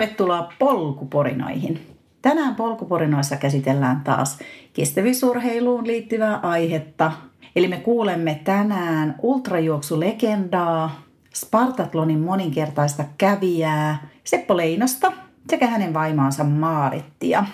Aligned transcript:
Tervetuloa 0.00 0.52
polkuporinoihin. 0.58 1.96
Tänään 2.22 2.54
polkuporinoissa 2.54 3.36
käsitellään 3.36 4.00
taas 4.00 4.38
kestävyysurheiluun 4.72 5.86
liittyvää 5.86 6.36
aihetta. 6.36 7.12
Eli 7.56 7.68
me 7.68 7.76
kuulemme 7.76 8.40
tänään 8.44 9.14
ultrajuoksulegendaa, 9.22 11.00
Spartatlonin 11.34 12.20
moninkertaista 12.20 13.04
kävijää 13.18 14.08
Seppo 14.24 14.56
Leinosta 14.56 15.12
sekä 15.50 15.66
hänen 15.66 15.94
vaimaansa 15.94 16.44
Maarittia. 16.44 17.44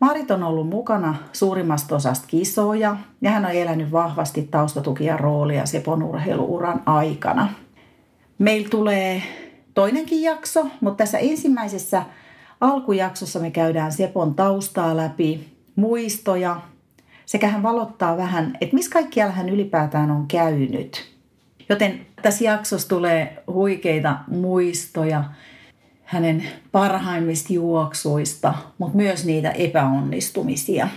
Maarit 0.00 0.30
on 0.30 0.42
ollut 0.42 0.68
mukana 0.68 1.14
suurimmasta 1.32 1.96
osasta 1.96 2.26
kisoja 2.26 2.96
ja 3.20 3.30
hän 3.30 3.44
on 3.44 3.50
elänyt 3.50 3.92
vahvasti 3.92 4.42
taustatukia 4.42 5.16
roolia 5.16 5.66
Sepon 5.66 6.02
urheiluuran 6.02 6.82
aikana. 6.86 7.48
Meillä 8.38 8.68
tulee 8.68 9.22
toinenkin 9.76 10.22
jakso, 10.22 10.66
mutta 10.80 10.96
tässä 11.04 11.18
ensimmäisessä 11.18 12.02
alkujaksossa 12.60 13.38
me 13.38 13.50
käydään 13.50 13.92
Sepon 13.92 14.34
taustaa 14.34 14.96
läpi, 14.96 15.48
muistoja, 15.76 16.60
sekä 17.26 17.48
hän 17.48 17.62
valottaa 17.62 18.16
vähän, 18.16 18.58
että 18.60 18.74
missä 18.74 18.90
kaikkialla 18.90 19.32
hän 19.32 19.48
ylipäätään 19.48 20.10
on 20.10 20.26
käynyt. 20.28 21.12
Joten 21.68 22.06
tässä 22.22 22.44
jaksossa 22.44 22.88
tulee 22.88 23.42
huikeita 23.46 24.16
muistoja 24.28 25.24
hänen 26.04 26.42
parhaimmista 26.72 27.52
juoksuista, 27.52 28.54
mutta 28.78 28.96
myös 28.96 29.24
niitä 29.24 29.50
epäonnistumisia. 29.50 30.88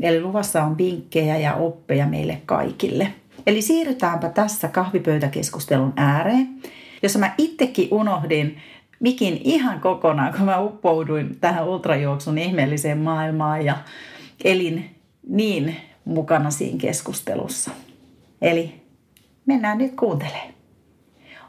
Eli 0.00 0.20
luvassa 0.20 0.64
on 0.64 0.78
vinkkejä 0.78 1.38
ja 1.38 1.54
oppeja 1.54 2.06
meille 2.06 2.42
kaikille. 2.46 3.14
Eli 3.46 3.62
siirrytäänpä 3.62 4.28
tässä 4.28 4.68
kahvipöytäkeskustelun 4.68 5.92
ääreen 5.96 6.48
jossa 7.02 7.18
mä 7.18 7.34
itsekin 7.38 7.88
unohdin 7.90 8.58
mikin 9.00 9.40
ihan 9.44 9.80
kokonaan, 9.80 10.32
kun 10.32 10.46
mä 10.46 10.60
uppouduin 10.60 11.36
tähän 11.40 11.68
ultrajuoksun 11.68 12.38
ihmeelliseen 12.38 12.98
maailmaan 12.98 13.64
ja 13.64 13.76
elin 14.44 14.96
niin 15.28 15.76
mukana 16.04 16.50
siinä 16.50 16.78
keskustelussa. 16.78 17.70
Eli 18.42 18.74
mennään 19.46 19.78
nyt 19.78 19.94
kuuntelemaan. 19.94 20.54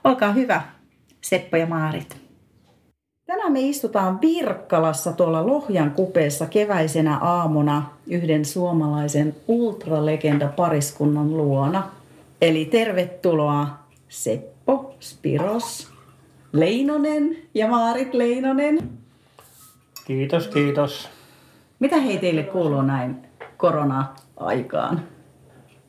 Olkaa 0.04 0.32
hyvä, 0.32 0.62
Seppo 1.22 1.58
ja 1.58 1.66
Maarit. 1.66 2.18
Tänään 3.26 3.52
me 3.52 3.62
istutaan 3.62 4.22
Virkkalassa 4.22 5.12
tuolla 5.14 5.48
Lohjan 5.48 5.92
kupeessa 5.92 6.46
keväisenä 6.46 7.18
aamuna 7.18 7.90
yhden 8.08 8.46
suomalaisen 8.46 9.36
ultralegenda 9.48 10.48
pariskunnan 10.48 11.38
luona. 11.38 11.90
Eli 12.42 12.66
tervetuloa 12.66 13.68
Seppo 14.10 14.59
Seppo 14.70 14.96
Spiros 15.00 15.92
Leinonen 16.52 17.38
ja 17.54 17.68
Maarit 17.68 18.14
Leinonen. 18.14 18.90
Kiitos, 20.06 20.48
kiitos. 20.48 21.10
Mitä 21.80 21.98
hei 21.98 22.18
teille 22.18 22.44
kuuluu 22.44 22.82
näin 22.82 23.16
korona-aikaan? 23.58 25.02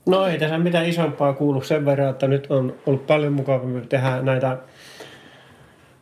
No 0.06 0.27
ei 0.27 0.39
tässä 0.39 0.58
mitään 0.58 0.89
isompaa 0.89 1.33
kuulu 1.33 1.62
sen 1.62 1.84
verran, 1.84 2.11
että 2.11 2.28
nyt 2.28 2.47
on 2.51 2.75
ollut 2.86 3.06
paljon 3.06 3.33
mukavammin 3.33 3.89
tehdä 3.89 4.23
näitä 4.23 4.58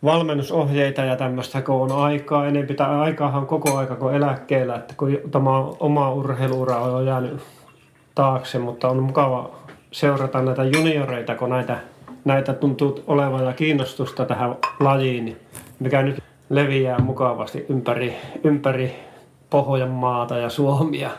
valmennusohjeita 0.05 1.05
ja 1.05 1.17
tämmöistä, 1.17 1.63
kun 1.63 1.75
on 1.75 1.93
aikaa 1.93 2.47
enempi, 2.47 2.75
tai 2.75 2.95
aikaahan 2.95 3.47
koko 3.47 3.77
aika 3.77 3.97
kun 3.97 4.15
eläkkeellä, 4.15 4.75
että 4.75 4.95
kun 4.97 5.19
tämä 5.31 5.51
oma 5.59 6.13
urheiluura 6.13 6.79
on 6.79 7.07
jäänyt 7.07 7.41
taakse, 8.15 8.59
mutta 8.59 8.89
on 8.89 9.03
mukava 9.03 9.51
seurata 9.93 10.43
näitä 10.43 10.65
junioreita, 10.65 11.35
kun 11.35 11.51
näitä 11.51 11.79
näitä 12.29 12.53
tuntuu 12.53 13.01
olevan 13.07 13.45
ja 13.45 13.53
kiinnostusta 13.53 14.25
tähän 14.25 14.57
lajiin, 14.81 15.37
mikä 15.81 16.03
nyt 16.03 16.23
leviää 16.51 16.99
mukavasti 16.99 17.67
ympäri, 17.69 18.17
ympäri 18.45 18.95
Pohjanmaata 19.51 20.39
ja 20.39 20.49
Suomia. 20.49 21.11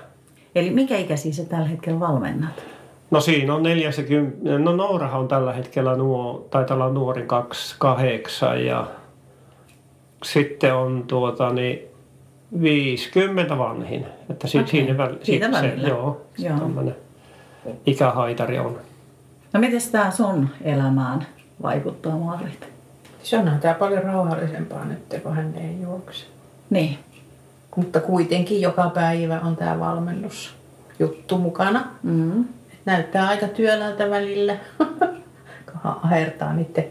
Eli 0.56 0.70
mikä 0.70 0.98
ikäisiä 0.98 1.34
se 1.34 1.46
tällä 1.46 1.68
hetkellä 1.68 2.00
valmennat? 2.00 2.64
No 3.12 3.22
siinä 3.22 3.56
on 3.56 3.64
40, 3.64 4.58
no 4.58 4.76
Nourahan 4.76 5.20
on 5.20 5.28
tällä 5.28 5.54
hetkellä 5.54 5.96
nuo, 5.96 6.48
taitaa 6.50 6.76
olla 6.76 6.90
nuori 6.90 7.24
28 7.28 8.66
ja 8.66 8.88
sitten 10.24 10.76
on 10.76 11.04
tuota 11.08 11.54
niin 11.54 11.80
50 12.62 13.58
vanhin. 13.58 14.06
Että 14.30 14.48
okay. 14.48 14.68
siinä 14.68 14.98
väl, 14.98 15.16
Siitä 15.24 15.60
se, 15.62 15.74
joo, 15.88 16.22
joo. 16.38 16.94
ikähaitari 17.86 18.60
on. 18.60 18.78
No 19.54 19.60
miten 19.60 19.82
tämä 19.92 20.12
sun 20.12 20.50
elämään 20.62 21.28
vaikuttaa 21.62 22.18
Marit? 22.18 22.68
Se 23.24 23.38
onhan 23.38 23.60
tämä 23.60 23.74
paljon 23.74 24.04
rauhallisempaa 24.04 24.86
nyt, 24.86 25.22
kun 25.24 25.36
hän 25.36 25.54
ei 25.58 25.82
juokse. 25.82 26.26
Niin. 26.70 27.00
Mutta 27.76 28.00
kuitenkin 28.00 28.62
joka 28.62 28.90
päivä 28.90 29.40
on 29.40 29.58
tämä 29.58 29.80
valmennusjuttu 29.80 31.38
mukana. 31.38 31.88
Mm. 32.04 32.46
Näyttää 32.86 33.28
aika 33.28 33.48
työlältä 33.48 34.10
välillä, 34.10 34.58
kun 35.72 35.80
ahertaa 35.84 36.54
niiden 36.54 36.86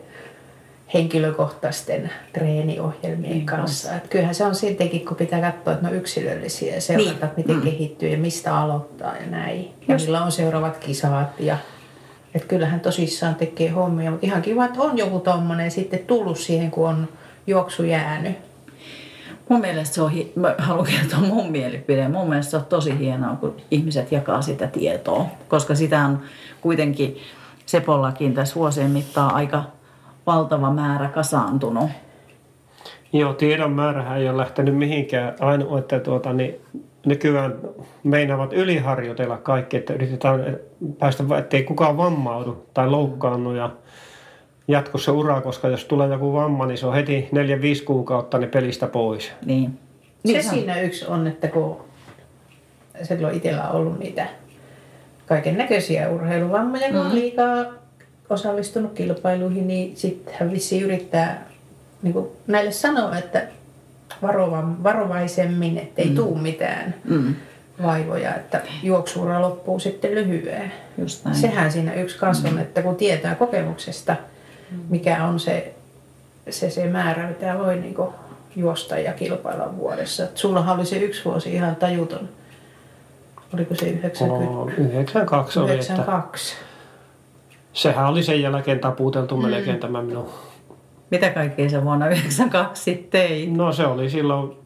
henkilökohtaisten 0.95 2.11
treeniohjelmien 2.33 3.33
niin, 3.33 3.47
kanssa. 3.47 3.95
Et 3.95 4.09
kyllähän 4.09 4.35
se 4.35 4.45
on 4.45 4.55
sittenkin, 4.55 5.07
kun 5.07 5.17
pitää 5.17 5.41
katsoa, 5.53 5.73
että 5.73 5.87
ne 5.87 5.93
on 5.93 5.99
yksilöllisiä 5.99 6.75
ja 6.75 6.81
seurata, 6.81 7.27
niin. 7.27 7.33
miten 7.37 7.57
mm. 7.57 7.63
kehittyy 7.63 8.09
ja 8.09 8.19
mistä 8.19 8.57
aloittaa 8.57 9.17
ja 9.17 9.27
näin. 9.27 9.75
Ja 9.89 9.97
millä 9.97 10.23
on 10.23 10.33
seuraavat 10.33 10.79
kisat 10.79 11.41
ja 11.41 11.57
että 12.35 12.49
kyllähän 12.49 12.81
tosissaan 12.81 13.35
tekee 13.35 13.69
hommia, 13.69 14.11
mutta 14.11 14.27
ihan 14.27 14.43
kiva, 14.43 14.65
että 14.65 14.81
on 14.81 14.99
joku 14.99 15.21
tommonen 15.21 15.71
sitten 15.71 15.99
tullut 15.99 16.39
siihen, 16.39 16.71
kun 16.71 16.89
on 16.89 17.09
juoksu 17.47 17.83
jäänyt. 17.83 18.37
Mun 19.49 19.61
mielestä 19.61 19.95
se 19.95 20.03
on, 20.03 20.13
mä 20.35 20.55
haluan 20.59 20.87
kertoa 20.87 21.21
mun 21.21 21.51
mielipide, 21.51 22.09
mun 22.09 22.29
mielestä 22.29 22.51
se 22.51 22.57
on 22.57 22.65
tosi 22.65 22.99
hienoa, 22.99 23.37
kun 23.37 23.57
ihmiset 23.71 24.13
jakaa 24.13 24.43
sitä 24.43 24.67
tietoa, 24.67 25.27
koska 25.49 25.75
sitä 25.75 26.05
on 26.05 26.21
kuitenkin 26.61 27.17
Sepollakin 27.67 28.35
tässä 28.35 28.55
vuosien 28.55 28.91
mittaan 28.91 29.35
aika 29.35 29.63
valtava 30.27 30.71
määrä 30.71 31.09
kasaantunut. 31.09 31.91
Joo, 33.13 33.33
tiedon 33.35 33.73
määrähän 33.73 34.19
ei 34.19 34.29
ole 34.29 34.37
lähtenyt 34.37 34.77
mihinkään. 34.77 35.35
Ainoa, 35.41 35.79
että 35.79 36.01
tuota, 36.01 36.33
niin 36.33 36.55
nykyään 37.07 37.59
meinaavat 38.05 38.53
yliharjoitella 38.53 39.37
kaikki, 39.37 39.77
että 39.77 39.93
yritetään 39.93 40.59
päästä, 40.99 41.25
ettei 41.39 41.63
kukaan 41.63 41.97
vammaudu 41.97 42.67
tai 42.75 42.91
loukkaannu 42.91 43.55
ja 43.55 43.71
jatkossa 44.69 45.13
ura, 45.13 45.41
koska 45.41 45.69
jos 45.69 45.85
tulee 45.85 46.09
joku 46.09 46.33
vamma, 46.33 46.67
niin 46.67 46.79
se 46.79 46.87
on 46.87 46.95
heti 46.95 47.29
4-5 47.81 47.85
kuukautta 47.85 48.39
ne 48.39 48.47
pelistä 48.47 48.87
pois. 48.87 49.33
Niin. 49.45 49.79
Se 50.27 50.33
niin 50.33 50.45
siinä 50.45 50.81
yksi 50.81 51.07
on, 51.07 51.27
että 51.27 51.49
kun 51.49 51.81
silloin 53.03 53.35
itsellä 53.35 53.69
on 53.69 53.77
ollut 53.77 53.99
niitä 53.99 54.27
kaiken 55.27 55.59
näköisiä 55.59 56.11
urheiluvammoja, 56.11 56.93
kun 56.93 57.07
mm. 57.07 57.15
liikaa 57.15 57.65
osallistunut 58.31 58.93
kilpailuihin, 58.93 59.67
niin 59.67 59.97
sitten 59.97 60.35
hän 60.41 60.53
vissi 60.53 60.81
yrittää 60.81 61.49
niin 62.03 62.15
näille 62.47 62.73
sanoa, 62.73 63.19
että 63.19 63.49
varova, 64.23 64.63
varovaisemmin, 64.83 65.79
ettei 65.79 66.09
mm. 66.09 66.15
tuu 66.15 66.35
mitään 66.35 66.95
mm. 67.05 67.35
vaivoja, 67.83 68.35
että 68.35 68.61
juoksuura 68.83 69.43
loppuu 69.43 69.79
sitten 69.79 70.15
lyhyen. 70.15 70.73
Just 70.99 71.25
näin. 71.25 71.37
Sehän 71.37 71.73
siinä 71.73 71.95
yksi 71.95 72.19
kanssa 72.19 72.49
on, 72.49 72.55
mm. 72.55 72.61
että 72.61 72.83
kun 72.83 72.97
tietää 72.97 73.35
kokemuksesta, 73.35 74.17
mm. 74.71 74.79
mikä 74.89 75.25
on 75.25 75.41
se, 75.41 75.75
se, 76.51 76.71
se 76.71 76.87
määrä, 76.87 77.29
mitä 77.29 77.59
voi 77.59 77.77
niin 77.77 77.97
juosta 78.57 78.99
ja 78.99 79.13
kilpailla 79.13 79.77
vuodessa. 79.77 80.25
Et 80.25 80.37
sulla 80.37 80.73
oli 80.73 80.87
se 80.87 80.97
yksi 80.97 81.25
vuosi 81.25 81.55
ihan 81.55 81.77
tajuton. 81.77 82.29
Oliko 83.55 83.75
se 83.75 83.89
90? 83.89 84.51
Oh, 84.51 84.69
92 84.69 85.59
oli. 85.59 85.73
92. 85.73 86.55
Että 86.55 86.69
sehän 87.73 88.07
oli 88.07 88.23
sen 88.23 88.43
jälkeen 88.43 88.81
taputeltu 88.81 89.37
mm. 89.37 89.49
melkein 89.49 89.79
tämä 89.79 90.03
minun 90.03 90.29
mitä 91.11 91.31
kaikkea 91.31 91.69
se 91.69 91.85
vuonna 91.85 92.07
1992 92.07 93.09
teit? 93.11 93.53
No 93.53 93.73
se 93.73 93.87
oli 93.87 94.11
silloin 94.11 94.57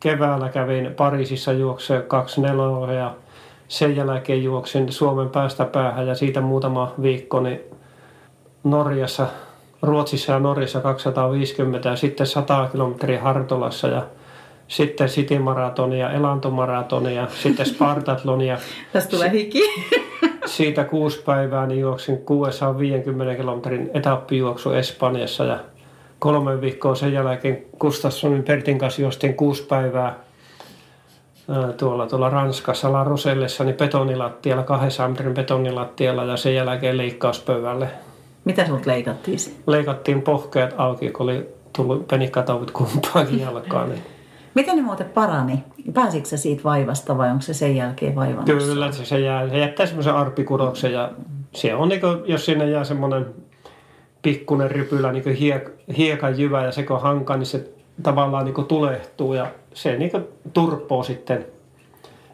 keväällä 0.00 0.48
kävin 0.48 0.94
Pariisissa 0.96 1.52
juokseen 1.52 2.02
24 2.02 2.94
ja 2.94 3.14
sen 3.68 3.96
jälkeen 3.96 4.44
juoksin 4.44 4.92
Suomen 4.92 5.30
päästä 5.30 5.64
päähän 5.64 6.06
ja 6.06 6.14
siitä 6.14 6.40
muutama 6.40 6.94
viikko 7.02 7.40
niin 7.40 7.60
Norjassa, 8.64 9.26
Ruotsissa 9.82 10.32
ja 10.32 10.38
Norjassa 10.38 10.80
250 10.80 11.88
ja 11.88 11.96
sitten 11.96 12.26
100 12.26 12.68
kilometriä 12.72 13.20
Hartolassa 13.20 13.88
ja 13.88 14.02
sitten 14.68 15.08
City 15.08 15.38
Maratonia, 15.38 16.10
Elantomaratonia, 16.10 17.26
sitten 17.42 17.66
Spartatlonia. 17.66 18.58
Tästä 18.92 19.10
tulee 19.10 19.30
hiki. 19.30 19.62
Siitä 20.46 20.84
kuusi 20.84 21.22
päivää 21.22 21.66
niin 21.66 21.80
juoksin 21.80 22.18
650 22.18 23.34
kilometrin 23.34 23.90
etappijuoksu 23.94 24.70
Espanjassa 24.70 25.44
ja 25.44 25.58
kolme 26.22 26.60
viikkoa 26.60 26.94
sen 26.94 27.12
jälkeen 27.12 27.62
Gustafssonin 27.80 28.42
Pertin 28.42 28.78
kanssa 28.78 29.02
juostiin 29.02 29.34
kuusi 29.34 29.62
päivää 29.62 30.14
tuolla, 31.76 32.06
tuolla 32.06 32.30
Ranskassa 32.30 32.92
La 32.92 33.04
Rosellessa 33.04 33.64
niin 33.64 33.76
betonilattialla, 33.76 34.62
200 34.62 35.08
metrin 35.08 35.34
betonilattialla 35.34 36.24
ja 36.24 36.36
sen 36.36 36.54
jälkeen 36.54 36.96
leikkauspöydälle. 36.96 37.88
Mitä 38.44 38.64
sinut 38.64 38.86
leikattiin? 38.86 39.38
Leikattiin 39.66 40.22
pohkeet 40.22 40.74
auki, 40.76 41.10
kun 41.10 41.24
oli 41.24 41.48
tullut 41.76 42.08
penikkatauvit 42.08 42.70
kumpaakin 42.70 43.40
jalkaan. 43.40 43.88
Niin. 43.88 44.02
Miten 44.54 44.76
ne 44.76 44.82
muuten 44.82 45.06
parani? 45.06 45.64
Pääsitkö 45.94 46.28
sä 46.28 46.36
siitä 46.36 46.64
vaivasta 46.64 47.18
vai 47.18 47.30
onko 47.30 47.42
se 47.42 47.54
sen 47.54 47.76
jälkeen 47.76 48.14
vaivannut? 48.14 48.46
Kyllä, 48.46 48.92
se, 48.92 49.04
se, 49.04 49.20
jää, 49.20 49.48
se 49.48 49.58
jättää 49.58 49.86
semmoisen 49.86 50.14
arppikudoksen 50.14 50.92
ja 50.92 51.10
se 51.54 51.74
on 51.74 51.88
niin 51.88 52.00
kuin, 52.00 52.18
jos 52.26 52.44
sinne 52.44 52.70
jää 52.70 52.84
semmoinen 52.84 53.26
pikkunen 54.22 54.70
rypylä 54.70 55.12
niin 55.12 55.34
hiek, 55.34 55.70
hiekan 55.96 56.38
jyvä 56.38 56.64
ja 56.64 56.72
seko 56.72 56.98
hanka, 56.98 57.36
niin 57.36 57.46
se 57.46 57.70
tavallaan 58.02 58.44
niin 58.44 58.66
tulehtuu 58.66 59.34
ja 59.34 59.46
se 59.74 59.96
niin 59.96 60.10
turpoo 60.52 61.02
sitten. 61.02 61.46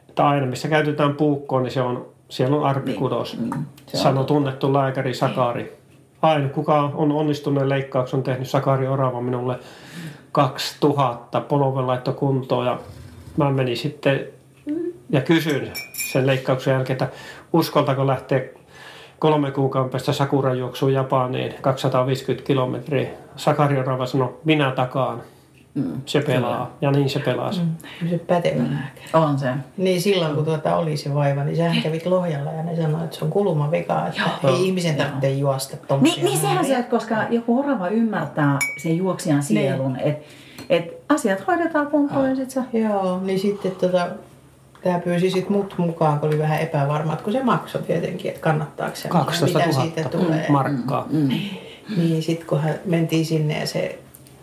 Että 0.09 0.29
aina 0.29 0.47
missä 0.47 0.69
käytetään 0.69 1.15
puukkoa, 1.15 1.61
niin 1.61 1.71
se 1.71 1.81
on, 1.81 2.07
siellä 2.29 2.57
on 2.57 2.65
arpikudos. 2.65 3.39
Niin, 3.39 3.55
mm, 3.55 3.65
Sano 3.95 4.25
tunnettu 4.25 4.73
lääkäri 4.73 5.15
Sakari. 5.15 5.79
Aina 6.23 6.49
kuka 6.49 6.93
on 6.95 7.13
onnistuneen 7.13 7.69
leikkauksen 7.69 8.23
tehnyt 8.23 8.49
Sakari 8.49 8.89
Orava 8.89 9.21
minulle 9.21 9.59
2000 10.33 11.41
polven 11.41 11.87
laitto 11.87 12.13
kuntoon 12.13 12.67
ja 12.67 12.79
mä 13.37 13.51
menin 13.51 13.77
sitten 13.77 14.27
ja 15.11 15.21
kysyin 15.21 15.73
sen 16.11 16.27
leikkauksen 16.27 16.73
jälkeen, 16.73 16.95
että 16.95 17.09
uskaltako 17.53 18.07
lähteä 18.07 18.41
kolme 19.19 19.51
kuukauden 19.51 19.91
päästä 19.91 20.13
Sakuran 20.13 20.59
juoksuun 20.59 20.93
Japaniin 20.93 21.55
250 21.61 22.47
kilometriä. 22.47 23.09
Sakari 23.37 23.79
Orava 23.79 24.07
sanoi, 24.07 24.35
minä 24.45 24.71
takaan. 24.71 25.23
Mm, 25.75 26.01
se 26.07 26.21
pelaa. 26.21 26.57
Kyllä. 26.57 26.77
Ja 26.81 26.91
niin 26.91 27.11
se 27.11 27.19
pelaa. 27.19 27.51
Mm. 27.51 28.09
Se 28.11 28.19
pätevä 28.19 28.63
mm. 28.63 28.79
On 29.13 29.39
se. 29.39 29.51
Niin 29.77 30.01
silloin 30.01 30.35
kun 30.35 30.45
tuota 30.45 30.77
oli 30.77 30.97
se 30.97 31.15
vaiva, 31.15 31.45
niin 31.45 31.57
sähän 31.57 31.83
kävit 31.83 32.07
Lohjalla 32.07 32.53
ja 32.53 32.63
ne 32.63 32.77
sanoi, 32.77 33.05
että 33.05 33.17
se 33.17 33.25
on 33.25 33.31
kulmavika, 33.31 34.07
että 34.07 34.23
Joo. 34.43 34.55
ei 34.55 34.67
ihmisen 34.67 34.97
tarvitse 34.97 35.31
juosta 35.31 35.77
Niin, 36.01 36.25
niin 36.25 36.39
sehän 36.39 36.65
se, 36.65 36.83
koska 36.91 37.17
joku 37.31 37.59
orava 37.59 37.89
ymmärtää 37.89 38.59
sen 38.83 38.97
juoksijan 38.97 39.37
niin. 39.37 39.45
sielun, 39.45 39.93
niin. 39.93 40.07
että 40.07 40.25
et 40.71 41.03
asiat 41.09 41.47
hoidetaan 41.47 41.87
kuntoon 41.87 42.29
ja 42.29 42.37
sit 42.37 42.51
sä... 42.51 42.63
Joo, 42.73 43.21
niin 43.21 43.39
sitten 43.39 43.73
tota, 43.73 44.09
Tämä 44.83 44.99
pyysi 44.99 45.31
sitten 45.31 45.53
mut 45.53 45.75
mukaan, 45.79 46.21
kun 46.21 46.29
oli 46.29 46.39
vähän 46.39 46.61
epävarma, 46.61 47.17
kun 47.17 47.33
se 47.33 47.43
maksoi 47.43 47.83
tietenkin, 47.83 48.29
että 48.29 48.41
kannattaako 48.41 48.97
se, 48.97 49.09
12 49.09 49.59
mitä 49.59 49.71
000 49.71 49.83
siitä 49.83 50.09
tulee. 50.09 50.47
markkaa. 50.49 51.07
Mm, 51.11 51.19
mm. 51.21 51.33
Niin 51.97 52.23
sitten 52.23 52.47
kun 52.47 52.61
hän 52.61 52.75
mentiin 52.85 53.27
sinne 53.27 53.61
ja 53.61 53.67
se 53.67 53.99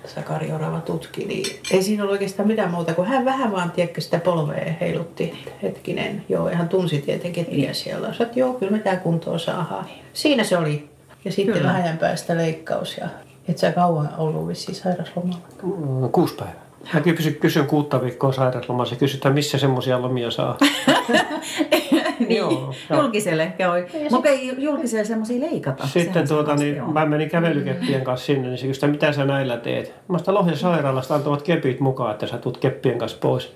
Sakari 0.05 0.51
Orava 0.51 0.81
tutki, 0.81 1.25
niin 1.25 1.45
ei 1.71 1.83
siinä 1.83 2.03
ollut 2.03 2.13
oikeastaan 2.13 2.47
mitään 2.47 2.71
muuta 2.71 2.93
kuin 2.93 3.07
hän 3.07 3.25
vähän 3.25 3.51
vaan 3.51 3.71
tiedätkö 3.71 4.01
sitä 4.01 4.19
polvea 4.19 4.73
heilutti 4.81 5.45
hetkinen. 5.63 6.23
Joo, 6.29 6.49
ja 6.49 6.57
hän 6.57 6.69
tunsi 6.69 7.01
tietenkin, 7.01 7.41
että 7.41 7.55
niin. 7.55 7.75
siellä 7.75 8.07
on. 8.07 8.13
Joo, 8.35 8.53
kyllä 8.53 8.71
me 8.71 8.79
tämä 8.79 8.95
kuntoon 8.95 9.39
saadaan. 9.39 9.85
Siinä 10.13 10.43
se 10.43 10.57
oli. 10.57 10.89
Ja 11.25 11.31
sitten 11.31 11.55
kyllä. 11.55 11.73
vähän 11.73 11.97
päästä 11.97 12.37
leikkaus 12.37 12.97
ja 12.97 13.09
et 13.47 13.57
sä 13.57 13.71
kauan 13.71 14.09
ollut 14.17 14.47
vissiin 14.47 14.75
sairaslomalla? 14.75 15.47
Mm, 15.63 16.09
kuusi 16.11 16.35
päivää. 16.35 16.64
Mäkin 16.93 17.15
kysyn, 17.15 17.35
kysyn 17.35 17.67
kuutta 17.67 18.01
viikkoa 18.01 18.31
sairauslomassa 18.31 18.95
ja 18.95 18.99
kysytään, 18.99 19.33
missä 19.33 19.57
semmoisia 19.57 20.01
lomia 20.01 20.31
saa. 20.31 20.57
niin, 22.19 22.37
Joo, 22.37 22.73
julkiselle 22.95 23.53
käy. 23.57 23.85
Mutta 24.11 24.29
ei 24.29 24.53
julkiselle 24.57 25.05
semmoisia 25.05 25.41
leikata. 25.51 25.87
Sitten 25.87 26.27
tuota, 26.27 26.55
niin, 26.55 26.93
mä 26.93 27.05
menin 27.05 27.29
kävelykeppien 27.29 28.03
kanssa 28.03 28.25
sinne, 28.25 28.47
niin 28.47 28.57
se 28.57 28.67
kysyi, 28.67 28.89
mitä 28.89 29.11
sä 29.11 29.25
näillä 29.25 29.57
teet? 29.57 29.93
Mä 30.07 30.17
sitä 30.17 30.33
Lohjan 30.33 30.57
sairaalasta 30.57 31.15
antavat 31.15 31.41
kepit 31.41 31.79
mukaan, 31.79 32.11
että 32.11 32.27
sä 32.27 32.37
tulet 32.37 32.57
keppien 32.57 32.97
kanssa 32.97 33.17
pois. 33.21 33.55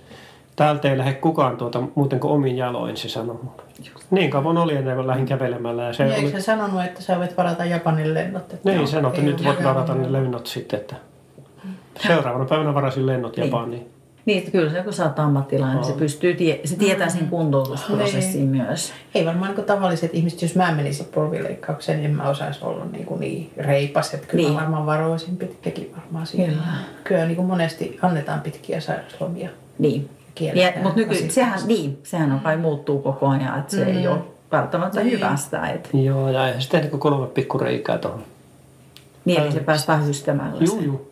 Täältä 0.55 0.91
ei 0.91 0.97
lähde 0.97 1.13
kukaan 1.13 1.57
tuota, 1.57 1.83
muuten 1.95 2.19
kuin 2.19 2.33
omin 2.33 2.57
jaloin, 2.57 2.97
se 2.97 3.09
sanoi. 3.09 3.39
Niin 4.11 4.29
kauan 4.29 4.57
oli 4.57 4.75
ennen 4.75 4.95
kuin 4.95 5.07
lähdin 5.07 5.25
kävelemällä. 5.25 5.83
Ja 5.83 5.93
se 5.93 6.03
niin, 6.03 6.15
oli... 6.15 6.25
Eikö 6.25 6.37
se 6.37 6.43
sanonut, 6.43 6.83
että 6.83 7.01
sä 7.01 7.19
voit 7.19 7.37
varata 7.37 7.65
Japanin 7.65 8.13
lennot? 8.13 8.53
Että 8.53 8.69
niin, 8.69 8.87
sanoi, 8.87 9.09
että 9.09 9.21
nyt 9.21 9.43
voit 9.43 9.63
varata 9.63 9.95
ne 9.95 10.11
lennot 10.11 10.47
sitten. 10.47 10.79
Että 10.79 10.95
seuraavana 12.07 12.45
päivänä 12.45 12.73
varasin 12.73 13.05
lennot 13.05 13.37
niin. 13.37 13.45
Japaniin. 13.45 13.89
Niin, 14.25 14.37
että 14.37 14.51
kyllä 14.51 14.71
se 14.71 14.83
kun 14.83 14.93
sä 14.93 15.03
oot 15.03 15.19
ammattilainen, 15.19 15.77
niin 15.77 15.85
se, 15.85 15.93
pystyy 15.93 16.33
tie- 16.33 16.59
se 16.65 16.75
tietää 16.75 17.09
sen 17.09 17.27
kuntoutusprosessin 17.27 18.51
niin. 18.51 18.63
myös. 18.63 18.93
Ei 19.15 19.25
varmaan 19.25 19.55
niin 19.55 19.65
tavalliset 19.65 20.13
ihmiset, 20.13 20.41
jos 20.41 20.55
mä 20.55 20.71
menisin 20.71 21.05
polvileikkaukseen, 21.05 21.97
niin 21.97 22.09
en 22.09 22.15
mä 22.15 22.29
osaisi 22.29 22.59
olla 22.63 22.85
niin, 22.85 23.05
kuin 23.05 23.19
niin 23.19 23.51
reipas. 23.57 24.13
Että 24.13 24.27
kyllä 24.27 24.47
niin. 24.47 24.59
varmaan 24.59 24.85
varoisin 24.85 25.37
pitkäkin 25.37 25.91
varmaan 25.97 26.27
siihen. 26.27 26.49
Kyllä, 26.49 26.67
kyllä 27.03 27.25
niin 27.25 27.35
kuin 27.35 27.47
monesti 27.47 27.99
annetaan 28.01 28.41
pitkiä 28.41 28.79
sairauslomia. 28.79 29.49
Niin. 29.79 30.09
Ja, 30.39 30.71
mutta 30.83 30.99
nyky, 30.99 31.15
sehän, 31.29 31.59
niin, 31.65 31.99
sehän 32.03 32.31
on 32.31 32.39
kai 32.39 32.57
muuttuu 32.57 32.99
koko 32.99 33.27
ajan, 33.27 33.59
että 33.59 33.71
se 33.75 33.85
mm. 33.85 33.97
ei 33.97 34.07
ole 34.07 34.19
välttämättä 34.51 35.03
niin. 35.03 35.11
hyvästä. 35.11 35.67
Että... 35.67 35.89
Joo, 35.93 36.29
ja 36.29 36.47
eihän 36.47 36.61
sitten 36.61 36.81
niin 36.81 36.99
kolme 36.99 37.27
pikkureikää 37.27 37.97
tuohon. 37.97 38.23
Niin, 39.25 39.41
eli 39.41 39.51
se 39.51 39.59
päästään 39.59 40.05
hystämällä. 40.05 40.63
Joo, 40.65 40.79
joo. 40.79 41.08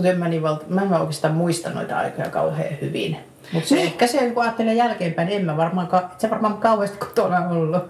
Mutta 0.00 0.12
en 0.12 0.18
mä, 0.18 0.28
niin 0.28 0.42
valta, 0.42 0.64
mä 0.68 0.82
en 0.82 0.92
oikeastaan 0.92 1.34
muista 1.34 1.70
noita 1.70 1.98
aikoja 1.98 2.30
kauhean 2.30 2.80
hyvin. 2.80 3.16
Mutta 3.52 3.68
se 3.68 3.74
niin. 3.74 3.86
ehkä 3.86 4.06
se, 4.06 4.30
kun 4.30 4.42
ajattelen 4.42 4.76
jälkeenpäin, 4.76 5.28
niin 5.28 5.40
en 5.40 5.46
mä 5.46 5.56
varmaan, 5.56 5.88
se 6.18 6.30
varmaan 6.30 6.56
kauheasti 6.56 6.98
kotona 6.98 7.48
ollut. 7.48 7.82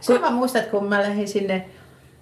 Se 0.00 0.18
mä 0.18 0.30
muistan, 0.30 0.62
että 0.62 0.70
kun 0.70 0.88
mä 0.88 1.02
lähdin 1.02 1.28
sinne 1.28 1.68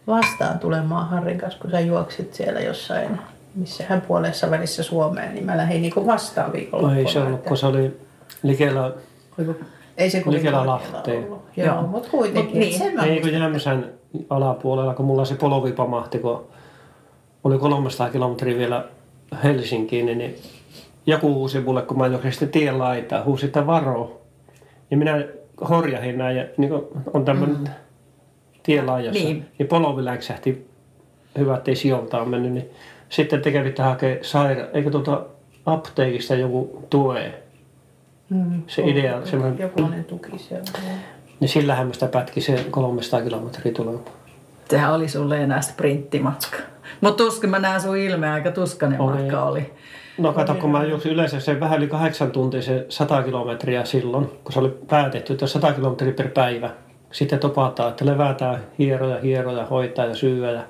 vastaan 0.07 0.59
tulemaan 0.59 1.09
Harrin 1.09 1.39
kanssa, 1.39 1.61
kun 1.61 1.71
sä 1.71 1.81
juoksit 1.81 2.35
siellä 2.35 2.61
jossain, 2.61 3.19
missä 3.55 3.85
hän 3.89 4.01
puolessa 4.01 4.51
välissä 4.51 4.83
Suomeen, 4.83 5.35
niin 5.35 5.47
mä 5.47 5.57
lähdin 5.57 5.83
niinku 5.83 6.07
vastaan 6.07 6.53
viikolla. 6.53 6.97
Ei 6.97 7.09
se 7.09 7.21
ollut, 7.21 7.43
kun 7.43 7.57
se 7.57 7.67
oli 7.67 8.01
likellä, 8.43 8.93
ei 9.97 10.11
se 10.11 10.23
likellä 10.27 10.67
Lahteen. 10.67 11.27
Joo, 11.27 11.43
Joo. 11.57 11.83
mutta 11.83 12.11
kuitenkin. 12.11 12.45
Mut 12.45 12.55
niin. 12.55 12.79
Sen 12.79 12.95
mä 12.95 13.05
ei 13.05 13.21
kun 13.21 13.33
Jämsän 13.33 13.91
alapuolella, 14.31 14.95
kun 14.95 15.07
mulla 15.07 15.25
se 15.25 15.35
polovi 15.35 15.73
pamahti, 15.73 16.19
kun 16.19 16.47
oli 17.45 17.59
300 17.59 18.11
kilometriä 18.11 18.59
vielä 18.59 18.85
Helsinkiin, 19.44 20.06
niin 20.06 20.37
joku 21.06 21.35
huusi 21.35 21.61
mulle, 21.61 21.82
kun 21.82 21.99
mä 21.99 22.06
juoksin 22.06 22.32
sitten 22.32 22.49
tien 22.49 22.79
laitaa, 22.79 23.25
huusi, 23.25 23.47
että 23.47 23.67
varo. 23.67 24.21
Ja 24.91 24.97
minä 24.97 25.25
horjahin 25.69 26.19
näin, 26.19 26.37
ja 26.37 26.44
niin 26.56 26.73
on 27.15 27.25
tämmöinen 27.25 27.56
mm. 27.56 27.67
tien 28.62 28.87
laajassa, 28.87 29.25
niin. 29.25 29.47
niin 29.59 29.69
polovi 29.69 30.05
läksähti, 30.05 30.67
hyvä, 31.38 31.56
ettei 31.56 31.77
sijoiltaan 31.77 32.29
mennyt, 32.29 32.53
niin 32.53 32.71
sitten 33.09 33.43
te 33.43 33.53
kävitte 33.53 33.82
hakea 33.82 34.17
saira, 34.23 34.67
eikö 34.73 34.91
tuota 34.91 35.27
apteekista 35.67 36.35
joku 36.35 36.87
tue? 36.91 37.35
Mm, 38.31 38.62
se 38.67 38.83
idea, 38.83 39.26
semmoinen... 39.26 39.59
Jokunen 39.59 40.04
tuki 40.04 40.38
siellä. 40.38 40.64
Niin 41.40 41.49
sillähän 41.49 41.87
mä 41.87 41.93
sitä 41.93 42.07
pätki 42.07 42.40
se 42.40 42.66
300 42.71 43.23
kilometriä 43.23 43.73
tulee. 43.73 43.99
Sehän 44.71 44.95
oli 44.95 45.09
sulle 45.09 45.43
enää 45.43 45.61
sprinttimatka. 45.61 46.57
Mutta 47.00 47.25
tuskin 47.25 47.50
mä 47.50 47.59
näen 47.59 47.80
sun 47.80 47.97
ilmeä, 47.97 48.33
aika 48.33 48.50
tuskainen 48.50 49.00
oli. 49.00 49.21
matka 49.21 49.45
oli. 49.45 49.73
No 50.19 50.33
kato, 50.33 50.54
kun 50.54 50.71
mä 50.71 50.85
juoksin 50.85 51.12
yleensä 51.12 51.40
se 51.40 51.61
vähän 51.61 51.78
yli 51.78 51.88
kahdeksan 51.88 52.30
tuntia 52.30 52.62
se 52.62 52.87
100 52.88 53.23
kilometriä 53.23 53.85
silloin, 53.85 54.26
kun 54.45 54.52
se 54.52 54.59
oli 54.59 54.78
päätetty, 54.88 55.33
että 55.33 55.47
100 55.47 55.73
kilometriä 55.73 56.12
per 56.12 56.28
päivä. 56.28 56.71
Sitten 57.12 57.38
topataan, 57.38 57.90
että 57.90 58.07
levätään 58.07 58.59
hieroja, 58.78 59.21
hieroja, 59.21 59.66
hoitaa 59.66 60.07
ja 60.07 60.14
syyä 60.14 60.50
ja 60.50 60.62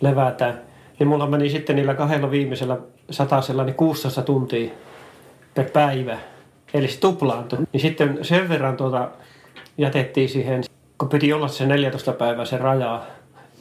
levätään. 0.00 0.60
Niin 0.98 1.08
mulla 1.08 1.26
meni 1.26 1.50
sitten 1.50 1.76
niillä 1.76 1.94
kahdella 1.94 2.30
viimeisellä 2.30 2.76
satasella 3.10 3.64
niin 3.64 3.74
16 3.74 4.22
tuntia 4.22 4.70
per 5.54 5.70
päivä. 5.70 6.18
Eli 6.74 6.88
se 6.88 7.00
tuplaantui. 7.00 7.58
Niin 7.72 7.80
sitten 7.80 8.18
sen 8.22 8.48
verran 8.48 8.76
tuota 8.76 9.08
jätettiin 9.78 10.28
siihen, 10.28 10.62
kun 10.98 11.08
piti 11.08 11.32
olla 11.32 11.48
se 11.48 11.66
14 11.66 12.12
päivää 12.12 12.44
se 12.44 12.58
raja, 12.58 13.02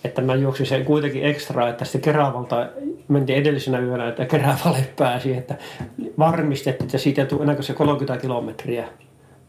että 0.04 0.22
mä 0.22 0.36
juoksin 0.36 0.66
sen 0.66 0.86
kuitenkin 0.86 1.26
ekstra, 1.26 1.70
että 1.70 1.86
sitten 1.86 2.02
Keravalta 2.02 2.68
mentiin 3.08 3.40
edellisenä 3.40 3.80
yönä, 3.80 4.08
että 4.08 4.26
Keravalle 4.26 4.88
pääsi, 4.96 5.34
että 5.34 5.56
varmistettiin, 6.20 6.86
että 6.86 6.98
siitä 6.98 7.22
ei 7.22 7.28
tule 7.28 7.44
enää 7.44 7.62
se 7.62 7.74
30 7.74 8.22
kilometriä. 8.22 8.88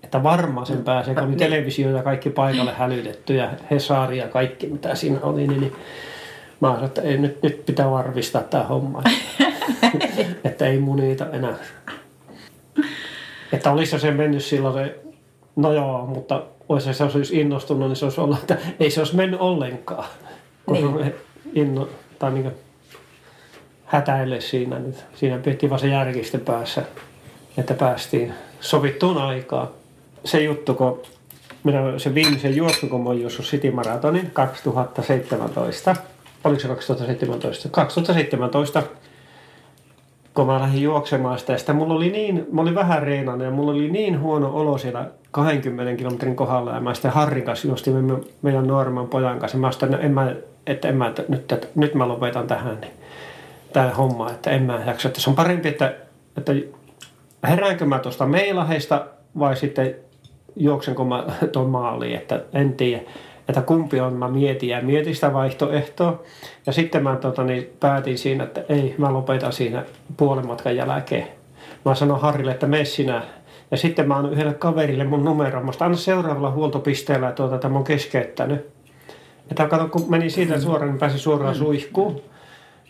Että 0.02 0.22
varmaan 0.22 0.66
sen 0.66 0.84
pääsee, 0.84 1.14
kun 1.14 1.24
oli 1.24 1.36
televisio 1.36 1.90
ja 1.90 2.02
kaikki 2.02 2.30
paikalle 2.30 2.72
hälytetty 2.72 3.34
ja 3.34 3.50
Hesari 3.70 4.18
ja 4.18 4.28
kaikki 4.28 4.66
mitä 4.66 4.94
siinä 4.94 5.18
oli, 5.22 5.46
niin, 5.46 5.60
niin 5.60 5.72
mä 6.60 6.68
sanoin, 6.68 6.84
että 6.84 7.02
ei, 7.02 7.18
nyt, 7.18 7.42
nyt 7.42 7.66
pitää 7.66 7.90
varmistaa 7.90 8.42
tämä 8.42 8.64
homma. 8.64 9.02
että 10.44 10.66
ei 10.66 10.78
munita 10.78 11.26
enää. 11.32 11.54
Että 13.52 13.72
olisi 13.72 13.98
se 13.98 14.10
mennyt 14.10 14.44
silloin 14.44 14.74
se, 14.74 14.98
no 15.56 15.72
joo, 15.72 16.06
mutta 16.06 16.42
olisi 16.68 16.94
se 16.94 17.04
olisi 17.04 17.40
innostunut, 17.40 17.88
niin 17.88 17.96
se 17.96 18.04
olisi 18.04 18.20
ollut, 18.20 18.38
että 18.38 18.56
ei 18.80 18.90
se 18.90 19.00
olisi 19.00 19.16
mennyt 19.16 19.40
ollenkaan 19.40 20.04
kun 20.68 21.00
niin. 21.00 21.14
inno, 21.54 21.88
tai 22.18 22.32
niin 22.32 22.52
hätäille 23.84 24.40
siinä. 24.40 24.78
Nyt. 24.78 25.04
Siinä 25.14 25.38
pidettiin 25.38 25.70
vaan 25.70 25.80
se 25.80 25.88
järkistä 25.88 26.38
päässä, 26.38 26.82
että 27.58 27.74
päästiin 27.74 28.34
sovittuun 28.60 29.18
aikaan. 29.18 29.68
Se 30.24 30.42
juttu, 30.42 30.74
kun 30.74 31.02
minä 31.64 31.98
se 31.98 32.14
viimeisen 32.14 32.56
juoksun, 32.56 32.88
kun 32.88 33.02
mä 33.02 33.08
oon 33.08 33.20
juossut 33.20 33.44
City 33.44 33.70
Marathonin 33.70 34.30
2017. 34.30 35.96
Oliko 36.44 36.60
se 36.60 36.68
2017? 36.68 37.68
2017 37.68 38.82
kun 40.38 40.46
mä 40.46 40.60
lähdin 40.60 40.82
juoksemaan 40.82 41.38
sitä. 41.38 41.56
Sitä 41.56 41.72
mulla 41.72 41.94
oli 41.94 42.10
niin, 42.10 42.46
mä 42.52 42.60
olin 42.60 42.74
vähän 42.74 43.02
reenannut 43.02 43.44
ja 43.44 43.50
mulla 43.50 43.72
oli 43.72 43.90
niin 43.90 44.20
huono 44.20 44.50
olo 44.54 44.78
siellä 44.78 45.10
20 45.30 45.96
kilometrin 45.96 46.36
kohdalla. 46.36 46.74
Ja 46.74 46.80
mä 46.80 46.94
sitten 46.94 47.10
Harrin 47.10 47.44
kanssa 47.44 47.68
juostin 47.68 47.94
meidän 48.42 48.66
nuoremman 48.66 49.08
pojan 49.08 49.38
kanssa. 49.38 49.58
Mä 49.58 49.70
että 49.70 49.96
en 49.96 50.12
mä 50.12 50.34
että 50.68 50.88
en 50.88 50.96
mä, 50.96 51.12
nyt, 51.28 51.68
nyt 51.74 51.94
mä 51.94 52.08
lopetan 52.08 52.46
tähän. 52.46 52.80
Niin 52.80 52.92
tämä 53.72 53.90
homma, 53.90 54.30
että 54.30 54.50
en 54.50 54.62
mä 54.62 54.82
jaksa. 54.86 55.08
Että 55.08 55.20
se 55.20 55.30
on 55.30 55.36
parempi, 55.36 55.68
että, 55.68 55.94
että 56.36 56.52
heräänkö 57.48 57.84
mä 57.84 57.98
tuosta 57.98 58.26
Meilahesta 58.26 59.06
vai 59.38 59.56
sitten 59.56 59.94
juoksenko 60.56 61.04
mä 61.04 61.24
tuon 61.52 61.70
maaliin, 61.70 62.16
että 62.16 62.44
en 62.52 62.72
tiedä 62.72 63.02
että 63.48 63.62
kumpi 63.62 64.00
on, 64.00 64.12
mä 64.12 64.28
mietin 64.28 64.68
ja 64.68 64.82
mietin 64.82 65.14
sitä 65.14 65.32
vaihtoehtoa. 65.32 66.22
Ja 66.66 66.72
sitten 66.72 67.02
mä 67.02 67.16
tota, 67.16 67.44
niin, 67.44 67.70
päätin 67.80 68.18
siinä, 68.18 68.44
että 68.44 68.64
ei, 68.68 68.94
mä 68.98 69.12
lopetan 69.12 69.52
siinä 69.52 69.84
puolen 70.16 70.46
matkan 70.46 70.76
jälkeen. 70.76 71.28
Mä 71.84 71.94
sanoin 71.94 72.20
Harrille, 72.20 72.50
että 72.50 72.66
mene 72.66 72.84
sinä. 72.84 73.22
Ja 73.70 73.76
sitten 73.76 74.08
mä 74.08 74.16
annan 74.16 74.32
yhdelle 74.32 74.54
kaverille 74.54 75.04
mun 75.04 75.24
numeron. 75.24 75.64
Mä 75.64 75.72
anna 75.80 75.96
seuraavalla 75.96 76.50
huoltopisteellä, 76.50 77.32
tuota, 77.32 77.54
että 77.54 77.68
mä 77.68 77.74
oon 77.74 77.84
keskeyttänyt. 77.84 78.77
Että 79.50 79.66
kato, 79.66 79.88
kun 79.88 80.04
meni 80.08 80.30
siitä 80.30 80.60
suoraan, 80.60 80.90
niin 80.90 80.98
pääsi 80.98 81.18
suoraan 81.18 81.54
mm. 81.54 81.58
suihkuun. 81.58 82.20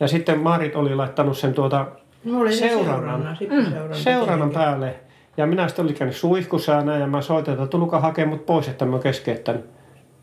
Ja 0.00 0.08
sitten 0.08 0.38
Marit 0.38 0.76
oli 0.76 0.94
laittanut 0.94 1.38
sen 1.38 1.54
tuota 1.54 1.86
Mulla 2.24 2.40
oli 2.40 2.52
se 2.52 2.68
seurannan, 2.68 3.36
seurana, 3.38 3.88
mm. 3.88 3.94
seurannan 3.94 4.50
päälle. 4.50 4.94
Ja 5.36 5.46
minä 5.46 5.68
sitten 5.68 5.84
olin 5.84 5.94
käynyt 5.94 6.16
suihkussa 6.16 6.72
ja 6.72 6.82
näin, 6.82 7.00
ja 7.00 7.06
mä 7.06 7.22
soitin, 7.22 7.54
että 7.54 7.66
tulkaa 7.66 8.00
hakemaan 8.00 8.36
mut 8.36 8.46
pois, 8.46 8.68
että 8.68 8.84
mä 8.84 8.92
oon 8.92 9.02
keskeyttänyt. 9.02 9.64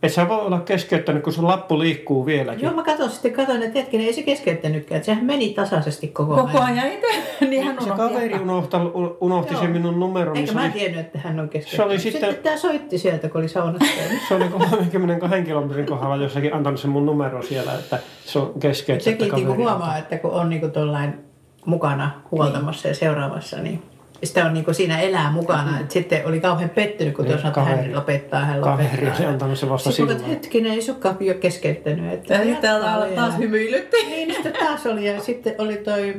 Et 0.06 0.14
sä 0.14 0.28
voi 0.30 0.40
olla 0.40 0.60
keskeyttänyt, 0.60 1.24
kun 1.24 1.34
sun 1.34 1.48
lappu 1.48 1.80
liikkuu 1.80 2.26
vieläkin. 2.26 2.64
Joo, 2.66 2.74
mä 2.74 2.84
katson 2.84 3.10
sitten, 3.10 3.34
katson, 3.34 3.64
että 3.64 3.80
hetkinen, 3.80 4.06
ei 4.08 4.14
se 4.14 4.24
keskeyttänytkään. 4.24 4.96
Että 4.98 5.06
sehän 5.06 5.26
meni 5.26 5.54
tasaisesti 5.54 6.08
koko 6.08 6.34
ajan. 6.34 6.48
Koko 6.48 6.64
ajan 6.64 6.88
itse, 6.88 7.08
niin 7.50 7.64
hän 7.64 7.76
Se 7.80 7.84
unohti. 7.92 8.14
kaveri 8.14 8.40
unohti, 8.40 8.78
unohti 9.22 9.54
Joo. 9.54 9.62
sen 9.62 9.72
minun 9.72 10.00
numeron. 10.00 10.38
Eikä 10.38 10.40
niin 10.40 10.48
se, 10.48 10.54
mä 10.54 10.62
oli, 10.64 10.72
tiennyt, 10.80 11.00
että 11.00 11.20
hän 11.20 11.40
on 11.40 11.46
Se 11.46 11.52
keskeyttänyt. 11.52 11.92
oli 11.92 12.00
sitten... 12.00 12.22
sitten- 12.22 12.44
tää 12.44 12.58
soitti 12.58 12.98
sieltä, 12.98 13.30
kun 13.30 13.42
oli 13.42 13.48
saunassa 13.50 13.94
se 14.28 14.36
oli 14.36 14.48
32 14.48 15.42
kilometrin 15.44 15.86
kohdalla 15.86 16.16
jossakin 16.16 16.54
antanut 16.54 16.80
sen 16.80 16.90
mun 16.92 17.06
numero 17.06 17.42
siellä, 17.44 17.74
että 17.74 18.00
se 18.26 18.40
on 18.40 18.54
keskeytetty 18.60 19.10
Sekin 19.26 19.36
niinku 19.36 19.56
huomaa, 19.56 19.98
että 19.98 20.18
kun 20.18 20.32
on 20.32 20.50
niinku 20.50 20.68
tollain 20.68 21.14
mukana 21.66 22.12
huoltamassa 22.32 22.88
ja 22.88 22.96
seuraamassa, 22.96 23.58
niin 23.58 23.82
sitä 24.25 24.46
on 24.46 24.53
niinku 24.53 24.74
siinä 24.74 25.00
elää 25.01 25.32
mukana. 25.32 25.79
Et 25.79 25.91
sitten 25.91 26.22
oli 26.25 26.39
kauhean 26.39 26.70
pettynyt, 26.70 27.15
kun 27.15 27.25
Niin, 27.25 27.32
tuossa 27.32 27.48
että 27.48 27.62
hän 27.62 27.77
kaveri- 27.79 27.96
lopettaa, 27.96 28.39
hän 28.46 28.62
lopettaa. 28.62 28.98
Kaveri 28.98 29.25
antanut 29.25 29.60
se 29.60 29.70
vasta 29.70 29.91
Sitten 29.91 30.08
silloin. 30.17 30.34
että 30.34 30.46
hetkinen, 30.46 30.72
ei 30.72 30.79
olekaan 30.91 31.17
jo 31.20 31.34
keskeyttänyt. 31.34 32.13
Että 32.13 32.34
Ja 32.34 32.39
nyt 32.46 32.62
täällä 32.62 33.00
vielä. 33.05 33.15
taas 33.15 33.38
hymyilytti. 33.39 33.98
Niin, 34.05 34.27
nyt 34.44 34.53
taas 34.53 34.86
oli. 34.86 35.08
Ja 35.08 35.22
sitten 35.22 35.55
oli 35.58 35.77
toi 35.77 36.15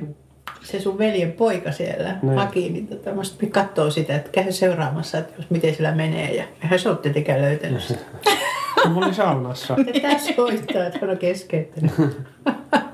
se 0.63 0.81
sun 0.81 0.99
veljen 0.99 1.33
poika 1.33 1.73
siellä, 1.73 2.17
Niin. 2.23 2.39
Aki, 2.39 2.71
niin 2.71 2.87
tota, 2.87 3.13
mä 3.13 3.25
sitten 3.25 3.51
katsoo 3.51 3.91
sitä, 3.91 4.17
että 4.17 4.31
käy 4.31 4.53
seuraamassa, 4.53 5.19
että 5.19 5.33
jos 5.39 5.51
miten 5.51 5.75
sillä 5.75 5.93
menee. 5.95 6.35
Ja 6.35 6.45
eihän 6.63 6.79
se 6.79 6.89
ole 6.89 6.97
tietenkään 6.97 7.43
löytänyt 7.43 7.83
sitä. 7.83 8.01
Mä 8.89 8.97
olin 8.99 9.15
saunassa. 9.15 9.75
Ja 9.95 10.01
tää 10.01 10.19
soittaa, 10.19 10.87
että 10.87 10.99
hän 11.01 11.11
on 11.11 11.19
keskeyttänyt. 11.19 11.93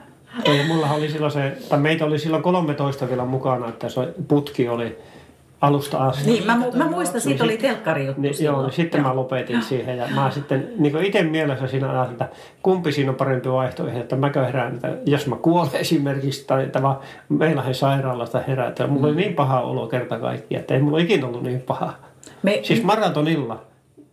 Ei, 0.45 0.67
mulla 0.69 0.91
oli 0.91 1.11
silloin 1.11 1.33
se, 1.33 1.57
tai 1.69 1.79
meitä 1.79 2.05
oli 2.05 2.19
silloin 2.19 2.43
13 2.43 3.09
vielä 3.09 3.25
mukana, 3.25 3.69
että 3.69 3.89
se 3.89 4.15
putki 4.29 4.69
oli 4.69 4.99
alusta 5.61 5.99
asti. 5.99 6.31
Niin, 6.31 6.47
mä, 6.47 6.61
mu- 6.63 6.77
mä 6.77 6.85
muistan, 6.91 7.21
siitä 7.21 7.45
oli 7.45 7.57
telkkari 7.57 8.07
juttu 8.07 8.21
Niin, 8.21 8.35
joo, 8.41 8.63
niin 8.63 8.73
sitten 8.73 9.03
mä 9.03 9.17
lopetin 9.17 9.63
siihen 9.63 9.99
ja 9.99 10.07
mä 10.15 10.31
sitten 10.31 10.73
niin 10.79 11.05
itse 11.05 11.23
mielessä 11.23 11.67
siinä 11.67 11.91
ajattelin, 11.91 12.13
että 12.23 12.29
kumpi 12.63 12.93
siinä 12.93 13.11
on 13.11 13.17
parempi 13.17 13.49
vaihtoehto, 13.51 14.01
että 14.01 14.17
mäkö 14.17 14.45
herään, 14.47 14.75
että 14.75 14.89
jos 15.07 15.27
mä 15.27 15.37
kuolen 15.37 15.77
esimerkiksi 15.87 16.47
tai 16.47 16.65
että 16.65 16.81
meillä 17.29 17.63
he 17.63 17.75
sairaalasta 17.75 18.41
herätä. 18.49 18.87
Mulla 18.87 19.07
oli 19.07 19.17
niin 19.17 19.35
paha 19.35 19.61
olo 19.61 19.87
kerta 19.87 20.19
kaikkiaan, 20.19 20.61
että 20.61 20.75
ei 20.75 20.81
mulla 20.81 20.99
ikinä 20.99 21.27
ollut 21.27 21.43
niin 21.43 21.61
paha. 21.61 21.93
Me, 22.43 22.61
Siis 22.63 22.83
maratonilla. 22.83 23.61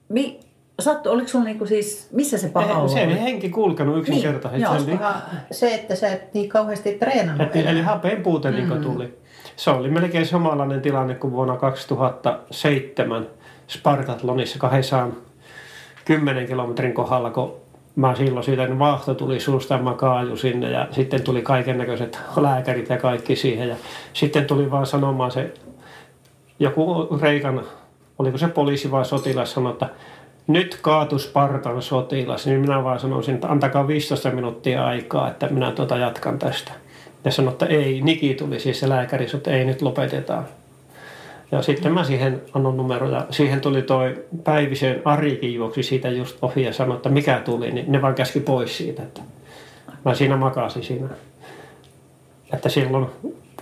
mi, 0.10 0.40
sattu, 0.82 1.10
oliko 1.10 1.28
sulla 1.28 1.46
niinku 1.46 1.66
siis, 1.66 2.10
missä 2.12 2.38
se 2.38 2.50
paha 2.50 2.88
se 2.88 3.04
oli? 3.04 3.14
ei 3.14 3.22
henki 3.22 3.50
kulkenut 3.50 3.98
yksinkertaisesti. 3.98 4.76
Niin, 4.76 4.98
se, 4.98 4.98
Koska 4.98 5.22
se, 5.52 5.76
että 5.76 5.96
sä 5.96 6.08
et 6.08 6.34
niin 6.34 6.50
kauheasti 6.50 6.94
treenannut 6.94 7.42
että, 7.42 7.60
enää. 7.60 7.72
eli 7.72 7.82
hapen 7.82 8.24
puute 8.24 8.52
niin 8.52 8.82
tuli. 8.82 9.20
Se 9.56 9.70
oli 9.70 9.90
melkein 9.90 10.26
samanlainen 10.26 10.82
tilanne 10.82 11.16
kuin 11.16 11.34
vuonna 11.34 11.58
2007 11.58 13.28
Spartatlonissa 13.68 14.60
210 14.60 16.48
kilometrin 16.48 16.94
kohdalla, 16.94 17.32
kun 17.32 17.56
mä 17.96 18.16
silloin 18.16 18.44
siitä 18.44 18.66
niin 18.66 18.80
vaahto 18.80 19.14
tuli 19.14 19.40
suusta 19.40 19.74
ja 19.74 19.82
mä 19.82 19.94
kaaju 19.94 20.38
sinne 20.38 20.72
ja 20.72 20.88
sitten 20.92 21.22
tuli 21.22 21.42
kaiken 21.42 21.78
näköiset 21.78 22.20
lääkärit 22.38 22.90
ja 22.90 22.98
kaikki 22.98 23.36
siihen 23.36 23.70
ja 23.70 23.76
sitten 24.14 24.46
tuli 24.46 24.72
vaan 24.72 24.86
sanomaan 24.86 25.32
se 25.32 25.54
joku 26.60 27.08
Reikan, 27.22 27.62
oliko 28.20 28.38
se 28.38 28.48
poliisi 28.48 28.92
vai 28.92 29.06
sotilas 29.06 29.52
sanoi, 29.52 29.72
että 29.72 29.90
nyt 30.50 30.80
kaatu 30.82 31.20
Spartan 31.20 31.82
sotilas, 31.82 32.46
niin 32.46 32.62
minä 32.62 32.84
vaan 32.84 33.00
sanoisin, 33.00 33.36
että 33.36 33.48
antakaa 33.48 33.88
15 33.88 34.32
minuuttia 34.32 34.86
aikaa, 34.86 35.30
että 35.30 35.48
minä 35.48 35.72
tuota 35.72 35.98
jatkan 35.98 36.40
tästä. 36.40 36.72
Ja 37.26 37.32
sanoi, 37.32 37.52
että 37.52 37.66
ei, 37.66 38.02
Niki 38.02 38.34
tuli 38.34 38.60
siis 38.60 38.80
se 38.80 38.90
lääkäri, 38.90 39.28
sanoi, 39.28 39.40
että 39.40 39.52
ei 39.52 39.66
nyt 39.66 39.82
lopetetaan. 39.82 40.46
Ja 41.52 41.62
sitten 41.62 41.94
mä 41.94 42.04
siihen 42.04 42.42
annon 42.54 42.78
numero 42.78 43.10
ja 43.10 43.26
siihen 43.30 43.62
tuli 43.62 43.82
toi 43.82 44.26
Päivisen 44.44 45.02
Arikin 45.06 45.54
juoksi 45.54 45.84
siitä 45.84 46.10
just 46.10 46.38
ohi 46.42 46.64
ja 46.64 46.74
sanoi, 46.74 46.96
että 46.96 47.10
mikä 47.10 47.42
tuli, 47.46 47.72
niin 47.72 47.92
ne 47.92 48.02
vaan 48.02 48.16
käski 48.16 48.40
pois 48.40 48.78
siitä. 48.78 49.04
Että 49.04 49.22
mä 50.06 50.14
siinä 50.14 50.38
makasin 50.38 50.84
siinä. 50.84 51.08
Että 52.54 52.70
silloin 52.70 53.08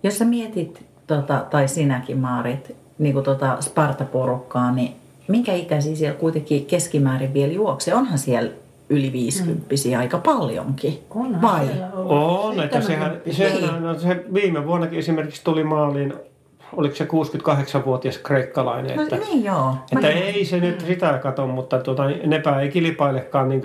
Jos 0.03 0.17
sä 0.17 0.25
mietit, 0.25 0.85
tota, 1.07 1.45
tai 1.49 1.67
sinäkin 1.67 2.17
Maarit, 2.17 2.75
niin 2.99 3.13
kuin 3.13 3.25
tota 3.25 3.57
Sparta-porukkaa, 3.61 4.71
niin 4.71 4.95
minkä 5.27 5.53
ikäisiä 5.53 5.95
siellä 5.95 6.19
kuitenkin 6.19 6.65
keskimäärin 6.65 7.33
vielä 7.33 7.53
juoksee? 7.53 7.93
Onhan 7.93 8.17
siellä 8.17 8.51
yli 8.89 9.11
50 9.11 9.65
mm. 9.69 9.99
aika 9.99 10.17
paljonkin. 10.17 10.99
Onhan 11.09 11.41
Vai? 11.41 11.67
On, 11.93 12.59
että 12.59 12.81
sehän, 12.81 13.21
70. 13.31 13.61
sehän 13.67 13.85
on, 13.85 13.99
se 13.99 14.23
viime 14.33 14.65
vuonnakin 14.65 14.99
esimerkiksi 14.99 15.43
tuli 15.43 15.63
maaliin, 15.63 16.13
oliko 16.77 16.95
se 16.95 17.03
68-vuottes 17.03 18.17
kreikkalainen, 18.17 18.95
No 18.97 19.03
että 19.03 19.15
niin 19.17 19.43
joo. 19.43 19.75
Että 19.91 20.07
Mä- 20.07 20.13
ei 20.13 20.45
se 20.45 20.59
nyt 20.59 20.81
sitä 20.81 21.19
kato, 21.23 21.47
mutta 21.47 21.79
tuota, 21.79 22.03
nepä 22.25 22.59
ei 22.59 22.69
kilpailekaan 22.69 23.49
niin 23.49 23.61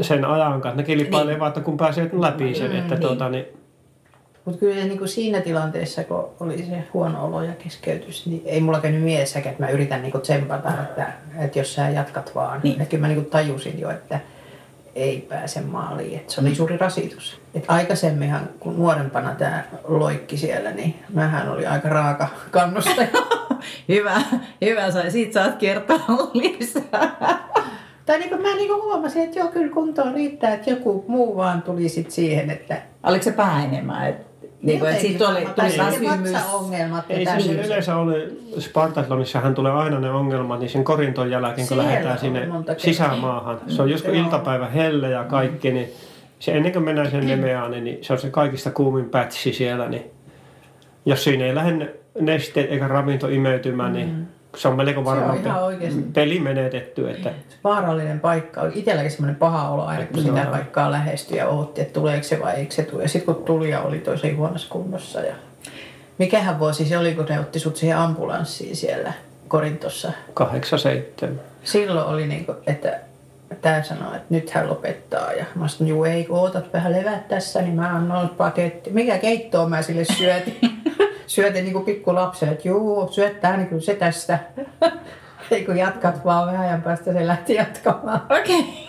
sen 0.00 0.24
ajan 0.24 0.60
kanssa. 0.60 0.76
Ne 0.76 0.82
kilpailee 0.82 1.34
niin. 1.34 1.40
vaan, 1.40 1.48
että 1.48 1.60
kun 1.60 1.76
pääsee 1.76 2.10
läpi 2.12 2.54
sen. 2.54 2.76
Että 2.76 2.94
niin. 2.94 3.00
tuota, 3.00 3.28
niin, 3.28 3.44
Mutta 4.44 4.60
kyllä 4.60 4.84
niin 4.84 4.98
kuin 4.98 5.08
siinä 5.08 5.40
tilanteessa, 5.40 6.04
kun 6.04 6.28
oli 6.40 6.58
se 6.58 6.84
huono 6.94 7.24
olo 7.26 7.42
ja 7.42 7.52
keskeytys, 7.52 8.26
niin 8.26 8.42
ei 8.44 8.60
mulla 8.60 8.80
käynyt 8.80 9.02
mielessäkään, 9.02 9.52
että 9.52 9.64
mä 9.64 9.70
yritän 9.70 10.02
niin 10.02 10.12
kuin 10.12 10.22
tsempata, 10.22 10.68
että, 10.82 11.12
että 11.38 11.58
jos 11.58 11.74
sä 11.74 11.88
jatkat 11.88 12.34
vaan. 12.34 12.60
Niin. 12.62 12.78
Ja 12.78 12.86
kyllä 12.86 13.00
mä 13.00 13.08
niin 13.08 13.20
kuin 13.22 13.30
tajusin 13.30 13.80
jo, 13.80 13.90
että 13.90 14.20
ei 14.94 15.26
pääse 15.28 15.60
maaliin. 15.60 16.18
Että 16.18 16.32
se 16.32 16.40
oli 16.40 16.54
suuri 16.54 16.76
rasitus. 16.76 17.40
Et 17.54 17.64
aikaisemminhan, 17.68 18.48
kun 18.60 18.76
nuorempana 18.76 19.34
tämä 19.34 19.64
loikki 19.84 20.36
siellä, 20.36 20.70
niin 20.70 20.94
mähän 21.14 21.48
oli 21.48 21.66
aika 21.66 21.88
raaka 21.88 22.28
kannustaja. 22.50 23.08
Hyvä, 23.88 24.22
hyvä. 24.64 24.90
Sai. 24.90 25.10
Siitä 25.10 25.32
saat 25.32 25.56
kertoa 25.56 26.30
lisää. 26.34 27.16
tai 28.06 28.18
niin 28.18 28.42
mä 28.42 28.54
niin 28.54 28.74
huomasin, 28.74 29.22
että 29.22 29.38
joo, 29.38 29.48
kyllä 29.48 29.74
kuntoon 29.74 30.14
riittää, 30.14 30.54
että 30.54 30.70
joku 30.70 31.04
muu 31.08 31.36
vaan 31.36 31.62
tuli 31.62 31.88
sit 31.88 32.10
siihen, 32.10 32.50
että 32.50 32.82
Oliko 33.02 33.24
se 33.24 33.32
pää 33.32 33.64
enemmän? 33.64 34.08
Et, 34.08 34.29
Niin 34.62 34.78
kuin, 34.78 34.90
että 34.90 35.02
siitä 35.02 35.28
oli, 35.28 35.46
tuli 35.56 35.70
sitten 35.70 35.86
väsymys. 35.86 36.32
Ei 37.08 37.18
se 37.18 37.24
tämmöiset. 37.24 37.66
yleensä 37.66 37.96
ole, 37.96 38.28
Spartatlonissahan 38.58 39.54
tulee 39.54 39.72
aina 39.72 40.00
ne 40.00 40.10
ongelmat, 40.10 40.60
niin 40.60 40.70
sen 40.70 40.84
korinton 40.84 41.30
jälkeen, 41.30 41.54
kun 41.54 41.66
Siellä 41.66 41.84
lähdetään 41.84 42.18
sinne 42.18 42.48
sisämaahan. 42.76 43.60
Se 43.68 43.82
on 43.82 43.90
just 43.90 44.04
kun 44.04 44.14
iltapäivä 44.14 44.66
helle 44.66 45.10
ja 45.10 45.24
kaikki, 45.24 45.72
niin 45.72 45.92
se 46.38 46.52
ennen 46.52 46.72
kuin 46.72 46.84
mennään 46.84 47.10
sen 47.10 47.26
Nemeaan, 47.26 47.70
niin 47.70 47.98
se 48.02 48.12
on 48.12 48.18
se 48.18 48.30
kaikista 48.30 48.70
kuumin 48.70 49.10
pätsi 49.10 49.52
siellä. 49.52 49.88
Niin 49.88 50.10
jos 51.06 51.24
siinä 51.24 51.44
ei 51.44 51.54
lähde 51.54 51.94
nesteet 52.20 52.72
eikä 52.72 52.88
ravinto 52.88 53.28
imeytymään, 53.28 53.92
niin 53.92 54.28
se 54.56 54.68
on 54.68 54.76
melko 54.76 55.00
Mm. 55.00 55.04
Se 55.04 55.10
on 55.10 55.16
varmaan 55.16 55.76
peli 56.12 56.40
menetetty. 56.40 57.10
Että 57.10 57.30
vaarallinen 57.64 58.20
paikka. 58.20 58.62
Itselläkin 58.74 59.10
semmoinen 59.10 59.36
paha 59.36 59.70
olo 59.70 59.84
aina, 59.84 60.06
kun 60.06 60.22
sitä 60.22 60.46
paikkaa 60.50 60.90
lähestyi 60.90 61.38
ja 61.38 61.48
ootti, 61.48 61.80
että 61.80 62.00
tuleeko 62.00 62.22
se 62.22 62.40
vai 62.40 62.54
eikö 62.54 62.74
se 62.74 62.82
tule. 62.82 63.02
Ja 63.02 63.08
sitten 63.08 63.34
kun 63.34 63.44
tuli 63.44 63.70
ja 63.70 63.82
oli 63.82 63.98
tosi 63.98 64.32
huonossa 64.32 64.68
kunnossa. 64.70 65.20
Ja... 65.20 65.34
Mikähän 66.18 66.58
vuosi 66.58 66.84
se 66.84 66.98
oli, 66.98 67.14
kun 67.14 67.24
ne 67.24 67.40
otti 67.40 67.58
sut 67.58 67.76
siihen 67.76 67.98
ambulanssiin 67.98 68.76
siellä 68.76 69.12
Korintossa? 69.48 70.12
kahdeksan, 70.34 70.78
seitsemän. 70.78 71.40
Silloin 71.64 72.06
oli 72.06 72.26
niin 72.26 72.46
kuin, 72.46 72.58
että 72.66 73.00
tämä 73.60 73.82
sanoo, 73.82 74.14
että 74.14 74.26
nyt 74.30 74.50
hän 74.50 74.68
lopettaa. 74.68 75.32
Ja 75.32 75.44
mä 75.54 75.68
sanoin, 75.68 75.88
juu 75.88 76.04
ei, 76.04 76.24
kun 76.24 76.38
ootat 76.38 76.72
vähän 76.72 76.92
levät 76.92 77.28
tässä, 77.28 77.62
niin 77.62 77.74
mä 77.74 77.88
annoin 77.88 78.28
paketti. 78.28 78.90
Mikä 78.90 79.18
keittoa 79.18 79.68
mä 79.68 79.82
sille 79.82 80.04
syötin? 80.04 80.58
syötin 81.30 81.64
niin 81.64 81.72
kuin 81.72 81.84
pikku 81.84 82.14
lapselle, 82.14 82.52
että 82.52 82.68
juu, 82.68 83.08
syöttää 83.12 83.56
niin 83.56 83.68
kuin 83.68 83.80
se 83.80 83.94
tästä. 83.94 84.38
ei 85.50 85.64
kun 85.64 85.76
jatkat 85.76 86.24
vaan 86.24 86.46
vähän 86.46 86.66
ajan 86.66 86.82
päästä 86.82 87.12
se 87.12 87.26
lähti 87.26 87.54
jatkamaan. 87.54 88.22
Okei. 88.40 88.88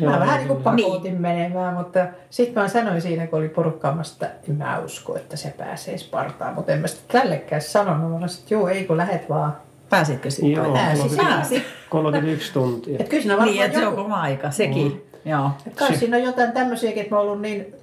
Mä 0.00 0.10
Joo, 0.10 0.20
vähän 0.20 0.38
niin 0.38 0.48
kuin 0.48 0.62
kyllä. 0.62 0.76
pakotin 0.76 1.20
menemään, 1.20 1.74
mutta 1.74 2.06
sitten 2.30 2.62
mä 2.62 2.68
sanoin 2.68 3.02
siinä, 3.02 3.26
kun 3.26 3.38
oli 3.38 3.48
porukkaamassa, 3.48 4.26
että 4.26 4.50
en 4.50 4.56
mä 4.56 4.78
usko, 4.78 5.16
että 5.16 5.36
se 5.36 5.54
pääsee 5.58 5.98
Spartaan. 5.98 6.54
Mutta 6.54 6.72
en 6.72 6.80
mä 6.80 6.86
sitä 6.86 7.18
tällekään 7.20 7.62
sanonut. 7.62 8.10
Mä 8.10 8.16
sanoin, 8.16 8.40
että 8.40 8.54
juu, 8.54 8.66
ei 8.66 8.84
kun 8.84 8.96
lähet 8.96 9.28
vaan. 9.28 9.56
Pääsitkö 9.90 10.30
sitten? 10.30 10.52
Joo, 10.52 10.72
Pääsi, 10.72 11.02
30 11.02 11.34
pääsi. 11.34 11.64
31 11.90 12.52
tuntia. 12.52 12.96
Että 12.98 13.10
kyllä 13.10 13.22
siinä 13.22 13.36
varmaan 13.36 13.54
Niin, 13.54 13.64
että 13.64 13.78
se 13.78 13.86
on 13.86 13.92
joku, 13.92 14.02
koko 14.02 14.14
aika, 14.14 14.50
sekin. 14.50 14.92
Mm. 15.24 15.30
Joo. 15.30 15.50
kai 15.74 15.96
siinä 15.96 16.16
on 16.16 16.22
jotain 16.22 16.52
tämmöisiäkin, 16.52 17.02
että 17.02 17.14
mä 17.14 17.18
oon 17.18 17.28
ollut 17.28 17.42
niin 17.42 17.74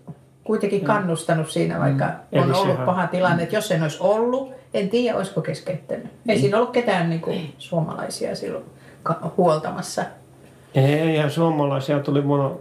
kuitenkin 0.45 0.85
kannustanut 0.85 1.49
siinä, 1.49 1.79
vaikka 1.79 2.05
Eli 2.31 2.41
on 2.41 2.53
ollut 2.55 2.67
sehän- 2.71 2.85
paha 2.85 3.07
tilanne. 3.07 3.43
Että 3.43 3.55
jos 3.55 3.71
en 3.71 3.81
olisi 3.83 3.97
ollut, 3.99 4.51
en 4.73 4.89
tiedä, 4.89 5.17
olisiko 5.17 5.41
keskeyttänyt. 5.41 6.07
Ei 6.29 6.39
siinä 6.39 6.57
ollut 6.57 6.71
ketään 6.71 7.09
niin 7.09 7.21
kuin 7.21 7.53
suomalaisia 7.57 8.35
silloin 8.35 8.65
huoltamassa. 9.37 10.03
Eihän 10.75 11.31
suomalaisia 11.31 11.99
tuli 11.99 12.27
vuonna 12.27 12.51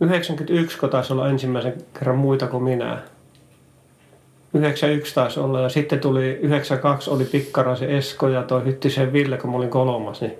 91, 0.00 0.78
kun 0.78 0.90
taisi 0.90 1.12
olla 1.12 1.28
ensimmäisen 1.28 1.74
kerran 1.94 2.18
muita 2.18 2.46
kuin 2.46 2.62
minä. 2.62 2.98
91 4.54 5.14
taisi 5.14 5.40
olla 5.40 5.60
ja 5.60 5.68
sitten 5.68 6.00
tuli 6.00 6.24
92 6.42 7.10
oli 7.10 7.24
Pikkaraisen 7.24 7.90
Esko 7.90 8.28
ja 8.28 8.42
toi 8.42 8.64
Hyttisen 8.64 9.12
Ville, 9.12 9.38
kun 9.38 9.50
mä 9.50 9.56
olin 9.56 9.70
kolmas, 9.70 10.20
niin 10.20 10.32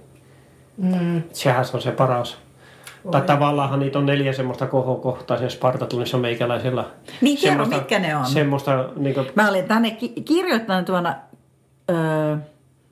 Mm. 0.76 1.22
sehän 1.32 1.64
se 1.64 1.76
on 1.76 1.82
se 1.82 1.90
paras. 1.92 2.38
Tai 3.10 3.22
tavallaanhan 3.22 3.80
niitä 3.80 3.98
on 3.98 4.06
neljä 4.06 4.32
semmoista 4.32 4.66
kohokohtaa 4.66 5.38
sen 5.38 5.50
Spartatunnissa 5.50 6.18
meikäläisellä. 6.18 6.84
Niin, 7.20 7.38
kerro, 7.42 7.66
mitkä 7.66 7.98
ne 7.98 8.16
on? 8.16 8.26
Semmoista 8.26 8.88
niin 8.96 9.14
kuin, 9.14 9.26
Mä 9.34 9.48
olin 9.48 9.64
tänne 9.64 9.90
ki- 9.90 10.08
kirjoittanut 10.24 10.84
tuona 10.86 11.14
öö, 11.90 12.36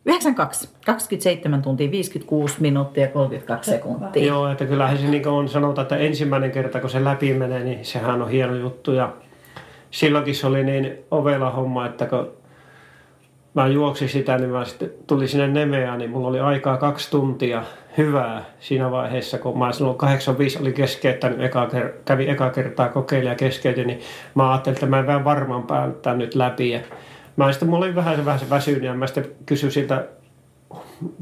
92, 0.06 0.68
27 0.86 1.62
tuntia, 1.62 1.90
56 1.90 2.56
minuuttia 2.60 3.04
ja 3.04 3.10
32 3.10 3.70
sekuntia. 3.70 4.26
Joo, 4.26 4.48
että 4.48 4.64
kyllähän 4.66 4.98
se 4.98 5.06
niin 5.06 5.28
on 5.28 5.48
sanotaan, 5.48 5.82
että 5.82 5.96
ensimmäinen 5.96 6.50
kerta 6.50 6.80
kun 6.80 6.90
se 6.90 7.04
läpi 7.04 7.34
menee, 7.34 7.64
niin 7.64 7.84
sehän 7.84 8.22
on 8.22 8.28
hieno 8.28 8.54
juttu. 8.54 8.92
Ja 8.92 9.12
silloinkin 9.90 10.34
se 10.34 10.46
oli 10.46 10.64
niin 10.64 10.98
ovela 11.10 11.50
homma, 11.50 11.86
että 11.86 12.06
kun 12.06 12.32
mä 13.54 13.66
juoksin 13.66 14.08
sitä, 14.08 14.38
niin 14.38 14.50
mä 14.50 14.64
sitten 14.64 14.90
tuli 15.06 15.28
sinne 15.28 15.48
Nemeään, 15.48 15.98
niin 15.98 16.10
mulla 16.10 16.28
oli 16.28 16.40
aikaa 16.40 16.76
kaksi 16.76 17.10
tuntia 17.10 17.62
hyvää 17.98 18.44
siinä 18.60 18.90
vaiheessa, 18.90 19.38
kun 19.38 19.58
mä 19.58 19.72
silloin 19.72 19.98
85 19.98 20.58
oli 20.58 20.72
keskeyttänyt, 20.72 21.40
eka, 21.40 21.66
ker- 21.66 21.92
kävin 22.04 22.28
eka 22.28 22.50
kertaa 22.50 22.88
kokeilin 22.88 23.28
ja 23.28 23.34
keskeytin, 23.34 23.86
niin 23.86 24.00
mä 24.34 24.50
ajattelin, 24.50 24.76
että 24.76 24.86
mä 24.86 24.98
en 24.98 25.06
vähän 25.06 25.24
varmaan 25.24 25.62
päättää 25.62 26.14
nyt 26.14 26.34
läpi. 26.34 26.70
Ja 26.70 26.80
mä 27.36 27.52
sitten, 27.52 27.68
mulla 27.68 27.84
oli 27.84 27.94
vähän, 27.94 28.24
vähän 28.24 28.40
se 28.40 28.50
väsynyt 28.50 28.82
ja 28.82 28.94
mä 28.94 29.06
sitten 29.06 29.26
kysyin 29.46 29.72
siltä 29.72 30.04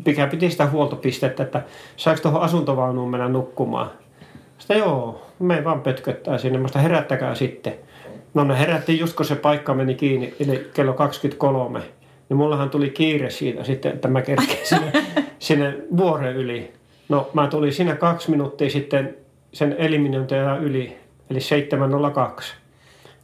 mikä 0.06 0.26
piti 0.26 0.50
sitä 0.50 0.66
huoltopistettä, 0.66 1.42
että 1.42 1.62
saako 1.96 2.20
tuohon 2.22 2.42
asuntovaunuun 2.42 3.10
mennä 3.10 3.28
nukkumaan. 3.28 3.90
Sitten 4.58 4.78
joo, 4.78 5.26
me 5.38 5.64
vaan 5.64 5.80
pötköttää 5.80 6.38
sinne, 6.38 6.58
mä 6.58 6.68
sitä 6.68 6.78
herättäkää 6.78 7.34
sitten. 7.34 7.74
No 8.34 8.44
ne 8.44 8.58
herättiin 8.58 8.98
just 8.98 9.16
kun 9.16 9.26
se 9.26 9.34
paikka 9.34 9.74
meni 9.74 9.94
kiinni, 9.94 10.34
eli 10.40 10.70
kello 10.74 10.92
23. 10.92 11.80
Niin 12.32 12.38
mullahan 12.38 12.70
tuli 12.70 12.90
kiire 12.90 13.30
siitä 13.30 13.64
sitten, 13.64 13.92
että 13.92 14.08
mä 14.08 14.22
kerkesin 14.22 14.66
sinne, 14.66 14.92
sinne 15.38 15.76
vuoren 15.96 16.36
yli. 16.36 16.72
No 17.08 17.30
mä 17.34 17.46
tulin 17.46 17.72
siinä 17.72 17.94
kaksi 17.94 18.30
minuuttia 18.30 18.70
sitten 18.70 19.16
sen 19.52 19.74
eliminointia 19.78 20.56
yli, 20.56 20.96
eli 21.30 21.40
702. 21.40 22.54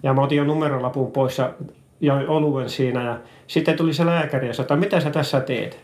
Ja 0.03 0.13
mä 0.13 0.23
otin 0.23 0.39
jo 0.39 0.45
numerolapun 0.45 1.13
pois 1.13 1.39
ja 1.39 1.53
join 2.01 2.29
oluen 2.29 2.69
siinä. 2.69 3.03
Ja 3.03 3.19
sitten 3.47 3.77
tuli 3.77 3.95
se 3.95 4.07
lääkäri 4.07 4.47
ja 4.47 4.55
sanoi, 4.55 4.65
että 4.65 4.77
mitä 4.77 5.01
sä 5.01 5.11
tässä 5.11 5.41
teet? 5.41 5.81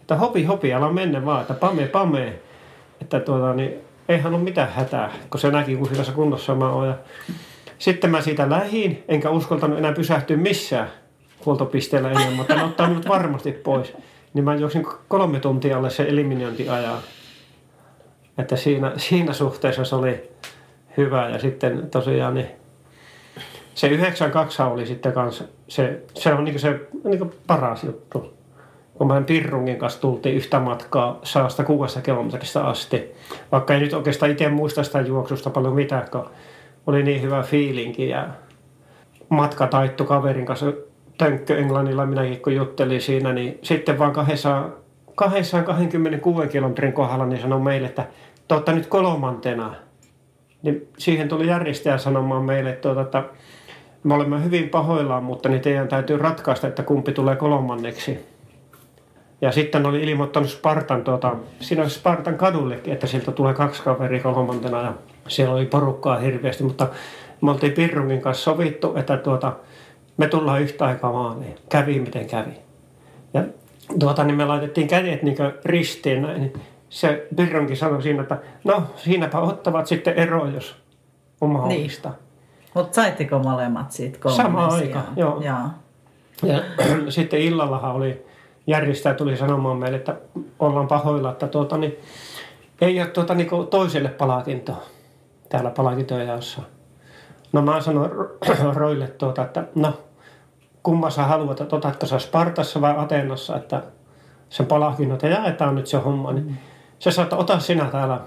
Että 0.00 0.16
hopi, 0.16 0.44
hopi, 0.44 0.74
älä 0.74 0.92
mennä 0.92 1.24
vaan, 1.24 1.40
että 1.40 1.54
pame, 1.54 1.86
pame. 1.86 2.32
Että 3.00 3.20
tuota, 3.20 3.54
niin, 3.54 3.74
eihän 4.08 4.34
ole 4.34 4.42
mitään 4.42 4.68
hätää, 4.68 5.12
kun 5.30 5.40
se 5.40 5.50
näki, 5.50 5.76
kun 5.76 5.90
hyvässä 5.90 6.12
kunnossa 6.12 6.54
mä 6.54 6.70
oon. 6.70 6.88
Ja 6.88 6.94
sitten 7.78 8.10
mä 8.10 8.20
siitä 8.20 8.50
lähin, 8.50 9.04
enkä 9.08 9.30
uskaltanut 9.30 9.78
enää 9.78 9.92
pysähtyä 9.92 10.36
missään 10.36 10.88
huoltopisteellä 11.46 12.10
enää, 12.10 12.30
mutta 12.30 12.54
ne 12.54 12.64
ottaa 12.64 12.88
minut 12.88 13.08
varmasti 13.08 13.52
pois. 13.52 13.92
Niin 14.34 14.44
mä 14.44 14.54
juoksin 14.54 14.86
kolme 15.08 15.40
tuntia 15.40 15.76
alle 15.76 15.90
se 15.90 16.02
eliminointiajan. 16.02 16.98
Että 18.38 18.56
siinä, 18.56 18.92
siinä 18.96 19.32
suhteessa 19.32 19.84
se 19.84 19.94
oli 19.94 20.30
hyvä. 20.96 21.28
Ja 21.28 21.38
sitten 21.38 21.90
tosiaan 21.90 22.34
niin 22.34 22.48
se 23.74 23.88
92 23.88 24.62
oli 24.62 24.86
sitten 24.86 25.12
kanssa, 25.12 25.44
se, 25.68 26.02
se 26.14 26.34
on 26.34 26.44
niin 26.44 26.58
se 26.58 26.80
niin 27.04 27.32
paras 27.46 27.84
juttu. 27.84 28.34
Kun 28.94 29.06
mä 29.06 29.20
Pirrungin 29.20 29.76
kanssa 29.76 30.00
tultiin 30.00 30.34
yhtä 30.34 30.60
matkaa 30.60 31.20
saasta 31.22 31.64
kuudesta 31.64 32.00
kilometristä 32.00 32.64
asti. 32.64 33.12
Vaikka 33.52 33.74
ei 33.74 33.80
nyt 33.80 33.92
oikeastaan 33.92 34.32
itse 34.32 34.48
muista 34.48 34.84
sitä 34.84 35.00
juoksusta 35.00 35.50
paljon 35.50 35.74
mitään, 35.74 36.10
kun 36.10 36.30
oli 36.86 37.02
niin 37.02 37.22
hyvä 37.22 37.42
fiilinki 37.42 38.08
ja 38.08 38.28
matka 39.28 39.66
taittu 39.66 40.04
kaverin 40.04 40.46
kanssa 40.46 40.72
Tönkkö 41.18 41.58
Englannilla 41.58 42.06
minäkin 42.06 42.42
kun 42.42 42.54
juttelin 42.54 43.00
siinä, 43.00 43.32
niin 43.32 43.58
sitten 43.62 43.98
vaan 43.98 44.12
200, 44.12 44.70
226 45.14 46.48
kilometrin 46.48 46.92
kohdalla 46.92 47.26
niin 47.26 47.42
sanoi 47.42 47.60
meille, 47.60 47.86
että 47.86 48.06
te 48.48 48.54
olette 48.54 48.72
nyt 48.72 48.86
kolmantena. 48.86 49.74
Niin 50.62 50.88
siihen 50.98 51.28
tuli 51.28 51.46
järjestäjä 51.46 51.98
sanomaan 51.98 52.44
meille, 52.44 52.70
että, 52.70 52.82
tuota, 52.82 53.00
että 53.00 53.24
me 54.02 54.14
olemme 54.14 54.44
hyvin 54.44 54.68
pahoillaan, 54.68 55.24
mutta 55.24 55.48
niin 55.48 55.60
teidän 55.60 55.88
täytyy 55.88 56.16
ratkaista, 56.16 56.66
että 56.66 56.82
kumpi 56.82 57.12
tulee 57.12 57.36
kolmanneksi. 57.36 58.34
Ja 59.40 59.52
sitten 59.52 59.86
oli 59.86 60.02
ilmoittanut 60.02 60.50
Spartan, 60.50 61.04
tuota, 61.04 61.36
siinä 61.60 61.82
oli 61.82 61.90
Spartan 61.90 62.38
kadullekin, 62.38 62.92
että 62.92 63.06
sieltä 63.06 63.32
tulee 63.32 63.54
kaksi 63.54 63.82
kaveria 63.82 64.22
kolmantena 64.22 64.82
ja 64.82 64.92
siellä 65.28 65.54
oli 65.54 65.66
porukkaa 65.66 66.18
hirveästi, 66.18 66.64
mutta 66.64 66.88
me 67.40 67.50
oltiin 67.50 67.72
Pirrungin 67.72 68.20
kanssa 68.20 68.44
sovittu, 68.44 68.96
että 68.96 69.16
tuota, 69.16 69.52
me 70.16 70.26
tullaan 70.26 70.62
yhtä 70.62 70.84
aikaa 70.84 71.12
maaliin. 71.12 71.56
Kävi 71.68 72.00
miten 72.00 72.26
kävi. 72.26 72.52
Ja 73.34 73.44
tuota, 73.98 74.24
niin 74.24 74.36
me 74.36 74.44
laitettiin 74.44 74.88
kädet 74.88 75.22
niin 75.22 75.36
ristiin 75.64 76.22
näin, 76.22 76.40
niin 76.40 76.52
se 76.90 77.26
Pirronkin 77.36 77.76
sanoi 77.76 78.02
siinä, 78.02 78.22
että 78.22 78.38
no 78.64 78.82
siinäpä 78.96 79.38
ottavat 79.38 79.86
sitten 79.86 80.14
ero, 80.14 80.46
jos 80.46 80.76
on 81.40 81.50
mahdollista. 81.50 82.08
Niin. 82.08 82.18
Mutta 82.74 82.94
saitteko 82.94 83.38
molemmat 83.38 83.92
siitä 83.92 84.18
kolmannen 84.18 84.52
Sama 84.52 84.66
aika, 84.66 85.02
joo. 85.16 85.40
joo. 85.42 85.68
Ja 86.42 86.58
sitten 87.08 87.40
illallahan 87.40 87.92
oli, 87.92 88.26
järjestäjä 88.66 89.14
tuli 89.14 89.36
sanomaan 89.36 89.76
meille, 89.78 89.96
että 89.96 90.16
ollaan 90.58 90.88
pahoilla, 90.88 91.30
että 91.30 91.46
tuota, 91.46 91.76
niin, 91.76 91.98
ei 92.80 93.00
ole 93.00 93.08
tuota, 93.08 93.34
niin 93.34 93.48
toiselle 93.70 94.08
palkintoa 94.08 94.82
täällä 95.48 95.70
palkintojen 95.70 96.26
jaossa. 96.26 96.62
No 97.54 97.62
mä 97.62 97.80
sanoin 97.80 98.10
Roille 98.74 99.06
tuota, 99.06 99.42
että 99.42 99.64
no 99.74 99.92
kumma 100.82 101.10
sä 101.10 101.22
haluat, 101.22 101.60
että 101.60 101.76
otatko 101.76 102.06
sä 102.06 102.18
Spartassa 102.18 102.80
vai 102.80 102.94
Ateenassa, 102.96 103.56
että 103.56 103.82
sen 104.48 104.66
palkinnot 104.66 105.22
ja 105.22 105.28
jaetaan 105.28 105.74
nyt 105.74 105.86
se 105.86 105.96
homma. 105.96 106.32
Niin 106.32 106.58
se 106.98 107.10
sanoi, 107.10 107.26
että 107.26 107.36
ota 107.36 107.58
sinä 107.58 107.84
täällä 107.84 108.20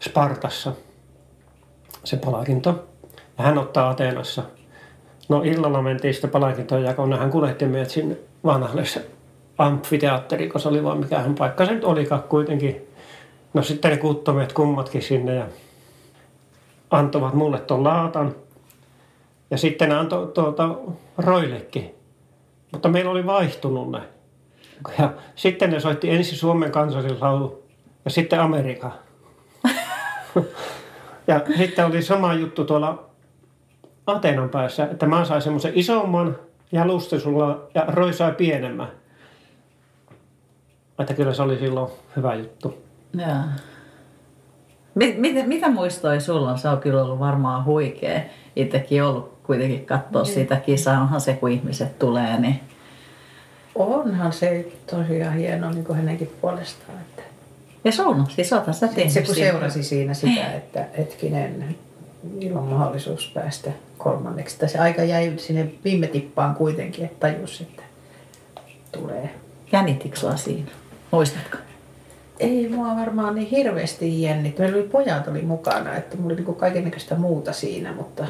Spartassa 0.00 0.72
se 2.04 2.16
palkinto. 2.16 2.84
Ja 3.38 3.44
hän 3.44 3.58
ottaa 3.58 3.90
Ateenassa. 3.90 4.42
No 5.28 5.42
illalla 5.42 5.82
mentiin 5.82 6.14
sitten 6.14 6.30
palkintojen 6.30 6.84
jakoon. 6.84 7.10
No 7.10 7.16
hän 7.16 7.30
kuljetti 7.30 7.66
meidät 7.66 7.90
sinne 7.90 8.16
vanhalle 8.44 8.84
se 8.84 9.10
amfiteatteri, 9.58 10.48
kun 10.48 10.60
se 10.60 10.68
oli 10.68 10.84
vaan 10.84 10.98
mikähän 10.98 11.34
paikka 11.34 11.66
se 11.66 11.72
nyt 11.72 11.84
olikaan 11.84 12.22
kuitenkin. 12.22 12.88
No 13.54 13.62
sitten 13.62 13.90
ne 13.90 13.96
kuttomet 13.96 14.52
kummatkin 14.52 15.02
sinne 15.02 15.34
ja 15.34 15.46
antoivat 16.92 17.34
mulle 17.34 17.60
tuon 17.60 17.84
laatan. 17.84 18.34
Ja 19.50 19.58
sitten 19.58 19.92
antoi 19.92 20.26
tuota, 20.26 20.74
roillekin. 21.18 21.94
Mutta 22.72 22.88
meillä 22.88 23.10
oli 23.10 23.26
vaihtunut 23.26 23.90
ne. 23.90 24.00
Ja 24.98 25.12
sitten 25.36 25.70
ne 25.70 25.80
soitti 25.80 26.10
ensin 26.10 26.38
Suomen 26.38 26.72
kansallislaulu 26.72 27.62
ja 28.04 28.10
sitten 28.10 28.40
Amerikan. 28.40 28.92
ja 31.26 31.40
sitten 31.56 31.86
oli 31.86 32.02
sama 32.02 32.34
juttu 32.34 32.64
tuolla 32.64 33.04
Atenan 34.06 34.48
päässä, 34.48 34.84
että 34.84 35.06
mä 35.06 35.24
sain 35.24 35.42
semmoisen 35.42 35.72
isomman 35.74 36.36
jalustesulla 36.72 37.68
ja 37.74 37.84
Roy 37.88 38.12
sai 38.12 38.32
pienemmän. 38.32 38.88
Että 40.98 41.14
kyllä 41.14 41.34
se 41.34 41.42
oli 41.42 41.58
silloin 41.58 41.90
hyvä 42.16 42.34
juttu. 42.34 42.82
Joo. 43.14 43.71
Mit, 44.94 45.18
mit, 45.18 45.46
mitä 45.46 45.70
muistoja 45.70 46.20
sulla 46.20 46.50
on? 46.50 46.58
Se 46.58 46.68
on 46.68 46.78
kyllä 46.80 47.02
ollut 47.02 47.18
varmaan 47.18 47.64
huikea. 47.64 48.20
Itsekin 48.56 49.02
ollut 49.04 49.32
kuitenkin 49.42 49.86
katsoa 49.86 50.22
Niin. 50.22 50.34
sitä 50.34 50.56
kisaa. 50.56 51.00
Onhan 51.00 51.20
se, 51.20 51.32
kun 51.32 51.50
ihmiset 51.50 51.98
tulee, 51.98 52.40
niin 52.40 52.60
Onhan 53.74 54.32
se 54.32 54.66
tosiaan 54.90 55.34
hieno 55.34 55.70
niin 55.70 55.84
kuin 55.84 55.96
hänenkin 55.98 56.30
puolestaan. 56.40 56.98
Että 57.00 57.22
Ja 57.84 57.92
sun, 57.92 58.26
siis 58.30 58.52
oothan 58.52 58.74
sä 58.74 58.88
tehnyt 58.88 59.12
se 59.12 59.22
kun 59.22 59.34
siinä. 59.34 59.50
seurasi 59.50 59.82
siinä 59.82 60.14
sitä, 60.14 60.52
että 60.52 60.84
hetkinen, 60.98 61.76
niillä 62.34 62.60
on 62.60 62.66
mahdollisuus 62.66 63.30
päästä 63.34 63.70
kolmanneksi. 63.98 64.58
Tai 64.58 64.68
se 64.68 64.78
aika 64.78 65.02
jäi 65.04 65.32
sinne 65.36 65.66
viime 65.84 66.06
tippaan 66.06 66.54
kuitenkin, 66.54 67.04
että 67.04 67.28
tajus, 67.28 67.60
että 67.60 67.82
tulee. 68.92 69.30
Jännittikö 69.72 70.16
sua 70.16 70.36
siinä? 70.36 70.70
Muistatko? 71.10 71.56
Ei 72.42 72.68
mua 72.68 72.96
varmaan 72.96 73.34
niin 73.34 73.48
hirveästi 73.48 74.22
jännit. 74.22 74.58
Meillä 74.58 74.76
oli 74.76 74.88
pojat 74.88 75.28
oli 75.28 75.42
mukana, 75.42 75.94
että 75.96 76.16
mulla 76.16 76.34
oli 76.34 76.42
niin 76.42 76.54
kaikenlaista 76.54 77.14
muuta 77.14 77.52
siinä, 77.52 77.92
mutta, 77.92 78.26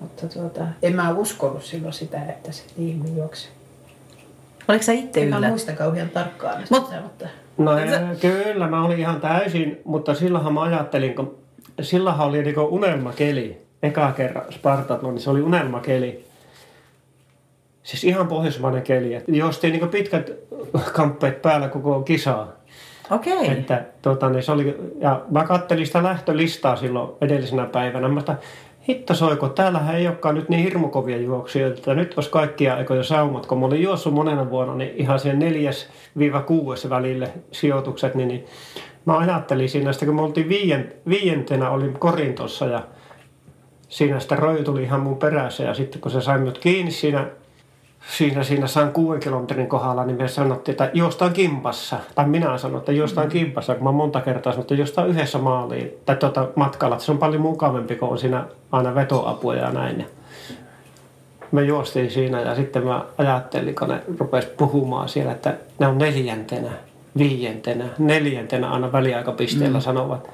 mutta 0.00 0.26
tuota, 0.28 0.60
en 0.82 0.96
mä 0.96 1.10
uskonut 1.10 1.64
silloin 1.64 1.92
sitä, 1.92 2.22
että 2.28 2.52
se 2.52 2.62
niin 2.76 3.16
juoksi. 3.16 3.48
Oliko 4.68 4.82
sä 4.82 4.92
itse 4.92 5.22
En 5.22 5.28
mä 5.28 5.36
yllä? 5.36 5.48
muista 5.48 5.72
kauhean 5.72 6.08
tarkkaan 6.08 6.62
Mut- 6.70 6.84
sitä, 6.84 7.00
mutta 7.00 7.28
No 7.58 7.70
kyllä, 8.20 8.68
mä 8.68 8.84
olin 8.84 8.98
ihan 8.98 9.20
täysin, 9.20 9.80
mutta 9.84 10.14
silloinhan 10.14 10.54
mä 10.54 10.62
ajattelin, 10.62 11.14
kun 11.14 11.38
silloinhan 11.82 12.28
oli 12.28 12.42
niinku 12.42 12.60
unelmakeli. 12.60 13.62
Eka 13.82 14.12
kerran 14.12 14.52
Spartathlon, 14.52 15.14
niin 15.14 15.22
se 15.22 15.30
oli 15.30 15.42
unelmakeli. 15.42 16.24
Siis 17.82 18.04
ihan 18.04 18.28
pohjoismainen 18.28 18.82
keli. 18.82 19.14
että 19.14 19.32
Juostiin 19.32 19.72
niinku 19.72 19.86
pitkät 19.86 20.30
kamppeet 20.92 21.42
päällä 21.42 21.68
koko 21.68 22.02
kisaa. 22.02 22.52
Okei. 23.10 23.50
Että, 23.50 23.84
tota, 24.02 24.30
niin 24.30 24.42
se 24.42 24.52
oli, 24.52 24.76
ja 25.00 25.22
mä 25.30 25.44
kattelin 25.44 25.86
sitä 25.86 26.02
lähtölistaa 26.02 26.76
silloin 26.76 27.10
edellisenä 27.20 27.66
päivänä. 27.66 28.20
Sitä, 28.20 28.36
hitto 28.88 29.14
soiko, 29.14 29.48
täällähän 29.48 29.96
ei 29.96 30.06
olekaan 30.06 30.34
nyt 30.34 30.48
niin 30.48 30.64
hirmukovia 30.64 31.16
juoksijoita, 31.16 31.76
että 31.76 31.94
nyt 31.94 32.14
olisi 32.16 32.30
kaikkia 32.30 32.74
aikoja 32.74 33.02
saumat. 33.02 33.46
Kun 33.46 33.60
mä 33.60 33.66
olin 33.66 33.82
juossut 33.82 34.14
monena 34.14 34.50
vuonna, 34.50 34.74
niin 34.74 34.92
ihan 34.96 35.18
siihen 35.18 35.38
neljäs 35.38 35.88
viiva 36.18 36.42
kuudes 36.42 36.90
välille 36.90 37.32
sijoitukset, 37.52 38.14
niin, 38.14 38.28
niin 38.28 38.44
mä 39.04 39.18
ajattelin 39.18 39.68
siinä, 39.68 39.92
sitten 39.92 40.06
kun 40.06 40.16
me 40.16 40.22
oltiin 40.22 40.48
viien, 40.48 40.92
viientenä, 41.08 41.70
olin 41.70 41.92
Korintossa 41.98 42.66
ja 42.66 42.82
siinä 43.88 44.20
sitä 44.20 44.36
Roy 44.36 44.64
tuli 44.64 44.82
ihan 44.82 45.00
mun 45.00 45.16
perässä 45.16 45.62
ja 45.62 45.74
sitten 45.74 46.00
kun 46.00 46.10
se 46.10 46.20
sai 46.20 46.38
minut 46.38 46.58
kiinni 46.58 46.90
siinä 46.90 47.26
siinä, 48.10 48.42
siinä 48.42 48.66
saan 48.66 48.92
kuuden 48.92 49.20
kilometrin 49.20 49.66
kohdalla, 49.66 50.04
niin 50.04 50.16
me 50.16 50.28
sanottiin, 50.28 50.72
että 50.72 50.90
juostaan 50.94 51.32
kimpassa. 51.32 51.96
Tai 52.14 52.28
minä 52.28 52.58
sanoin, 52.58 52.78
että 52.78 52.92
juostaan 52.92 53.28
kimpassa, 53.28 53.74
kun 53.74 53.84
mä 53.84 53.92
monta 53.92 54.20
kertaa 54.20 54.52
sanoin, 54.52 54.62
että 54.62 54.74
juostaan 54.74 55.08
yhdessä 55.08 55.38
maaliin. 55.38 55.90
Tai 56.06 56.16
tuota 56.16 56.48
matkalla, 56.56 56.94
että 56.94 57.04
se 57.04 57.12
on 57.12 57.18
paljon 57.18 57.42
mukavampi, 57.42 57.96
kun 57.96 58.08
on 58.08 58.18
siinä 58.18 58.44
aina 58.72 58.94
vetoapua 58.94 59.54
ja 59.54 59.70
näin. 59.70 59.98
Ja 59.98 60.06
me 61.52 61.62
juostiin 61.62 62.10
siinä 62.10 62.40
ja 62.40 62.54
sitten 62.54 62.84
mä 62.84 63.04
ajattelin, 63.18 63.74
kun 63.74 63.88
ne 63.88 64.02
rupesi 64.18 64.48
puhumaan 64.48 65.08
siellä, 65.08 65.32
että 65.32 65.54
ne 65.78 65.86
on 65.86 65.98
neljäntenä, 65.98 66.70
viientenä, 67.18 67.84
neljäntenä 67.98 68.70
aina 68.70 68.92
väliaikapisteellä 68.92 69.78
mm. 69.78 69.82
sanovat. 69.82 70.30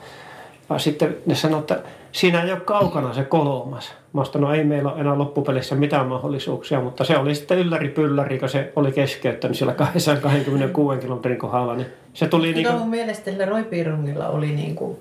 Ja 0.70 0.78
sitten 0.78 1.16
ne 1.26 1.34
sanoivat, 1.34 1.70
että 1.70 1.88
siinä 2.12 2.42
ei 2.42 2.52
ole 2.52 2.60
kaukana 2.60 3.14
se 3.14 3.24
kolmas. 3.24 3.92
Mä 4.12 4.24
sanoin, 4.24 4.42
no 4.42 4.54
ei 4.54 4.64
meillä 4.64 4.92
ole 4.92 5.00
enää 5.00 5.18
loppupelissä 5.18 5.74
mitään 5.74 6.06
mahdollisuuksia, 6.06 6.80
mutta 6.80 7.04
se 7.04 7.16
oli 7.18 7.34
sitten 7.34 7.58
ylläri 7.58 7.88
pylläri, 7.88 8.38
kun 8.38 8.48
se 8.48 8.72
oli 8.76 8.92
keskeyttänyt 8.92 9.56
siellä 9.56 9.74
226 9.74 11.00
kilometrin 11.00 11.38
kohdalla. 11.38 11.76
Niin 11.76 11.86
se 12.14 12.26
tuli 12.28 12.46
niin 12.46 12.54
Kyllä 12.54 12.70
kuin, 12.70 12.78
mun 12.80 12.90
mielestä 12.90 13.30
sillä 13.30 13.44
Roy 13.46 13.64
Pirungilla 13.64 14.28
oli 14.28 14.46
niin 14.52 14.74
kuin 14.76 14.96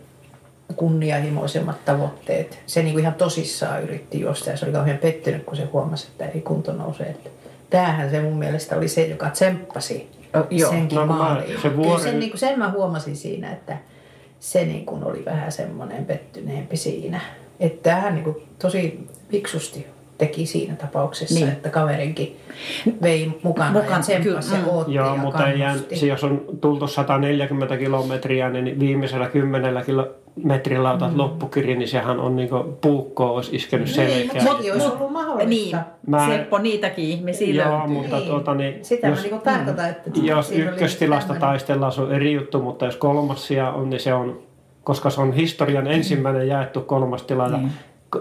kunnianhimoisemmat 0.75 1.85
tavoitteet. 1.85 2.59
Se 2.65 2.83
niin 2.83 2.93
kuin 2.93 3.01
ihan 3.01 3.13
tosissaan 3.13 3.83
yritti 3.83 4.19
juosta 4.19 4.49
ja 4.49 4.57
se 4.57 4.65
oli 4.65 4.73
kauhean 4.73 4.97
pettynyt, 4.97 5.43
kun 5.43 5.57
se 5.57 5.63
huomasi, 5.65 6.07
että 6.11 6.25
ei 6.25 6.41
kunto 6.41 6.73
nouse. 6.73 7.03
Että 7.03 7.29
tämähän 7.69 8.09
se 8.09 8.21
mun 8.21 8.37
mielestä 8.39 8.75
oli 8.77 8.87
se, 8.87 9.05
joka 9.07 9.29
tsemppasi 9.29 10.09
joo. 10.49 10.69
senkin 10.71 10.95
No, 10.95 11.05
maaliin. 11.05 11.61
se 11.61 11.69
Kyllä 11.69 11.75
vuori- 11.83 12.03
sen, 12.03 12.19
niin 12.19 12.29
kuin, 12.31 12.39
sen 12.39 12.59
mä 12.59 12.71
huomasin 12.71 13.15
siinä, 13.15 13.51
että 13.51 13.77
se 14.45 14.65
niin 14.65 14.85
kuin 14.85 15.03
oli 15.03 15.25
vähän 15.25 15.51
semmoinen 15.51 16.05
pettyneempi 16.05 16.77
siinä. 16.77 17.21
Että 17.59 17.89
tämähän 17.89 18.13
niin 18.15 18.23
kuin 18.23 18.35
tosi 18.59 19.07
fiksusti 19.31 19.87
teki 20.17 20.45
siinä 20.45 20.75
tapauksessa, 20.75 21.35
Niin. 21.35 21.47
että 21.47 21.69
kaverinkin 21.69 22.37
vei 23.01 23.31
mukana 23.43 23.71
Mukaan, 23.71 24.03
ja 24.13 24.19
kyllä, 24.19 24.39
ja 24.51 24.57
mm. 24.57 24.67
ootti 24.67 24.93
Joo, 24.93 25.15
ja 25.15 25.21
mutta 25.21 25.47
ei 25.49 25.59
jää, 25.59 25.69
kannusti. 25.71 25.95
se, 25.95 26.05
jos 26.05 26.23
on 26.23 26.45
tultu 26.61 26.87
140 26.87 27.77
kilometriä, 27.77 28.49
niin 28.49 28.79
viimeisellä 28.79 29.29
10 29.29 29.73
kilometrillä 30.35 30.91
otat 30.91 31.11
mm. 31.11 31.17
loppukiri, 31.17 31.75
niin 31.75 31.87
sehän 31.87 32.19
on 32.19 32.35
niin 32.35 32.49
kuin 32.49 32.63
puukko 32.81 33.35
olisi 33.35 33.55
iskenyt 33.55 33.85
Niin, 33.87 33.95
selkään. 33.95 34.43
mutta 34.43 34.71
olisi 34.73 34.87
ollut 34.87 35.11
mahdollista. 35.11 35.49
Niin, 35.49 35.77
Mä- 36.07 36.27
Seppo, 36.27 36.57
niitäkin 36.57 37.05
ihmisiä 37.05 37.63
Joo, 37.63 37.71
löytyy. 37.77 37.87
mutta 37.93 38.15
Niin. 38.15 38.27
tuota, 38.29 38.53
niin, 38.53 38.85
Sitä 38.85 39.07
jos, 39.07 39.17
mä 39.17 39.23
niinku 39.23 39.41
tarkoitan, 39.43 39.89
että 39.89 40.09
jos 40.23 40.47
siinä 40.47 40.63
oli 40.63 40.71
ykköstilasta 40.73 41.33
taistellaan, 41.39 41.91
se 41.91 42.01
on 42.01 42.13
eri 42.13 42.33
juttu, 42.33 42.61
mutta 42.61 42.85
jos 42.85 42.95
kolmas 42.95 43.47
sija 43.47 43.69
on, 43.71 43.89
niin 43.89 43.99
se 43.99 44.13
on, 44.13 44.39
koska 44.83 45.09
se 45.09 45.21
on 45.21 45.33
historian 45.33 45.87
ensimmäinen 45.87 46.47
jaettu 46.47 46.81
kolmas 46.81 47.23
tila, 47.23 47.47
ja 47.47 47.57
Niin. 47.57 47.71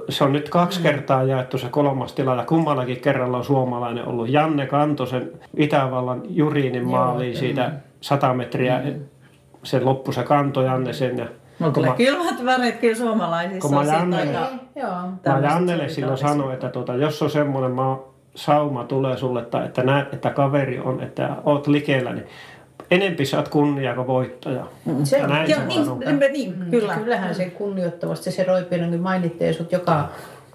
se 0.09 0.25
on 0.25 0.33
nyt 0.33 0.49
kaksi 0.49 0.81
kertaa 0.83 1.23
jaettu 1.23 1.59
se 1.59 1.69
kolmas 1.69 2.13
tila, 2.13 2.35
ja 2.35 2.45
kummallakin 2.45 3.01
kerralla 3.01 3.37
on 3.39 3.45
suomalainen 3.45 4.07
ollut. 4.09 4.29
Janne 4.29 4.67
kantoi 4.67 5.07
sen 5.07 5.31
Itävallan 5.57 6.23
Juriinin 6.29 6.87
maaliin 6.89 7.37
siitä 7.37 7.73
100 8.01 8.35
metriä, 8.35 8.83
se 9.63 9.81
loppu 9.81 10.13
se 10.13 10.23
kanto 10.23 10.63
Janne 10.63 10.93
sen, 10.93 11.19
ja 11.19 11.27
Kun 11.59 11.73
tulee 11.73 11.91
mä- 11.91 11.97
kylmät 11.97 12.45
väreet 12.45 12.77
kyllä 12.77 12.95
suomalaisissa. 12.95 13.61
Kun 13.61 13.71
mä 13.75 13.79
on 13.81 13.87
siitä 13.87 13.99
Jannelle- 14.01 14.39
aika- 14.39 14.51
joo. 14.77 15.41
Mä 15.41 15.49
Jannelle 15.49 15.89
silloin 15.89 16.19
sanoin, 16.19 16.55
että 16.55 16.69
tuota, 16.69 16.95
jos 16.95 17.23
on 17.23 17.31
semmoinen 17.31 17.71
maa, 17.71 18.15
sauma 18.35 18.85
tulee 18.85 19.17
sulle, 19.17 19.41
että, 19.41 19.65
että 19.65 19.83
näet, 19.83 20.15
että 20.15 20.31
kaveri 20.31 20.81
on, 20.81 21.03
että 21.03 21.31
oot 21.45 21.67
likellä, 21.67 22.13
niin 22.13 22.27
enempi 22.91 23.27
saat 23.27 23.49
kunnia 23.49 23.95
kuin 23.95 24.07
voittaja. 24.07 24.65
Se 25.05 25.19
Ja 25.19 25.27
näin 25.27 25.51
Joo, 25.51 25.61
se 25.61 25.67
niin, 25.67 25.83
niin, 25.99 26.33
niin, 26.33 26.59
Mm, 26.59 26.71
kyllä. 26.71 26.95
Kyllähän 26.95 27.35
se 27.35 27.45
kunnioittavasti 27.51 28.31
se 28.31 28.45
Roipinenkin 28.45 29.01
mainitsee 29.01 29.53
sut 29.53 29.73
joka 29.73 30.09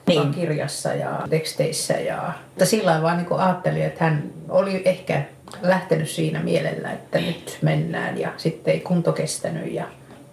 Niin. 0.07 0.31
kirjassa 0.31 0.93
ja 0.93 1.09
teksteissä. 1.29 1.93
Ja, 1.93 2.31
mutta 2.45 2.65
sillä 2.65 3.01
vaan 3.01 3.17
niin 3.17 3.27
ajattelin, 3.39 3.83
että 3.83 4.03
hän 4.03 4.23
oli 4.49 4.81
ehkä 4.85 5.21
lähtenyt 5.61 6.09
siinä 6.09 6.39
mielellä, 6.43 6.91
että 6.91 7.19
nyt 7.19 7.57
mennään 7.61 8.17
ja 8.17 8.29
sitten 8.37 8.73
ei 8.73 8.79
kunto 8.79 9.11
kestänyt 9.11 9.71
ja 9.73 9.83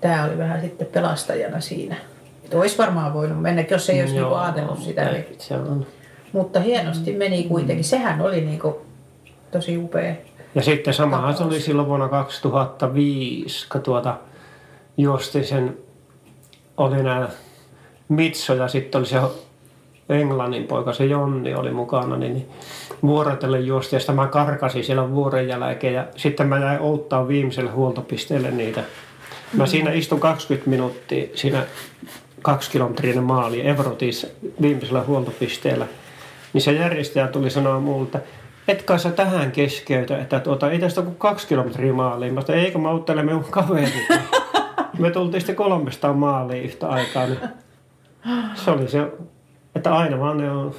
tämä 0.08 0.24
oli 0.24 0.38
vähän 0.38 0.60
sitten 0.60 0.86
pelastajana 0.86 1.60
siinä. 1.60 1.96
Että 2.44 2.58
olisi 2.58 2.78
varmaan 2.78 3.14
voinut 3.14 3.42
mennä, 3.42 3.64
jos 3.70 3.90
ei 3.90 4.00
olisi 4.00 4.16
Joo, 4.16 4.24
niinku 4.24 4.44
ajatellut 4.44 4.82
sitä. 4.82 5.08
ei, 5.08 5.36
Se 5.38 5.54
on. 5.54 5.86
Mutta 6.32 6.60
hienosti 6.60 7.12
meni 7.12 7.44
kuitenkin. 7.44 7.84
Sehän 7.84 8.20
oli 8.20 8.40
niinku 8.40 8.80
tosi 9.50 9.78
upea. 9.78 10.14
Ja 10.54 10.62
sitten 10.62 10.94
samahan 10.94 11.36
se 11.36 11.44
oli 11.44 11.60
silloin 11.60 11.88
vuonna 11.88 12.08
2005, 12.08 13.68
kun 13.68 13.80
tuota, 13.82 14.16
juosti 14.96 15.44
sen, 15.44 15.76
oli 16.76 17.02
nämä 17.02 17.28
Mitso 18.08 18.54
ja 18.54 18.68
sitten 18.68 18.98
oli 18.98 19.06
se 19.06 19.18
Englannin 20.08 20.64
poika, 20.64 20.92
se 20.92 21.04
Jonni 21.04 21.54
oli 21.54 21.70
mukana, 21.70 22.16
niin, 22.16 22.34
niin 22.34 22.48
vuorotellen 23.02 23.66
juosti 23.66 23.96
ja 23.96 24.00
sitten 24.00 24.14
mä 24.16 24.26
karkasin 24.26 24.84
siellä 24.84 25.10
vuoren 25.10 25.48
jälkeen 25.48 25.94
ja 25.94 26.06
sitten 26.16 26.46
mä 26.46 26.58
jäin 26.58 26.80
outtaa 26.80 27.28
viimeiselle 27.28 27.70
huoltopisteelle 27.70 28.50
niitä. 28.50 28.84
Mä 29.52 29.66
siinä 29.66 29.92
istun 29.92 30.20
20 30.20 30.70
minuuttia 30.70 31.28
siinä 31.34 31.66
kaksi 32.42 32.70
kilometrinen 32.70 33.24
maali 33.24 33.68
Evrotissa 33.68 34.26
viimeisellä 34.60 35.02
huoltopisteellä. 35.02 35.86
Niin 36.52 36.62
se 36.62 36.72
järjestäjä 36.72 37.28
tuli 37.28 37.50
sanoa 37.50 37.80
mulle, 37.80 38.04
että 38.04 38.20
et 38.68 38.82
kai 38.82 38.98
sä 38.98 39.10
tähän 39.10 39.52
keskeytä, 39.52 40.18
että 40.18 40.40
tuota, 40.40 40.70
ei 40.70 40.78
tästä 40.78 41.02
kuin 41.02 41.16
kaksi 41.16 41.46
kilometriä 41.46 41.92
maaliin. 41.92 42.34
Mä 42.34 42.40
sanoin, 42.40 42.64
eikö 42.64 42.78
mä 42.78 42.90
auttele 42.90 43.22
minun 43.22 43.44
kaverit. 43.50 43.94
Me 44.98 45.10
tultiin 45.10 45.40
sitten 45.40 45.56
300 45.56 46.12
maaliin 46.12 46.64
yhtä 46.64 46.88
aikaa. 46.88 47.26
Niin 47.26 47.38
se 48.54 48.70
oli 48.70 48.88
se, 48.88 49.06
että 49.74 49.94
aina 49.94 50.20
vaan 50.20 50.38
ne 50.38 50.50
on 50.50 50.74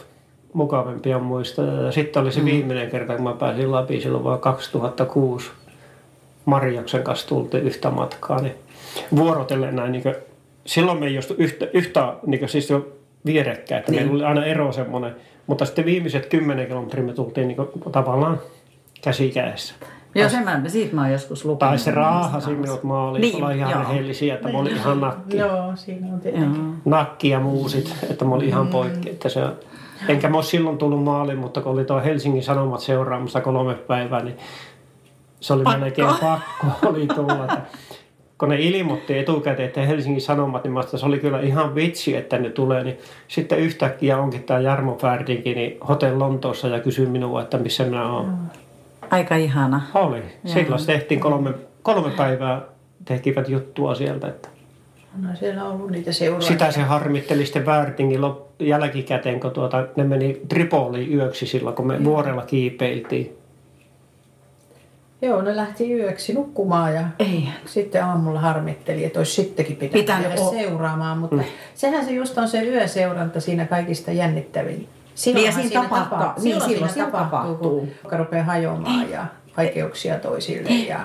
mukavampia 0.53 1.19
muistoja. 1.19 1.81
Ja 1.81 1.91
sitten 1.91 2.21
oli 2.21 2.31
se 2.31 2.45
viimeinen 2.45 2.91
kerta, 2.91 3.15
kun 3.15 3.23
mä 3.23 3.33
pääsin 3.33 3.71
läpi 3.71 4.01
silloin 4.01 4.23
vuonna 4.23 4.41
2006. 4.41 5.51
Marjaksen 6.47 7.03
kanssa 7.03 7.27
tultiin 7.27 7.63
yhtä 7.63 7.89
matkaa, 7.89 8.41
niin 8.41 8.55
vuorotellen 9.15 9.75
näin, 9.75 9.91
niin 9.91 10.03
kuin, 10.03 10.15
silloin 10.65 10.99
me 10.99 11.05
ei 11.05 11.13
juostu 11.13 11.35
yhtä, 11.37 11.67
yhtä 11.73 12.13
niin 12.25 12.39
kuin, 12.39 12.49
siis 12.49 12.69
jo 12.69 12.87
vierekkäin, 13.25 13.79
että 13.79 13.91
meillä 13.91 14.13
oli 14.13 14.23
aina 14.23 14.45
ero 14.45 14.71
semmoinen. 14.71 15.15
Mutta 15.47 15.65
sitten 15.65 15.85
viimeiset 15.85 16.25
kymmenen 16.25 16.67
kilometriä 16.67 17.03
me 17.03 17.13
tultiin 17.13 17.47
niin 17.47 17.57
tavallaan 17.91 18.39
käsi 19.01 19.29
kädessä. 19.29 19.75
Joo, 20.15 20.29
sen 20.29 20.43
mä, 20.43 20.61
siitä 20.67 20.95
mä 20.95 21.01
oon 21.01 21.11
joskus 21.11 21.45
lukenut. 21.45 21.59
Tai 21.59 21.79
se 21.79 21.91
raahasi 21.91 22.51
minut 22.51 22.83
maaliin, 22.83 23.21
niin, 23.21 23.35
olla 23.35 23.51
ihan 23.51 23.71
joo. 23.71 23.81
rehellisiä, 23.81 24.35
että 24.35 24.51
mä 24.51 24.57
olin 24.57 24.75
ihan 24.75 25.01
nakki. 25.01 25.37
Joo, 25.37 25.71
siinä 25.75 26.07
on 26.13 26.19
tietenkin. 26.19 26.73
Nakki 26.85 27.29
ja 27.29 27.39
muusit, 27.39 27.95
että 28.09 28.25
mä 28.25 28.35
olin 28.35 28.47
ihan 28.47 28.67
poikki. 28.67 29.09
Että 29.09 29.29
se, 29.29 29.41
enkä 30.07 30.29
mä 30.29 30.37
ole 30.37 30.43
silloin 30.43 30.77
tullut 30.77 31.03
maaliin, 31.03 31.37
mutta 31.37 31.61
kun 31.61 31.71
oli 31.71 31.85
tuo 31.85 32.01
Helsingin 32.01 32.43
Sanomat 32.43 32.79
seuraamassa 32.79 33.41
kolme 33.41 33.73
päivää, 33.73 34.23
niin 34.23 34.37
se 35.39 35.53
oli 35.53 35.63
Pakko. 35.63 35.79
melkein 35.79 36.07
pakko 36.07 36.67
oli 36.89 37.07
tulla. 37.07 37.43
Että, 37.43 37.61
kun 38.37 38.49
ne 38.49 38.59
ilmoitti 38.59 39.17
etukäteen, 39.17 39.67
että 39.67 39.81
Helsingin 39.81 40.21
Sanomat, 40.21 40.63
niin 40.63 40.79
että 40.79 40.97
se 40.97 41.05
oli 41.05 41.19
kyllä 41.19 41.39
ihan 41.39 41.75
vitsi, 41.75 42.15
että 42.15 42.37
ne 42.37 42.49
tulee. 42.49 42.83
Niin 42.83 42.97
sitten 43.27 43.59
yhtäkkiä 43.59 44.17
onkin 44.17 44.43
tämä 44.43 44.59
Jarmo 44.59 44.97
Färdinkin 45.01 45.55
niin 45.55 45.77
Hotel 45.87 46.19
Lontoossa 46.19 46.67
ja 46.67 46.79
kysyi 46.79 47.05
minua, 47.05 47.41
että 47.41 47.57
missä 47.57 47.83
minä 47.83 48.11
olen. 48.11 48.33
Aika 49.11 49.35
ihana. 49.35 49.81
Oli. 49.93 50.23
Silloin 50.45 50.85
tehtiin 50.85 51.19
kolme, 51.19 51.53
kolme 51.81 52.09
päivää, 52.09 52.61
tekivät 53.05 53.49
juttua 53.49 53.95
sieltä. 53.95 54.27
Että. 54.27 54.49
No 55.21 55.29
siellä 55.35 55.63
on 55.63 55.71
ollut 55.71 55.91
niitä 55.91 56.11
seuraajia. 56.11 56.47
Sitä 56.47 56.71
se 56.71 56.81
harmitteli 56.81 57.45
sitten 57.45 57.65
Väärtingin 57.65 58.19
jälkikäteen, 58.59 59.39
kun 59.39 59.51
tuota, 59.51 59.87
ne 59.95 60.03
meni 60.03 60.41
Tripoliin 60.49 61.13
yöksi 61.13 61.45
silloin, 61.45 61.75
kun 61.75 61.87
me 61.87 62.03
vuorella 62.03 62.41
kiipeiltiin. 62.41 63.37
Joo, 65.21 65.41
ne 65.41 65.55
lähti 65.55 65.93
yöksi 65.93 66.33
nukkumaan 66.33 66.95
ja 66.95 67.03
Ei. 67.19 67.49
sitten 67.65 68.05
aamulla 68.05 68.39
harmitteli, 68.39 69.05
että 69.05 69.19
olisi 69.19 69.31
sittenkin 69.31 69.75
pitänyt, 69.77 70.05
Pitänyt 70.05 70.39
o- 70.39 70.51
seuraamaan. 70.51 71.17
Mutta 71.17 71.35
Mm. 71.35 71.43
sehän 71.75 72.05
se 72.05 72.11
just 72.11 72.37
on 72.37 72.47
se 72.47 72.61
yöseuranta 72.63 73.39
siinä 73.39 73.65
kaikista 73.65 74.11
jännittävin. 74.11 74.89
Niin, 75.25 75.45
ja 75.45 75.51
siinä 75.51 75.81
tapahtuu- 75.83 76.19
niin, 76.19 76.41
silloin 76.41 76.69
siinä 76.71 76.87
siinä 76.87 77.11
tapahtuu. 77.11 77.55
kun 77.55 77.87
joka 78.03 78.17
rupeaa 78.17 78.43
hajoamaan 78.43 79.09
ja 79.09 79.25
vaikeuksia 79.57 80.19
toisille. 80.19 80.69
Ja 80.69 80.99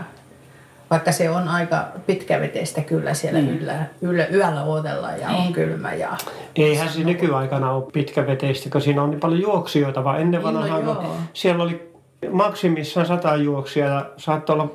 vaikka 0.90 1.12
se 1.12 1.30
on 1.30 1.48
aika 1.48 1.84
pitkäveteistä 2.06 2.80
kyllä 2.80 3.14
siellä 3.14 3.38
Niin. 3.40 3.58
yllä, 3.60 3.74
yllä, 4.02 4.26
yöllä 4.26 4.64
odotellaan 4.64 5.20
ja 5.20 5.28
on 5.28 5.52
kylmä. 5.52 5.94
Ja... 5.94 6.10
Eihän 6.56 6.88
se 6.88 7.00
nykyaikana 7.04 7.72
ole 7.72 7.84
pitkäveteistä, 7.92 8.70
kun 8.70 8.80
siinä 8.80 9.02
on 9.02 9.10
niin 9.10 9.20
paljon 9.20 9.40
juoksijoita, 9.40 10.04
vaan 10.04 10.20
ennen 10.20 10.42
Niin, 10.42 10.54
no 10.54 10.60
vanhaa, 10.60 10.78
kun 10.80 11.04
joo. 11.04 11.16
siellä 11.32 11.64
oli 11.64 11.91
maksimissaan 12.30 13.06
sata 13.06 13.36
juoksia 13.36 13.86
ja 13.86 14.06
saattoi 14.16 14.54
olla 14.54 14.72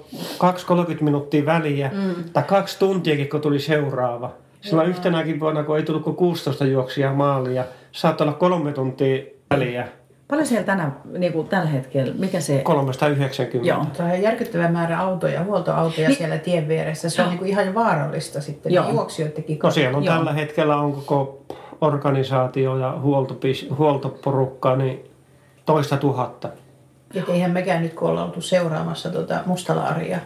2-30 0.98 1.04
minuuttia 1.04 1.46
väliä, 1.46 1.92
mm. 1.94 2.24
tai 2.34 2.44
kaksi 2.44 2.80
tuntiakin, 2.80 3.30
kun 3.30 3.42
tuli 3.42 3.60
seuraava. 3.60 4.34
Silloin 4.62 4.90
yhtenäkin 4.90 5.40
vuonna, 5.40 5.64
kun 5.64 5.78
ei 5.78 5.84
tullut 5.84 6.04
kuin 6.04 6.16
16 6.16 6.66
juoksia 6.66 7.14
maaliin 7.14 7.56
ja 7.56 7.64
saattoi 7.92 8.28
olla 8.28 8.38
kolme 8.38 8.72
tuntia 8.72 9.24
väliä, 9.52 9.88
Paljon 10.28 10.48
siellä 10.48 10.66
tänä, 10.66 10.92
niin 11.18 11.34
kuin 11.34 11.48
tällä 11.48 11.70
hetkellä, 11.70 12.14
mikä 12.18 12.40
se... 12.40 12.62
390. 12.64 13.70
Joo. 13.70 13.86
Tuo 13.98 14.06
on 14.06 14.22
järkyttävä 14.22 14.68
määrä 14.68 15.00
autoja, 15.00 15.44
huoltoautoja 15.44 16.08
Niin. 16.08 16.18
siellä 16.18 16.38
tien 16.38 16.68
vieressä. 16.68 17.10
Se 17.10 17.22
on 17.22 17.30
niin 17.30 17.38
kuin 17.38 17.50
ihan 17.50 17.74
vaarallista 17.74 18.42
sitten 18.42 18.74
Joo. 18.74 18.86
Joo. 18.86 18.94
juoksijoidenkin 18.94 19.60
No 19.64 19.72
siellä 19.72 19.98
on 19.98 20.04
Joo. 20.04 20.16
tällä 20.16 20.34
hetkellä 20.34 20.78
on 20.78 20.94
koko 20.94 21.42
organisaatio 21.82 22.78
ja 22.78 22.98
huoltopis, 23.02 23.68
huoltoporukka, 23.78 24.76
niin 24.76 25.10
toista 25.66 25.98
tuhatta. 25.98 26.50
Et 27.15 27.30
eihän 27.30 27.52
mekään 27.52 27.82
nyt, 27.82 27.93
kun 27.93 28.10
ollaan 28.10 28.28
oltu 28.28 28.41
seuraamassa 28.41 29.10
tuota 29.10 29.39
mustalaaria, 29.46 30.20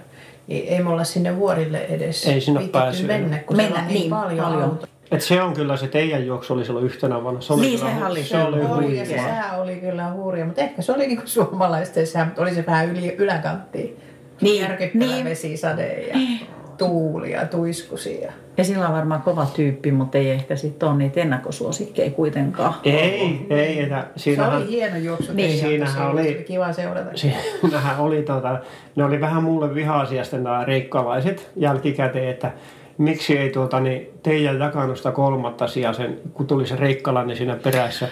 niin 0.48 0.68
ei 0.68 0.84
me 0.84 0.90
olla 0.90 1.04
sinne 1.04 1.38
vuorille 1.38 1.78
edes 1.78 2.28
Ei 2.28 2.42
sinne 2.42 2.68
päässyt. 2.68 3.08
mennä, 3.08 3.38
kun 3.38 3.58
Mennä, 3.58 3.80
on 3.80 3.88
niin, 3.88 3.94
niin, 3.94 4.10
paljon, 4.10 4.46
paljon. 4.46 4.80
Et 5.12 5.22
se 5.22 5.42
on 5.42 5.54
kyllä 5.54 5.78
se 5.78 5.88
teidän 5.88 6.26
juoksu 6.26 6.54
oli 6.54 6.66
silloin 6.66 6.86
yhtenä 6.86 7.24
vuonna. 7.24 7.42
Se 7.42 7.54
oli 7.54 7.62
Niin, 7.62 7.80
kyllä, 7.80 7.92
sehän 7.92 8.12
oli 8.12 8.24
se 8.24 8.44
oli 8.44 8.58
kyllä. 8.60 8.76
Oli, 8.76 8.98
ja 8.98 9.06
se 9.06 9.16
sää 9.16 9.58
oli 9.62 9.76
kyllä 9.76 10.14
hurja, 10.14 10.46
mutta 10.46 10.62
ehkä 10.62 10.82
se 10.82 10.92
oli 10.92 11.08
niinku 11.08 11.28
suomalaisten 11.28 12.08
sää, 12.08 12.26
mutta 12.26 12.42
oli 12.42 12.56
se 12.56 12.66
vähän 12.66 12.90
yli, 12.90 13.16
yläkanttiin. 13.18 13.98
Niin, 14.42 14.62
Järkyttävä 14.62 15.06
niin. 15.06 15.26
vesisade 15.26 15.88
ja 16.02 16.18
tuuli 16.86 17.32
ja 17.32 17.46
tuiskusi. 17.46 18.22
Ja... 18.22 18.64
Sillä 18.64 18.88
on 18.88 18.94
varmaan 18.94 19.22
kova 19.22 19.46
tyyppi, 19.56 19.92
mutta 19.92 20.18
ei 20.18 20.30
ehkä 20.32 20.56
sitten 20.56 20.90
ole 20.90 20.98
niitä 20.98 21.20
ennakkosuosikkeja 21.22 22.12
kuitenkaan. 22.12 22.74
Ei, 22.84 23.46
ei, 23.50 23.80
että 23.80 24.06
Se 24.16 24.24
siinähän, 24.24 24.58
oli 24.58 24.68
hieno 24.68 24.98
juoksu. 24.98 25.34
Niin, 25.34 25.60
siinähän 25.60 25.96
se 25.98 26.04
oli- 26.04 26.22
oli 26.22 26.44
kiva 26.48 26.74
seurata. 26.74 27.10
siinähän 27.16 28.00
oli 28.00 28.22
tota, 28.24 28.60
ne 28.96 29.04
oli 29.04 29.22
vähän 29.22 29.44
mulle 29.44 29.76
vihaisia 29.76 30.24
sitten 30.24 30.44
nämä 30.44 30.66
reikkalaiset 30.66 31.52
jälkikäteen, 31.56 32.30
että 32.30 32.52
miksi 32.98 33.38
ei 33.38 33.50
tuota, 33.50 33.80
niin 33.80 34.10
teidän 34.24 34.60
jakanut 34.60 34.98
sitä 34.98 35.12
kolmatta 35.12 35.68
sijaa 35.68 35.94
sen, 35.94 36.20
kun 36.34 36.48
tuli 36.48 36.68
se 36.68 36.76
reikkalainen 36.76 37.38
siinä 37.38 37.56
perässä, 37.64 38.08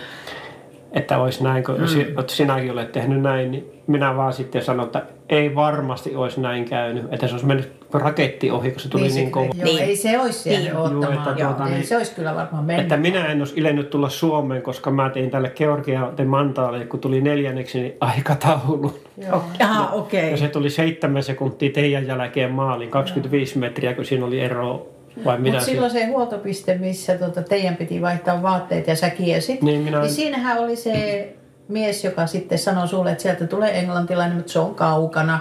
että 0.92 1.18
olisi 1.18 1.44
näin, 1.44 1.64
kun 1.64 1.76
mm. 1.80 1.88
sinäkin 2.28 2.72
olet 2.72 2.92
tehnyt 2.92 3.22
näin, 3.22 3.52
niin 3.52 3.72
minä 3.88 4.16
vaan 4.18 4.34
sitten 4.34 4.62
sanoin, 4.62 4.86
että 4.86 5.04
ei 5.30 5.56
varmasti 5.56 6.16
olisi 6.16 6.42
näin 6.42 6.66
käynyt, 6.66 7.04
että 7.14 7.28
se 7.28 7.34
olisi 7.34 7.46
mennyt 7.46 7.72
raketti 7.94 8.52
ohi, 8.52 8.72
kun 8.72 8.80
se 8.80 8.90
tuli 8.90 9.04
niin, 9.04 9.16
niin 9.16 9.32
kova. 9.32 9.46
Joo, 9.56 9.64
Niin. 9.66 9.80
ei 9.84 9.96
se 9.96 10.20
olisi 10.20 10.50
Niin. 10.50 10.60
niin. 10.62 10.72
Joo, 10.72 10.84
ottamaan. 10.84 11.14
että 11.14 11.42
Joo, 11.44 11.54
tuota, 11.54 11.66
niin- 11.72 11.88
se 11.88 11.98
olisi 11.98 12.16
kyllä 12.16 12.36
varmaan 12.36 12.66
mennyt. 12.66 12.84
Että 12.84 12.98
minä 12.98 13.26
en 13.26 13.40
olisi 13.42 13.54
ilennyt 13.58 13.90
tulla 13.90 14.10
Suomeen, 14.10 14.62
koska 14.62 14.92
mä 14.92 15.10
tein 15.10 15.30
tälle 15.32 15.50
Georgia 15.56 16.12
de 16.18 16.26
Mantaalle, 16.26 16.86
kun 16.86 17.00
tuli 17.00 17.22
neljänneksi, 17.22 17.80
niin 17.82 17.94
aikataulun. 18.00 18.94
Joo. 19.18 19.44
Aha, 19.64 19.90
okei. 19.94 20.32
Ja 20.32 20.38
se 20.38 20.48
tuli 20.48 20.70
seitsemän 20.70 21.24
sekuntia 21.24 21.70
teidän 21.72 22.08
jälkeen 22.08 22.52
maaliin, 22.52 22.90
25 22.92 23.58
metriä, 23.58 23.94
kun 23.94 24.06
siinä 24.06 24.26
oli 24.26 24.40
ero, 24.40 24.88
vai 25.26 25.38
mitä 25.40 25.52
Mutta 25.52 25.66
silloin 25.66 25.92
se 25.92 26.06
huoltopiste, 26.06 26.78
missä 26.78 27.18
tota, 27.18 27.42
teidän 27.42 27.76
piti 27.76 28.02
vaihtaa 28.02 28.42
vaatteet 28.42 28.88
ja 28.88 28.96
sä 28.96 29.10
kiesit, 29.10 29.62
Niin 29.62 29.82
minä- 29.82 30.00
niin 30.00 30.12
siinähän 30.12 30.58
oli 30.58 30.76
se 30.76 31.28
mies, 31.68 32.04
joka 32.04 32.28
sitten 32.28 32.58
sanoi 32.60 32.88
sulle, 32.88 33.12
että 33.12 33.22
sieltä 33.22 33.48
tulee 33.48 33.80
englantilainen, 33.80 34.38
mutta 34.38 34.52
se 34.52 34.60
on 34.60 34.76
kaukana. 34.76 35.40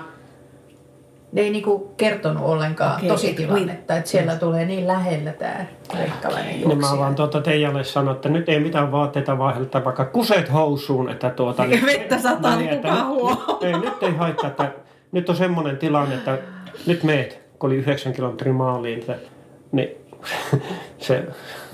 Ne 1.32 1.40
ei 1.40 1.50
niinku 1.50 1.94
kertonut 1.96 2.44
ollenkaan 2.44 2.92
okay, 2.92 3.04
et 3.04 3.08
tositilannetta, 3.08 3.96
että 3.96 4.10
siellä 4.10 4.36
tulee 4.36 4.64
niin 4.64 4.86
lähellä 4.86 5.32
tämä 5.32 5.66
reikkalainen 5.98 6.50
Niin 6.54 6.68
mä 6.68 6.72
juoksija. 6.74 6.98
vaan 6.98 7.14
tuota 7.14 7.40
teijälle 7.40 7.84
sanoin, 7.84 8.14
että 8.16 8.28
nyt 8.28 8.48
ei 8.48 8.60
mitään 8.60 8.92
vaatteita 8.92 9.38
vaihdeta, 9.38 9.84
vaikka 9.84 10.04
kuset 10.04 10.52
housuun, 10.52 11.10
että 11.10 11.30
tuota... 11.30 11.64
Eikä 11.64 11.86
vettä 11.86 12.18
sataa, 12.18 12.56
niin, 12.56 12.66
niin 12.66 12.74
että 12.74 12.88
kukaan 12.88 13.08
nyt, 13.08 13.16
huomaa. 13.16 13.46
nyt, 13.48 13.62
ei, 13.62 13.78
nyt 13.80 14.02
ei 14.02 14.16
haittaa, 14.16 14.46
että 14.50 14.70
nyt 15.12 15.28
on 15.28 15.36
semmoinen 15.36 15.76
tilanne, 15.76 16.14
että 16.14 16.38
nyt 16.86 17.02
meet, 17.02 17.40
kun 17.58 17.70
oli 17.70 17.76
9 17.76 18.12
kilometrin 18.12 18.54
maaliin, 18.54 18.98
että, 18.98 19.14
niin 19.72 19.88
se, 20.98 21.24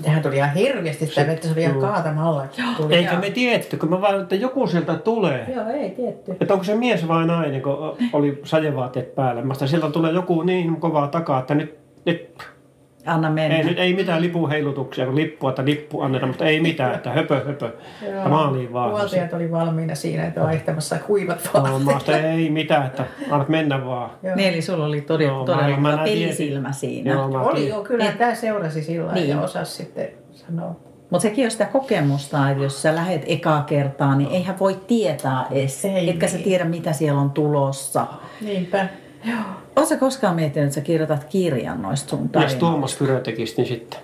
Tähän 0.03 0.21
tuli 0.21 0.35
ihan 0.35 0.53
hirveästi 0.53 1.05
sitä 1.05 1.27
vettä, 1.27 1.47
se 1.47 1.53
oli 1.53 1.61
ihan 1.61 1.79
kaatamalla. 1.79 2.45
Tuli. 2.77 2.95
eikä 2.95 3.19
me 3.19 3.29
tiedetty, 3.29 3.77
kun 3.77 3.89
mä 3.89 4.01
vaan, 4.01 4.21
että 4.21 4.35
joku 4.35 4.67
sieltä 4.67 4.95
tulee. 4.95 5.47
Joo, 5.55 5.69
ei 5.69 5.89
tietty. 5.89 6.31
Että 6.41 6.53
onko 6.53 6.63
se 6.63 6.75
mies 6.75 7.07
vai 7.07 7.27
nainen, 7.27 7.61
kun 7.61 7.97
oli 8.13 8.41
sajevaatteet 8.43 9.15
päällä. 9.15 9.41
Mä 9.41 9.53
sanoin, 9.53 9.69
sieltä 9.69 9.89
tulee 9.89 10.11
joku 10.11 10.41
niin 10.41 10.75
kovaa 10.75 11.07
takaa, 11.07 11.39
että 11.39 11.55
nyt, 11.55 11.77
nyt 12.05 12.35
Anna 13.05 13.29
mennä. 13.29 13.57
ei, 13.57 13.63
nyt 13.63 13.79
ei 13.79 13.93
mitään 13.93 14.21
lipun 14.21 14.49
heilutuksia, 14.49 15.05
kun 15.05 15.15
lippua, 15.15 15.49
että 15.49 15.65
lippu 15.65 16.01
annetaan, 16.01 16.29
mutta 16.29 16.45
ei 16.45 16.59
mitään, 16.59 16.95
että 16.95 17.09
höpö, 17.09 17.41
höpö. 17.45 17.71
Ja 18.23 18.29
maaliin 18.29 18.73
vaan. 18.73 18.91
Huoltajat 18.91 19.33
oli 19.33 19.51
valmiina 19.51 19.95
siinä, 19.95 20.25
että 20.27 20.41
vaihtamassa 20.41 20.95
kuivat 20.99 21.49
No, 21.53 21.61
vaatteet. 21.63 21.85
mä 21.85 21.99
sanoin, 21.99 22.25
ei 22.25 22.49
mitään, 22.49 22.85
että 22.85 23.05
annat 23.31 23.49
mennä 23.49 23.85
vaan. 23.85 24.09
Joo. 24.23 24.35
Niin, 24.35 24.49
eli 24.53 24.61
sulla 24.61 24.85
oli 24.85 25.01
todella, 25.01 25.33
Joo, 25.33 25.45
todella 25.45 25.77
mä- 25.77 25.95
mä 25.97 26.03
pelisilmä 26.03 26.71
siinä. 26.71 27.11
Joo, 27.13 27.31
mä 27.31 27.41
Oli 27.41 27.69
joo, 27.69 27.83
kyllä 27.83 28.05
tämä 28.17 28.35
seurasi 28.35 28.83
sillä 28.83 29.05
Niin. 29.13 29.15
niin. 29.23 29.29
ja 29.29 29.41
osasi 29.41 29.71
sitten 29.83 30.07
sanoa. 30.31 30.75
Mutta 31.09 31.21
sekin 31.21 31.45
on 31.45 31.51
sitä 31.51 31.65
kokemusta, 31.65 32.49
että 32.49 32.63
jos 32.63 32.81
sä 32.81 32.95
lähet 32.95 33.23
ekaa 33.27 33.61
kertaa, 33.61 34.15
niin 34.15 34.29
eihän 34.31 34.59
voi 34.59 34.75
tietää 34.87 35.45
edes. 35.51 35.85
Ei 35.85 36.09
Etkä 36.09 36.27
sä 36.27 36.35
niin. 36.35 36.43
tiedä, 36.43 36.65
mitä 36.65 36.93
siellä 36.93 37.21
on 37.21 37.31
tulossa. 37.31 38.07
Niinpä. 38.41 38.87
Joo. 39.25 39.39
Oletko 39.75 39.95
koskaan 39.99 40.35
miettinyt, 40.35 40.67
että 40.67 40.75
sä 40.75 40.81
kirjoitat 40.81 41.23
kirjan 41.23 41.81
noista 41.81 42.09
sun 42.09 42.19
Jos 42.19 42.29
tarinoista? 42.31 42.59
Tuomas 42.59 42.97
Fyrö 42.97 43.19
tekisi, 43.19 43.53
niin 43.57 43.67
sitten 43.67 43.99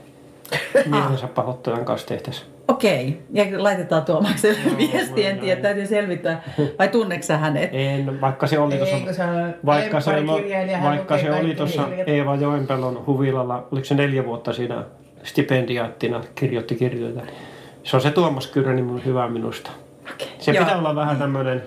mielensä 0.91 1.27
pahoittajan 1.27 1.85
kanssa 1.85 2.07
tehtäisiin. 2.07 2.47
Okei, 2.67 3.21
ja 3.33 3.63
laitetaan 3.63 4.05
Tuomakselle 4.05 4.59
viesti, 4.77 5.25
en 5.25 5.39
tiedä, 5.39 5.61
täytyy 5.61 5.87
selvittää. 5.87 6.43
Vai 6.79 6.87
tunneeko 6.87 7.23
sä 7.23 7.37
hänet? 7.37 7.69
En, 7.73 8.21
vaikka 8.21 8.47
se 8.47 8.59
oli 8.59 8.77
tuossa... 8.77 8.95
Vaikka 9.65 9.99
se, 9.99 10.11
vaikka 10.85 11.17
se 11.17 11.31
oli 11.31 11.55
tuossa. 11.55 11.87
Eeva 12.05 12.35
Joenpelon 12.35 13.05
huvilalla, 13.05 13.67
oliko 13.71 13.85
se 13.85 13.95
neljä 13.95 14.25
vuotta 14.25 14.53
siinä 14.53 14.83
stipendiaattina, 15.23 16.23
kirjoitti 16.35 16.75
kirjoita. 16.75 17.21
Se 17.83 17.95
on 17.95 18.01
se 18.01 18.11
Tuomas 18.11 18.47
Kyrö, 18.47 18.73
niin 18.73 18.85
mun 18.85 19.05
hyvä 19.05 19.29
minusta. 19.29 19.71
Okei. 20.13 20.27
Se 20.39 20.51
Joo. 20.51 20.63
pitää 20.63 20.77
olla 20.77 20.95
vähän 20.95 21.17
tämmöinen... 21.17 21.63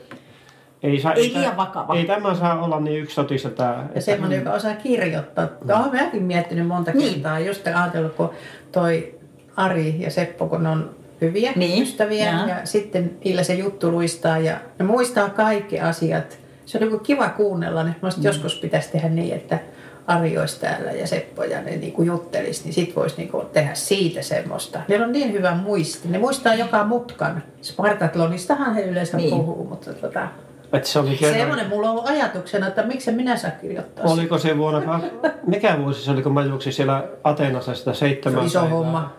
Ei, 0.84 1.00
saa, 1.00 1.12
Ei 1.12 1.32
liian 1.34 1.56
vakava. 1.56 1.96
Ei 1.96 2.04
tämä 2.04 2.34
saa 2.34 2.62
olla 2.64 2.80
niin 2.80 3.02
yksitotista 3.02 3.50
tämä. 3.50 3.84
Ja 3.94 4.00
semmoinen, 4.00 4.38
joka 4.38 4.52
osaa 4.52 4.74
kirjoittaa. 4.74 5.48
No, 5.64 5.76
olen 5.76 6.04
mäkin 6.04 6.22
miettinyt 6.22 6.66
monta 6.66 6.90
Niin. 6.90 7.12
kertaa, 7.14 7.38
just 7.40 7.66
ajatellut, 7.66 8.14
kun 8.14 8.30
toi 8.72 9.14
Ari 9.56 9.96
ja 9.98 10.10
Seppo, 10.10 10.46
kun 10.46 10.62
ne 10.62 10.68
on 10.68 10.90
hyviä 11.20 11.52
Niin, 11.56 11.82
ystäviä. 11.82 12.24
jaa. 12.24 12.48
Ja 12.48 12.56
sitten 12.64 13.10
niillä 13.24 13.42
se 13.42 13.54
juttu 13.54 13.90
luistaa 13.90 14.38
ja 14.38 14.56
ne 14.78 14.84
muistaa 14.84 15.28
kaikki 15.30 15.80
asiat. 15.80 16.38
Se 16.66 16.78
on 16.82 16.88
niin 16.88 17.00
kiva 17.00 17.28
kuunnella. 17.28 17.82
Niin 17.84 17.96
mm. 18.02 18.22
joskus 18.22 18.54
pitäisi 18.60 18.92
tehdä 18.92 19.08
niin, 19.08 19.34
että 19.34 19.58
Ari 20.06 20.38
olisi 20.38 20.60
täällä 20.60 20.92
ja 20.92 21.06
Seppo 21.06 21.44
ja 21.44 21.60
ne 21.62 21.76
niinku 21.76 22.02
juttelis, 22.02 22.64
niin 22.64 22.72
sit 22.74 22.96
voisi 22.96 23.16
niinku 23.16 23.42
tehdä 23.52 23.74
siitä 23.74 24.22
semmoista. 24.22 24.80
Niillä 24.88 25.06
on 25.06 25.12
niin 25.12 25.32
hyvä 25.32 25.54
muisti. 25.54 26.08
Ne 26.08 26.18
muistaa 26.18 26.54
joka 26.54 26.84
mutkan. 26.84 27.42
Spartatlonistahan 27.62 28.74
he 28.74 28.82
yleensä 28.82 29.16
Niin. 29.16 29.30
niin. 29.30 29.44
puhuu, 29.44 29.64
mutta 29.68 29.92
tota, 29.94 30.28
Että 30.74 30.88
se 30.88 30.98
oli 30.98 31.16
kerran, 31.16 31.38
semmoinen 31.38 31.68
mulla 31.68 31.90
on 31.90 32.08
ajatuksena, 32.08 32.66
että 32.66 32.82
miksi 32.82 33.12
minä 33.12 33.36
saa 33.36 33.50
kirjoittaa 33.50 34.04
oliko 34.04 34.38
se 34.38 34.58
vuonna, 34.58 35.00
mikä 35.46 35.78
vuosi 35.78 36.04
se 36.04 36.10
oli, 36.10 36.22
kun 36.22 36.34
mä 36.34 36.44
juoksin 36.44 36.72
siellä 36.72 37.04
Ateenassa 37.24 37.74
sitä 37.74 37.92
Se 37.92 37.98
seitsemän 37.98 38.40
on 38.40 38.46
iso 38.46 38.60
päivää. 38.60 38.76
homma. 38.76 39.12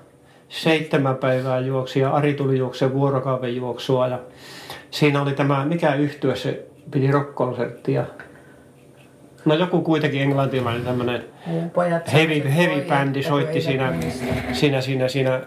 seitsemän 0.50 1.16
päivää 1.16 1.60
juoksi 1.60 2.00
ja 2.00 2.12
Ari 2.12 2.34
tuli 2.34 2.58
juokseen 2.58 2.94
vuorokauden 2.94 3.56
juoksua 3.56 4.08
ja 4.08 4.20
siinä 4.92 5.22
oli 5.22 5.34
tämä, 5.34 5.66
mikä 5.66 5.96
yhtyä 5.96 6.36
se 6.36 6.66
piti 6.92 7.12
rock-konserttia. 7.12 8.04
No 9.46 9.56
joku 9.56 9.82
kuitenkin 9.82 10.22
englantilainen 10.22 10.86
tämmöinen 10.86 11.24
heavy, 12.14 12.56
heavy 12.56 12.82
bändi 12.82 13.24
soitti 13.24 13.62
siinä, 13.62 13.94
siinä, 14.54 14.82
siinä, 14.82 15.08
siinä, 15.08 15.42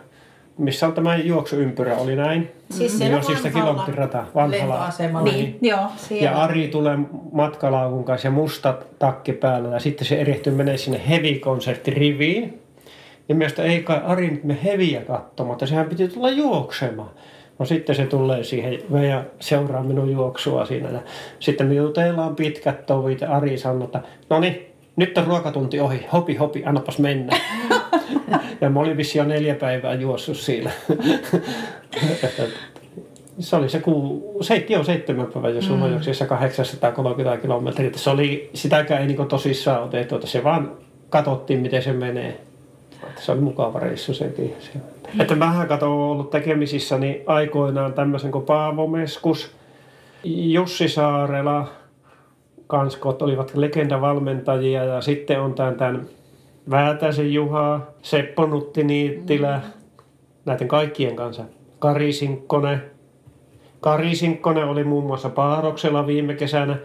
missä 0.59 0.87
on 0.87 0.93
tämä 0.93 1.17
juoksuympyrä, 1.17 1.97
oli 1.97 2.17
näin. 2.17 2.51
Siis 2.71 2.99
siellä 2.99 3.17
Joo, 3.17 3.23
siis 3.23 3.39
sitä 3.39 3.51
kilometrirata, 3.51 4.25
vanhalla. 4.35 4.75
lentoasemalla. 4.75 5.33
Niin, 5.33 5.59
joo. 5.63 5.87
Siellä. 5.97 6.31
Ja 6.31 6.43
Ari 6.43 6.69
tulee 6.69 6.99
matkalaukun 7.33 8.05
kanssa 8.05 8.29
ja 8.29 8.33
musta 8.33 8.79
takki 8.99 9.33
päällä 9.33 9.69
ja 9.69 9.81
sitten 9.81 10.07
se 10.07 10.21
erehtyy 10.21 10.53
menee 10.53 10.77
sinne 10.77 11.01
heavy-konserttiriviin. 11.09 12.63
Ja 13.29 13.35
mielestä 13.35 13.63
ei 13.63 13.83
kai 13.83 14.01
Ari 14.05 14.31
nyt 14.31 14.45
me 14.45 14.59
heviä 14.65 15.01
katsomaan, 15.01 15.55
että 15.55 15.67
sehän 15.67 15.87
piti 15.87 16.09
tulla 16.09 16.31
juoksemaan. 16.31 17.11
No 17.59 17.65
sitten 17.67 17.97
se 17.97 18.07
tulee 18.07 18.45
siihen 18.45 18.79
ja 19.09 19.25
seuraa 19.41 19.83
minun 19.83 20.11
juoksua 20.13 20.67
siinä. 20.67 20.91
Ja 20.91 21.01
sitten 21.41 21.67
me 21.67 21.75
jutellaan 21.75 22.37
pitkät 22.37 22.87
tovit 22.87 23.21
ja 23.21 23.31
Ari 23.31 23.59
sanoo, 23.59 23.85
että 23.85 24.01
no 24.31 24.41
niin, 24.41 24.68
nyt 24.99 25.19
on 25.19 25.27
ruokatunti 25.27 25.81
ohi, 25.81 26.07
hopi 26.13 26.35
hopi, 26.35 26.63
annapas 26.65 26.99
mennä. 26.99 27.37
ja 28.61 28.71
mä 28.71 28.81
olin 28.81 28.97
vissiin 28.97 29.23
jo 29.23 29.29
neljä 29.29 29.55
päivää 29.55 29.95
juossut 29.95 30.37
siinä. 30.37 30.71
Se 33.39 33.57
oli 33.57 33.69
se 33.69 33.81
kuu, 33.81 34.39
seit, 34.41 34.71
joo, 34.71 34.85
seitsemän 34.85 35.27
päivän, 35.27 35.55
jos 35.55 35.71
mm. 35.71 35.91
juoksessa 35.91 36.27
830 36.27 37.43
kilometriä. 37.43 37.91
Se 37.95 38.11
oli, 38.11 38.51
sitäkään 38.55 39.01
ei 39.01 39.07
niin 39.07 39.29
tosissaan 39.29 39.83
otettu, 39.83 40.15
että 40.15 40.27
se 40.27 40.45
vaan 40.45 40.73
katsottiin, 41.11 41.61
miten 41.61 41.83
se 41.83 41.93
menee. 41.93 42.41
Se 43.17 43.33
oli 43.33 43.41
mukava 43.41 43.81
reissu 43.81 44.15
sekin. 44.15 44.55
Että 45.21 45.35
mähän 45.35 45.69
kato 45.69 46.11
ollut 46.11 46.31
tekemisissä 46.31 46.99
niin 46.99 47.23
aikoinaan 47.27 47.93
tämmöisen 47.93 48.31
kuin 48.31 48.45
Paavo 48.45 48.87
Meskus, 48.87 49.51
Jussi 50.25 50.89
Saarela, 50.89 51.69
kanskot 52.69 53.23
olivat 53.23 53.55
legendavalmentajia 53.55 54.85
ja 54.85 55.01
sitten 55.01 55.41
on 55.41 55.55
tämän, 55.55 55.75
tämän 55.75 56.07
Väätäisen 56.71 57.35
Juha, 57.35 57.81
Seppo 58.03 58.47
Nutti 58.47 58.85
Niittilä, 58.85 59.61
näiden 60.45 60.69
kaikkien 60.69 61.17
kanssa. 61.17 61.45
Kari 61.79 62.13
Sinkkonen. 62.13 62.83
Kari 63.81 64.15
Sinkkonen 64.15 64.65
oli 64.65 64.85
muun 64.85 65.05
muassa 65.05 65.29
Paaroksella 65.29 66.07
viime 66.07 66.35
kesänä. 66.35 66.77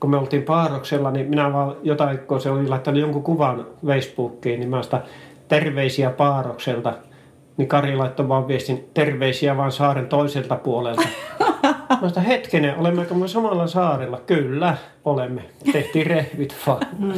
Kun 0.00 0.10
me 0.10 0.16
oltiin 0.16 0.42
Paaroksella, 0.42 1.10
niin 1.10 1.26
minä 1.26 1.52
vaan 1.52 1.76
jotain, 1.82 2.18
kun 2.18 2.40
se 2.40 2.50
oli 2.50 2.68
laittanut 2.68 3.00
jonkun 3.00 3.22
kuvan 3.22 3.66
Facebookiin, 3.86 4.60
niin 4.60 4.70
mä 4.70 4.82
sitä 4.82 5.02
terveisiä 5.48 6.10
Paarokselta. 6.10 6.92
Niin 7.56 7.68
Kari 7.68 7.96
laittoi 7.96 8.28
vaan 8.28 8.48
viestin 8.48 8.90
terveisiä 8.94 9.56
vaan 9.56 9.72
saaren 9.72 10.06
toiselta 10.06 10.56
puolelta. 10.56 11.02
Mä 12.00 12.22
hetkinen, 12.22 12.78
olemmeko 12.78 13.14
me 13.14 13.28
samalla 13.28 13.66
saarella? 13.66 14.20
Kyllä, 14.26 14.76
olemme. 15.04 15.42
Tehtiin 15.72 16.06
rehvit 16.06 16.56
vaan. 16.66 16.82
Mm. 16.98 17.12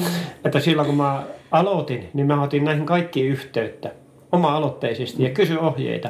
Että 0.45 0.61
silloin 0.61 0.87
kun 0.87 0.97
mä 0.97 1.23
aloitin, 1.51 2.11
niin 2.15 2.27
mä 2.27 2.43
otin 2.43 2.65
näihin 2.65 2.87
kaikkiin 2.87 3.33
yhteyttä 3.33 3.91
oma-aloitteisesti 4.33 5.23
ja 5.23 5.31
kysyin 5.31 5.59
ohjeita. 5.59 6.09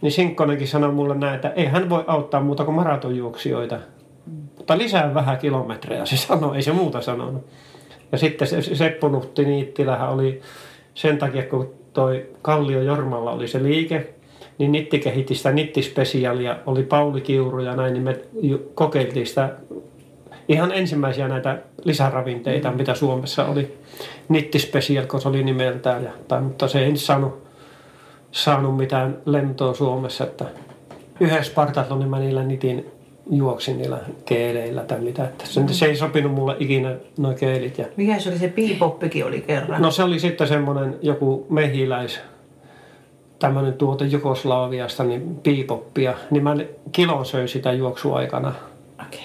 Niin 0.00 0.12
Sinkkonenkin 0.12 0.68
sanoi 0.68 0.92
mulle 0.92 1.14
näin, 1.14 1.34
että 1.34 1.48
ei 1.48 1.66
hän 1.66 1.90
voi 1.90 2.04
auttaa 2.06 2.40
muuta 2.40 2.64
kuin 2.64 2.74
maratonjuoksijoita. 2.74 3.78
Mutta 4.56 4.78
lisää 4.78 5.14
vähän 5.14 5.38
kilometrejä, 5.38 6.06
se 6.06 6.16
sanoi, 6.16 6.56
ei 6.56 6.62
se 6.62 6.72
muuta 6.72 7.00
sanonut. 7.00 7.46
Ja 8.12 8.18
sitten 8.18 8.48
se 8.48 8.62
Seppo 8.62 9.08
Nutti 9.08 9.44
Niittilähän 9.44 10.10
oli 10.10 10.40
sen 10.94 11.18
takia, 11.18 11.42
kun 11.42 11.74
toi 11.92 12.26
Kallio 12.42 12.82
Jormalla 12.82 13.30
oli 13.30 13.48
se 13.48 13.62
liike, 13.62 14.14
niin 14.58 14.72
Nitti 14.72 14.98
kehitti 14.98 15.34
sitä 15.34 15.52
Nitti-spesiaalia, 15.52 16.56
oli 16.66 16.82
Pauli 16.82 17.20
Kiuru 17.20 17.60
ja 17.60 17.76
näin, 17.76 17.92
niin 17.92 18.02
me 18.02 18.20
kokeiltiin 18.74 19.26
sitä 19.26 19.52
ihan 20.48 20.72
ensimmäisiä 20.72 21.28
näitä 21.28 21.58
lisäravinteita, 21.84 22.72
mitä 22.72 22.94
Suomessa 22.94 23.46
oli. 23.46 23.78
Nitti-spesial, 24.28 25.06
kun 25.06 25.20
se 25.20 25.28
oli 25.28 25.44
nimeltään, 25.44 26.04
ja, 26.04 26.10
tai, 26.28 26.40
mutta 26.40 26.68
se 26.68 26.84
ei 26.84 26.96
saanut, 26.96 27.46
saanut 28.30 28.76
mitään 28.76 29.18
lentoa 29.24 29.74
Suomessa, 29.74 30.24
että 30.24 30.44
yhdessä 31.20 31.50
Spartatlonin 31.50 32.08
mä 32.08 32.18
niillä 32.18 32.44
nitin 32.44 32.86
juoksin 33.30 33.78
niillä 33.78 33.98
keeleillä 34.24 34.84
tai 34.84 35.00
mitä. 35.00 35.24
Että 35.24 35.46
se, 35.46 35.60
se 35.70 35.86
ei 35.86 35.96
sopinut 35.96 36.34
mulle 36.34 36.56
ikinä 36.58 36.96
nuo 37.18 37.34
keelit. 37.34 37.78
Ja 37.78 37.86
Mikä 37.96 38.18
se 38.18 38.28
oli 38.28 38.38
se 38.38 38.48
piipoppikin 38.48 39.26
oli 39.26 39.40
kerran? 39.40 39.82
No 39.82 39.90
se 39.90 40.02
oli 40.02 40.20
sitten 40.20 40.48
semmoinen 40.48 40.98
joku 41.02 41.46
mehiläis, 41.50 42.20
tämmöinen 43.38 43.72
tuote 43.74 44.04
Jugoslaviasta, 44.04 45.04
niin 45.04 45.36
piipoppia. 45.42 46.14
Niin 46.30 46.42
mä 46.42 46.56
kilon 46.92 47.26
söin 47.26 47.48
sitä 47.48 47.72
juoksuaikana. 47.72 48.52
Okei. 49.06 49.20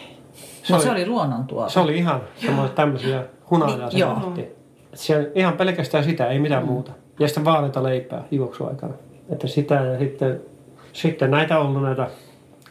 Se 0.64 0.74
No 0.74 0.76
oli- 0.78 0.84
se 0.86 0.92
oli 0.92 1.08
luonnontuote. 1.08 1.72
Se 1.72 1.80
oli 1.80 1.98
ihan 1.98 2.22
semmoisia 2.36 2.76
tämmöisiä 2.76 3.24
hunajaa 3.52 3.90
Niin, 4.36 4.48
se 4.94 5.32
ihan 5.36 5.54
pelkästään 5.54 6.04
sitä, 6.04 6.28
ei 6.28 6.40
mitään 6.40 6.66
muuta. 6.66 6.92
Ja 7.20 7.28
sitten 7.28 7.46
vaaleita 7.46 7.84
leipää 7.84 8.24
juoksuaikana. 8.32 8.94
Että 9.32 9.48
sitä 9.48 9.76
ja 9.76 10.00
sitten, 10.00 10.42
sitten 10.94 11.32
näitä 11.32 11.60
on 11.60 11.68
ollut 11.68 11.84
näitä 11.84 12.08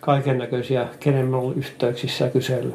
kaiken 0.00 0.38
näköisiä, 0.38 0.86
kenen 1.00 1.26
mä 1.26 1.36
ollut 1.36 1.56
yhteyksissä 1.56 2.24
ja 2.24 2.30
kysely. 2.30 2.74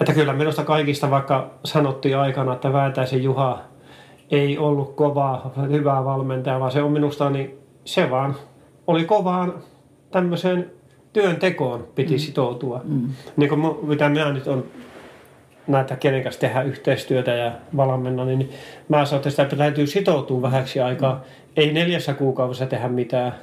Että 0.00 0.12
kyllä 0.14 0.32
minusta 0.32 0.64
kaikista, 0.64 1.10
vaikka 1.10 1.50
sanottiin 1.64 2.16
aikana, 2.18 2.52
että 2.52 2.72
Väätäisen 2.72 3.22
Juha 3.22 3.58
ei 4.30 4.58
ollut 4.58 4.96
kovaa, 4.96 5.52
hyvää 5.70 6.04
valmentaja, 6.04 6.60
vaan 6.60 6.72
se 6.72 6.82
on 6.82 6.92
minusta, 6.92 7.30
niin 7.30 7.58
se 7.84 8.10
vaan 8.10 8.34
oli 8.86 9.04
kovaan 9.04 9.54
tämmöiseen 10.10 10.70
työntekoon 11.12 11.88
piti 11.94 12.18
sitoutua. 12.18 12.80
Mm. 12.84 13.08
Niin 13.36 13.48
kuin 13.48 13.60
mitä 13.82 14.08
minä 14.08 14.32
nyt 14.32 14.46
on 14.46 14.64
näitä, 15.66 15.96
kenen 15.96 16.22
kanssa 16.22 16.40
tehdään 16.40 16.66
yhteistyötä 16.66 17.34
ja 17.34 17.52
valmenna, 17.76 18.24
niin 18.24 18.50
mä 18.88 19.04
sanon, 19.04 19.18
että 19.18 19.30
sitä 19.30 19.56
täytyy 19.56 19.86
sitoutua 19.86 20.42
vähäksi 20.42 20.80
aikaa. 20.80 21.24
Ei 21.56 21.72
neljässä 21.72 22.14
kuukaudessa 22.14 22.66
tehdä 22.66 22.88
mitään. 22.88 23.34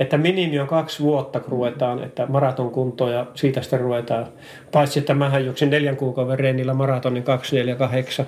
Että 0.00 0.18
minimi 0.18 0.60
on 0.60 0.66
kaksi 0.66 1.02
vuotta, 1.02 1.40
kun 1.40 1.52
ruvetaan, 1.52 2.04
että 2.04 2.26
maraton 2.26 2.70
kuntoon 2.70 3.12
ja 3.12 3.26
siitä 3.34 3.62
sitten 3.62 3.80
ruvetaan. 3.80 4.26
Paitsi, 4.72 4.98
että 4.98 5.14
mähän 5.14 5.44
juoksin 5.44 5.70
neljän 5.70 5.96
kuukauden 5.96 6.38
reenillä 6.38 6.74
maratonin 6.74 7.22
248 7.22 8.26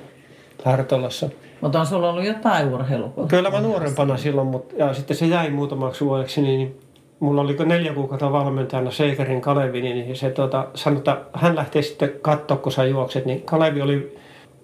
Hartolassa. 0.64 1.28
Mutta 1.60 1.80
on 1.80 1.86
sulla 1.86 2.10
ollut 2.10 2.24
jotain 2.24 2.74
urheilua? 2.74 3.12
Kyllä 3.28 3.50
mä 3.50 3.60
nuorempana 3.60 4.16
silloin, 4.16 4.48
mutta 4.48 4.74
ja 4.76 4.94
sitten 4.94 5.16
se 5.16 5.26
jäi 5.26 5.50
muutamaksi 5.50 6.04
vuodeksi, 6.04 6.42
niin 6.42 6.80
mulla 7.20 7.40
oli 7.40 7.56
neljä 7.64 7.94
kuukautta 7.94 8.32
valmentajana 8.32 8.90
Seikerin 8.90 9.40
Kalevi, 9.40 9.80
niin 9.80 10.16
se 10.16 10.30
tuota, 10.30 10.66
sanoi, 10.74 10.98
että 10.98 11.20
hän 11.32 11.56
lähtee 11.56 11.82
sitten 11.82 12.12
katsoa, 12.22 12.56
kun 12.56 12.72
sä 12.72 12.84
juokset, 12.84 13.26
niin 13.26 13.42
Kalevi 13.42 13.82
oli, 13.82 14.18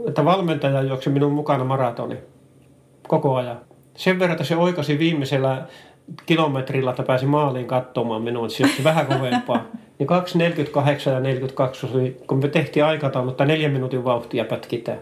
että 0.08 0.24
valmentaja 0.24 0.82
juoksi 0.82 1.10
minun 1.10 1.32
mukana 1.32 1.64
maratoni 1.64 2.16
koko 3.08 3.34
ajan. 3.34 3.60
Sen 3.96 4.18
verran, 4.18 4.32
että 4.32 4.44
se 4.44 4.56
oikasi 4.56 4.98
viimeisellä 4.98 5.62
kilometrillä, 6.26 6.90
että 6.90 7.02
pääsi 7.02 7.26
maaliin 7.26 7.66
katsomaan 7.66 8.22
minua, 8.22 8.48
se 8.48 8.64
oli 8.64 8.84
vähän 8.84 9.06
kovempaa. 9.06 9.64
Niin 9.98 10.08
2.48 10.08 11.10
ja 11.10 11.20
42 11.20 11.86
oli, 11.94 12.16
kun 12.26 12.38
me 12.38 12.48
tehtiin 12.48 12.84
aikataulu, 12.84 13.30
että 13.30 13.44
neljän 13.44 13.72
minuutin 13.72 14.04
vauhtia 14.04 14.44
pätkitään. 14.44 14.98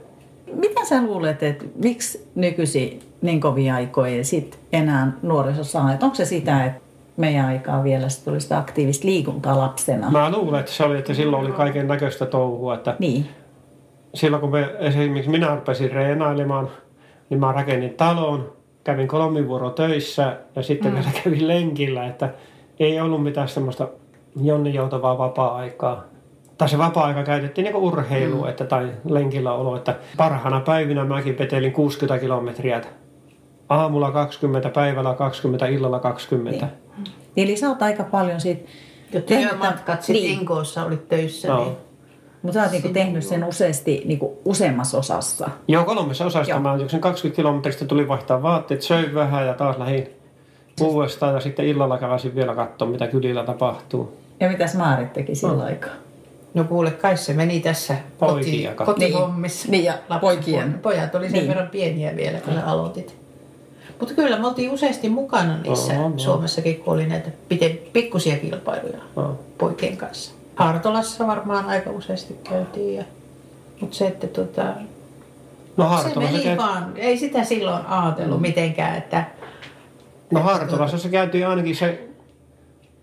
Sä 0.88 1.02
luulet, 1.02 1.42
että 1.42 1.64
miksi 1.84 2.28
nykyisin 2.34 3.00
niin 3.22 3.40
kovia 3.40 3.74
aikoja 3.74 4.24
sit 4.24 4.58
enää 4.72 5.12
nuoriso 5.22 5.64
saa? 5.64 5.90
Onko 6.02 6.14
se 6.14 6.24
sitä, 6.24 6.64
että 6.64 6.80
meidän 7.16 7.46
aikaa 7.46 7.84
vielä 7.84 8.08
sit 8.08 8.24
tuli 8.24 8.40
sitä 8.40 8.58
aktiivista 8.58 9.06
liikuntaa 9.06 9.58
lapsena? 9.58 10.10
Mä 10.10 10.32
luulen, 10.32 10.60
että 10.60 10.72
se 10.72 10.84
oli, 10.84 10.98
että 10.98 11.14
silloin 11.14 11.44
oli 11.44 11.52
kaiken 11.52 11.88
näköistä 11.88 12.26
touhua, 12.26 12.74
että 12.74 12.96
Niin. 12.98 13.26
silloin 14.14 14.40
kun 14.40 14.50
me, 14.50 14.74
esimerkiksi 14.78 15.30
minä 15.30 15.54
rupesin 15.54 15.90
reenailemaan, 15.90 16.68
niin 17.30 17.40
mä 17.40 17.52
rakennin 17.52 17.94
talon, 17.94 18.52
kävin 18.84 19.08
kolmivuoro 19.08 19.70
töissä 19.70 20.36
ja 20.56 20.62
sitten 20.62 20.92
mm. 20.92 20.98
vielä 20.98 21.10
kävin 21.24 21.48
lenkillä, 21.48 22.06
että 22.06 22.28
ei 22.80 23.00
ollut 23.00 23.22
mitään 23.22 23.48
semmoista 23.48 23.88
jonni 24.42 24.74
joutavaa 24.74 25.18
vapaa-aikaa. 25.18 26.04
Tai 26.58 26.68
se 26.68 26.78
vapaa-aika 26.78 27.22
käytettiin 27.22 27.64
niin 27.64 27.76
urheilua 27.76 28.44
mm. 28.44 28.50
että, 28.50 28.64
tai 28.64 28.92
lenkillä 29.08 29.52
olo, 29.52 29.76
että 29.76 29.96
parhaana 30.16 30.60
päivinä 30.60 31.04
mäkin 31.04 31.34
petelin 31.34 31.72
60 31.72 32.18
kilometriä. 32.18 32.80
Aamulla 33.68 34.10
20, 34.10 34.68
päivällä 34.68 35.14
20, 35.14 35.66
illalla 35.66 36.00
20. 36.00 36.66
Niin. 36.66 37.14
Eli 37.36 37.56
sä 37.56 37.68
oot 37.68 37.82
aika 37.82 38.04
paljon 38.04 38.40
siitä... 38.40 38.68
Ja 39.12 39.20
työmatkat 39.20 40.02
sitten 40.02 40.22
Niin. 40.22 40.40
Inkoossa 40.40 40.84
olit 40.84 41.08
töissä, 41.08 41.48
Joo. 41.48 41.64
niin 41.64 41.76
Mutta 42.42 42.54
sä 42.54 42.62
oot 42.62 42.72
niinku 42.72 42.88
tehnyt 42.88 43.24
sen 43.24 43.44
useasti 43.44 44.02
niinku 44.04 44.40
useammassa 44.44 44.98
osassa. 44.98 45.50
Joo, 45.68 45.84
kolmessa 45.84 46.26
osassa 46.26 46.50
Joo. 46.50 46.60
mä 46.60 46.76
juoksin 46.76 47.00
20 47.00 47.36
kilometristä, 47.36 47.84
tuli 47.84 48.08
vaihtaa 48.08 48.42
vaatteet, 48.42 48.82
söin 48.82 49.14
vähän 49.14 49.46
ja 49.46 49.54
taas 49.54 49.78
lähdin 49.78 50.08
uudestaan 50.80 51.34
ja 51.34 51.40
sitten 51.40 51.66
illalla 51.66 51.98
käväsin 51.98 52.34
vielä 52.34 52.54
katsoa, 52.54 52.88
mitä 52.88 53.06
kylillä 53.06 53.44
tapahtuu. 53.44 54.16
Ja 54.40 54.48
mitäs 54.48 54.74
Maarit 54.74 55.12
teki 55.12 55.34
sillä 55.34 55.64
aikaa? 55.64 55.92
No 56.54 56.64
kuule, 56.64 56.90
kai 56.90 57.16
se 57.16 57.32
meni 57.32 57.60
tässä 57.60 57.96
Poikia 58.18 58.74
koti, 58.74 58.86
kotihommissa. 58.92 59.68
Niin, 59.70 59.84
ja 59.84 59.92
Lapsen 59.92 60.20
poikien. 60.20 60.78
Pojat 60.82 61.14
oli 61.14 61.24
sen 61.24 61.32
Niin. 61.32 61.48
verran 61.48 61.68
pieniä 61.68 62.16
vielä, 62.16 62.38
kun 62.40 62.54
ne 62.54 62.62
aloitit. 62.62 63.16
Mutta 64.00 64.14
kyllä 64.14 64.38
me 64.38 64.46
oltiin 64.46 64.70
useasti 64.70 65.08
mukana 65.08 65.58
niissä 65.58 65.92
Oo, 65.92 66.00
joo. 66.08 66.12
Suomessakin, 66.18 66.76
kun 66.76 66.94
oli 66.94 67.06
näitä 67.06 67.30
pikkusia 67.92 68.36
kilpailuja 68.36 68.98
No. 69.16 69.38
poikien 69.58 69.96
kanssa. 69.96 70.32
Hartolassa 70.56 71.26
varmaan 71.26 71.66
aika 71.66 71.90
useasti 71.90 72.36
käytiin. 72.48 72.94
Ja... 72.94 73.04
Mutta 73.80 73.96
se, 73.96 74.06
että 74.06 74.26
tota, 74.26 74.62
No 75.76 75.84
se 75.84 75.90
Hartolassa, 75.90 76.32
meni 76.32 76.44
käy... 76.44 76.56
vaan. 76.56 76.92
Ei 76.96 77.18
sitä 77.18 77.44
silloin 77.44 77.86
ajatellut 77.86 78.40
mitenkään, 78.40 78.96
että 78.98 79.24
no, 80.30 80.40
Hartolassa 80.40 80.98
se 80.98 81.08
käytiin 81.08 81.48
ainakin 81.48 81.76
se 81.76 82.08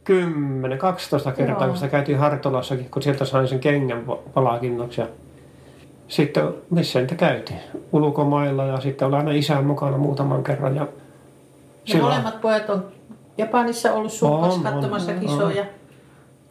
10, 0.04 0.78
12 0.78 1.32
kertaa, 1.32 1.58
Joo. 1.58 1.68
kun 1.68 1.78
sitä 1.78 1.88
käytiin 1.90 2.18
Hartolassakin, 2.18 2.90
kun 2.92 3.02
sieltä 3.02 3.26
sain 3.26 3.48
sen 3.48 3.60
kengän 3.60 4.04
pa- 4.08 4.30
palkinnoksi. 4.34 5.02
Ja 5.02 5.08
sitten 6.08 6.54
missä 6.70 7.00
niitä 7.00 7.16
käytiin? 7.16 7.60
Ulkomailla 7.92 8.66
ja 8.66 8.80
sitten 8.82 9.08
oli 9.08 9.16
aina 9.16 9.32
isän 9.32 9.66
mukana 9.66 9.98
muutaman 9.98 10.44
kerran. 10.44 10.76
Ja 10.76 10.82
ja 10.82 10.88
silloin 11.94 12.14
molemmat 12.14 12.42
pojat 12.42 12.70
on 12.70 12.86
Japanissa 13.38 13.94
ollut 13.94 14.12
On, 14.22 14.32
on, 14.44 14.62
katsomassa 14.64 15.12
on, 15.12 15.20
kisoja. 15.20 15.66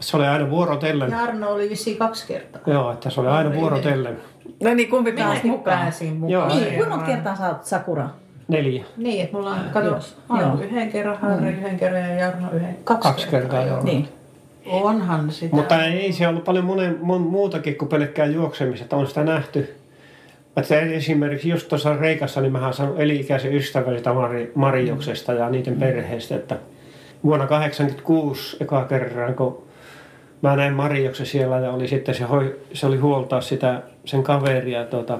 se 0.00 0.16
oli 0.16 0.26
aina 0.26 0.50
vuorotellen. 0.50 1.10
Ja 1.10 1.18
Arno 1.18 1.50
oli 1.50 1.70
vissiin 1.70 1.96
kaksi 1.96 2.26
kertaa. 2.26 2.62
Joo, 2.66 2.92
että 2.92 3.10
se 3.10 3.20
oli 3.20 3.28
aina 3.28 3.54
vuorotellen. 3.54 4.18
No 4.62 4.74
niin, 4.74 4.90
kumpi 4.90 5.12
pääsi 5.12 5.46
mukaan? 5.46 5.78
pääsin 5.78 6.12
mukaan. 6.14 6.30
Joo. 6.30 6.48
Niin, 6.48 6.74
kuinka 6.74 6.90
monta 6.96 7.06
kertaa 7.06 7.36
sä 7.36 7.48
oot 7.48 7.64
Sakura? 7.64 8.08
Neljä. 8.50 8.84
Niin, 8.96 9.24
että 9.24 9.36
mulla 9.36 9.50
on, 9.50 9.58
kato, 9.72 9.86
Joo. 9.86 9.98
Arno 10.28 10.48
Joo. 10.48 10.62
yhden 10.62 10.92
kerran, 10.92 11.18
Harri 11.18 11.48
yhden 11.48 11.78
kerran 11.78 12.02
ja 12.02 12.14
Jarno 12.14 12.52
yhden. 12.52 12.76
Kaksi, 12.84 13.08
Kaksi 13.08 13.28
kertaa, 13.28 13.64
joo. 13.64 13.82
Niin. 13.82 14.08
Onhan 14.66 15.30
sitä. 15.30 15.56
Mutta 15.56 15.84
ei 15.84 16.12
se 16.12 16.28
ollut 16.28 16.44
paljon 16.44 16.64
monen, 16.64 16.98
mon, 17.02 17.20
muutakin 17.20 17.78
kuin 17.78 17.88
pelkkää 17.88 18.26
juoksemista, 18.26 18.84
että 18.84 18.96
on 18.96 19.06
sitä 19.06 19.24
nähty. 19.24 19.74
Että 20.56 20.80
esimerkiksi 20.80 21.48
just 21.48 21.68
tuossa 21.68 21.96
Reikassa, 21.96 22.40
niin 22.40 22.52
mähän 22.52 22.74
saanut 22.74 23.00
eli-ikäisen 23.00 23.54
ystävän 23.54 23.98
sitä 23.98 24.12
Mari, 24.12 24.52
Marjoksesta 24.54 25.32
ja 25.32 25.50
niiden 25.50 25.76
perheestä, 25.76 26.36
että 26.36 26.56
vuonna 27.24 27.46
86 27.46 28.56
eka 28.60 28.84
kerran, 28.84 29.34
kun 29.34 29.62
mä 30.42 30.56
näin 30.56 30.72
Marjoksen 30.72 31.26
siellä 31.26 31.58
ja 31.58 31.70
oli 31.70 31.88
sitten 31.88 32.14
se, 32.14 32.24
hoi, 32.24 32.60
se 32.72 32.86
oli 32.86 32.96
huoltaa 32.96 33.40
sitä, 33.40 33.82
sen 34.04 34.22
kaveria 34.22 34.84
tuota, 34.84 35.18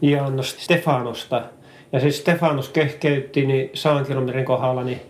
Janos 0.00 0.56
Stefanosta. 0.58 1.42
Ja 1.92 2.00
siis 2.00 2.18
Stefanos 2.18 2.68
kehkeytti 2.68 3.46
niin 3.46 3.70
saan 3.74 4.06
kilometrin 4.06 4.44
kohdalla, 4.44 4.84
niin 4.84 5.00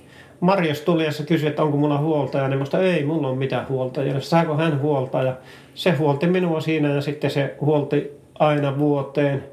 Marjos 0.41 0.81
tuli 0.81 1.05
ja 1.05 1.13
se 1.13 1.23
kysyi, 1.23 1.49
että 1.49 1.63
onko 1.63 1.77
mulla 1.77 1.99
huoltaja. 1.99 2.49
Niin 2.49 2.59
musta 2.59 2.83
ei 2.83 3.05
mulla 3.05 3.29
ole 3.29 3.37
mitään 3.37 3.69
huoltajaa. 3.69 4.15
Ja 4.15 4.21
saako 4.21 4.57
hän 4.57 4.81
huoltaa? 4.81 5.23
Ja 5.23 5.37
se 5.75 5.91
huolti 5.91 6.27
minua 6.27 6.61
siinä 6.61 6.89
ja 6.89 7.01
sitten 7.01 7.31
se 7.31 7.55
huolti 7.61 8.11
aina 8.39 8.79
vuoteen. 8.79 9.45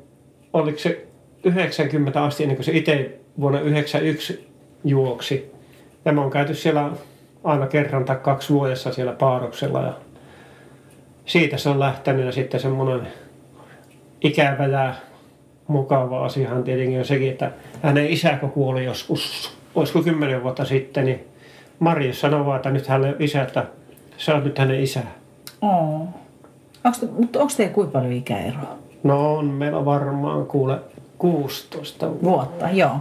Oliko 0.54 0.80
se 0.80 1.08
90 1.44 2.24
asti 2.24 2.44
ennen 2.44 2.58
kuin 2.58 2.66
se 2.66 2.72
itse 2.72 3.20
vuonna 3.40 3.60
91 3.60 4.48
juoksi. 4.84 5.52
Ja 6.06 6.14
me 6.14 6.22
on 6.22 6.32
käyty 6.32 6.56
siellä 6.56 6.92
aina 7.44 7.68
kerran 7.68 8.06
tai 8.06 8.16
kaksi 8.16 8.54
vuodessa 8.54 8.94
siellä 8.94 9.14
paaroksella 9.14 9.82
ja 9.82 9.94
siitä 11.26 11.58
se 11.58 11.70
on 11.70 11.80
lähtenyt 11.80 12.26
ja 12.26 12.32
sitten 12.32 12.60
semmoinen 12.60 13.08
ikävä 14.22 14.66
ja 14.66 14.94
mukava 15.68 16.26
asiahan 16.26 16.64
tietenkin 16.64 17.00
on 17.00 17.06
sekin, 17.06 17.32
että 17.32 17.52
hänen 17.84 18.08
isä 18.08 18.38
kun 18.38 18.52
kuoli 18.52 18.86
joskus, 18.86 19.52
olisiko 19.76 20.02
kymmenen 20.02 20.44
vuotta 20.44 20.66
sitten, 20.66 21.06
niin 21.06 21.28
Marja 21.80 22.14
sanoi 22.14 22.46
vaan, 22.46 22.56
että 22.56 22.72
nyt 22.72 22.88
hänelle 22.88 23.16
isä, 23.20 23.42
että 23.42 23.66
sä 24.18 24.36
oot 24.36 24.44
nyt 24.44 24.58
hänen 24.58 24.84
isä. 24.84 25.00
Oo. 25.62 26.08
Mutta 27.18 27.40
onko 27.40 27.54
teillä 27.58 27.74
kuinka 27.74 27.92
paljon 27.92 28.12
ikäeroa? 28.12 28.78
No 29.04 29.38
on 29.38 29.46
meillä 29.46 29.86
varmaan 29.86 30.46
kuule 30.46 30.80
16 31.18 32.08
vuotta. 32.08 32.24
Vuotta, 32.24 32.70
joo. 32.70 32.98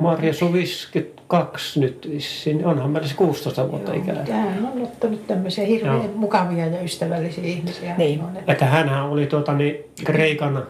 Marja 0.00 0.32
on 0.42 0.52
52 0.52 1.80
nyt 1.80 2.08
vissiin, 2.10 2.66
onhan 2.66 2.90
meillä 2.90 3.08
se 3.08 3.14
16 3.14 3.70
vuotta 3.70 3.94
ikää. 3.94 4.14
Tämähän 4.24 4.70
on 4.76 4.82
ottanut 4.82 5.26
tämmöisiä 5.26 5.64
hirveän 5.66 5.96
Joo. 5.96 6.10
mukavia 6.14 6.66
ja 6.66 6.82
ystävällisiä 6.82 7.44
ihmisiä. 7.44 7.94
Niin. 7.96 8.20
On, 8.22 8.36
että- 8.36 8.52
Että 8.52 8.64
hänhän 8.66 9.02
oli 9.04 9.26
tuota, 9.26 9.52
niin, 9.54 9.76
Kreikan 10.04 10.66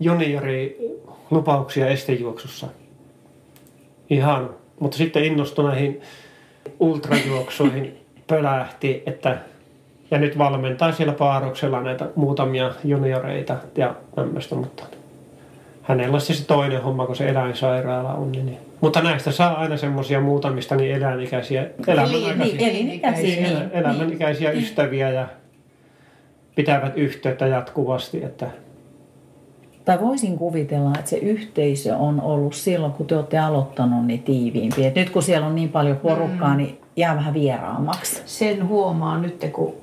juniori 0.00 0.78
lupauksia 1.30 1.88
estejuoksussa. 1.88 2.66
Ihan. 4.10 4.50
Mutta 4.80 4.96
sitten 4.96 5.24
innostui 5.24 5.64
näihin 5.64 6.00
ultrajuoksuihin 6.80 7.98
pölähti, 8.26 9.02
että 9.06 9.38
ja 10.10 10.18
nyt 10.18 10.38
valmentaa 10.38 10.92
siellä 10.92 11.12
paaroksella 11.12 11.80
näitä 11.82 12.08
muutamia 12.16 12.72
junioreita 12.84 13.56
ja 13.76 13.94
tämmöistä, 14.14 14.54
mutta 14.54 14.84
hänellä 15.84 16.14
on 16.14 16.20
se 16.20 16.34
se 16.34 16.46
toinen 16.46 16.82
homma, 16.82 17.06
kun 17.06 17.16
se 17.16 17.28
eläinsairaala 17.28 18.14
on. 18.14 18.32
Niin. 18.32 18.58
Mutta 18.80 19.02
näistä 19.02 19.32
saa 19.32 19.54
aina 19.54 19.76
semmoisia 19.76 20.20
muutamista 20.20 20.76
niin 20.76 20.94
eläinikäisiä, 20.94 21.62
niin, 21.62 22.60
elinikäisiä, 22.60 23.48
niin. 23.48 23.70
elämänikäisiä 23.72 24.50
ystäviä 24.50 25.10
ja 25.10 25.26
pitävät 26.54 26.96
yhteyttä 26.96 27.46
jatkuvasti, 27.46 28.24
että 28.24 28.50
Tai 29.84 30.00
voisin 30.00 30.38
kuvitella, 30.38 30.92
että 30.98 31.10
se 31.10 31.16
yhteisö 31.16 31.96
on 31.96 32.20
ollut 32.20 32.54
silloin, 32.54 32.92
kun 32.92 33.06
te 33.06 33.16
olette 33.16 33.38
aloittanut, 33.38 34.06
niin 34.06 34.22
tiiviimpi. 34.22 34.86
Et 34.86 34.94
nyt 34.94 35.10
kun 35.10 35.22
siellä 35.22 35.46
on 35.46 35.54
niin 35.54 35.68
paljon 35.68 35.96
porukkaa, 35.96 36.50
mm. 36.50 36.56
niin 36.56 36.80
jää 36.96 37.16
vähän 37.16 37.34
vieraammaksi. 37.34 38.22
Sen 38.26 38.68
huomaa 38.68 39.18
nyt, 39.18 39.50
kun 39.52 39.74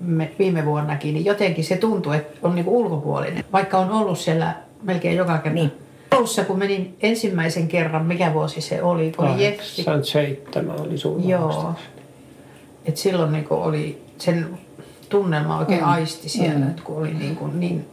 me 0.00 0.30
viime 0.38 0.64
vuonnakin, 0.64 1.14
niin 1.14 1.24
jotenkin 1.24 1.64
se 1.64 1.76
tuntuu, 1.76 2.12
että 2.12 2.38
on 2.42 2.54
niinku 2.54 2.80
ulkopuolinen. 2.80 3.44
Vaikka 3.52 3.78
on 3.78 3.90
ollut 3.90 4.18
siellä 4.18 4.54
melkein 4.82 5.16
joka 5.16 5.38
kerta. 5.38 5.54
Niin. 5.54 5.72
Alussa, 6.10 6.44
kun 6.44 6.58
menin 6.58 6.96
ensimmäisen 7.00 7.68
kerran, 7.68 8.06
mikä 8.06 8.34
vuosi 8.34 8.60
se 8.60 8.82
oli, 8.82 9.12
kun 9.16 9.24
oli 9.24 9.44
Jeffi 9.44 9.84
87 9.84 10.80
oli 10.80 10.98
sulla 10.98 11.28
Joo. 11.30 11.74
Et 12.84 12.96
silloin 12.96 13.32
niinku 13.32 13.54
oli 13.54 14.02
sen 14.18 14.46
tunnelma 15.08 15.58
oikein 15.58 15.80
mm. 15.80 15.88
aisti 15.88 16.28
siellä, 16.28 16.66
mm. 16.66 16.74
kun 16.84 16.96
oli 16.96 17.14
niinku 17.14 17.46
niin 17.46 17.86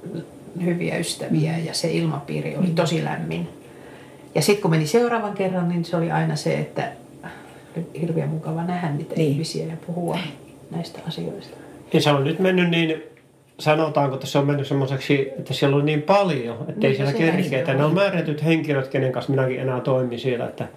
hyviä 0.63 0.97
ystäviä 0.97 1.57
ja 1.57 1.73
se 1.73 1.91
ilmapiiri 1.91 2.57
oli 2.57 2.67
tosi 2.67 3.03
lämmin. 3.03 3.47
Ja 4.36 4.41
sitten 4.41 4.61
kun 4.61 4.71
meni 4.71 4.88
seuraavan 4.88 5.33
kerran, 5.33 5.69
niin 5.69 5.86
se 5.86 5.97
oli 5.97 6.11
aina 6.11 6.36
se, 6.36 6.53
että 6.53 6.91
hirveän 8.01 8.29
mukava 8.29 8.63
nähdä 8.63 8.89
niitä 8.89 9.15
Niin. 9.15 9.31
ihmisiä 9.31 9.65
ja 9.65 9.77
puhua 9.88 10.17
näistä 10.71 10.99
asioista. 11.07 11.57
Ja 11.93 12.01
se 12.01 12.11
on 12.11 12.23
nyt 12.23 12.39
mennyt 12.39 12.69
niin, 12.69 13.03
sanotaanko, 13.60 14.16
että 14.16 14.28
se 14.28 14.38
on 14.38 14.47
mennyt 14.47 14.68
semmoiseksi, 14.68 15.30
että 15.39 15.53
siellä 15.53 15.76
on 15.76 15.86
niin 15.86 16.01
paljon, 16.01 16.58
että 16.60 16.72
ei 16.72 16.93
Niin, 16.93 16.95
siellä 16.95 17.14
kerkeä. 17.14 17.60
Että 17.60 17.72
on. 17.72 17.78
ne 17.78 17.84
on 17.86 17.93
määrätyt 17.93 18.45
henkilöt, 18.45 18.88
kenen 18.88 19.12
kanssa 19.12 19.32
minäkin 19.32 19.60
enää 19.60 19.80
toimin 19.82 20.20
siellä. 20.20 20.45
Että 20.45 20.68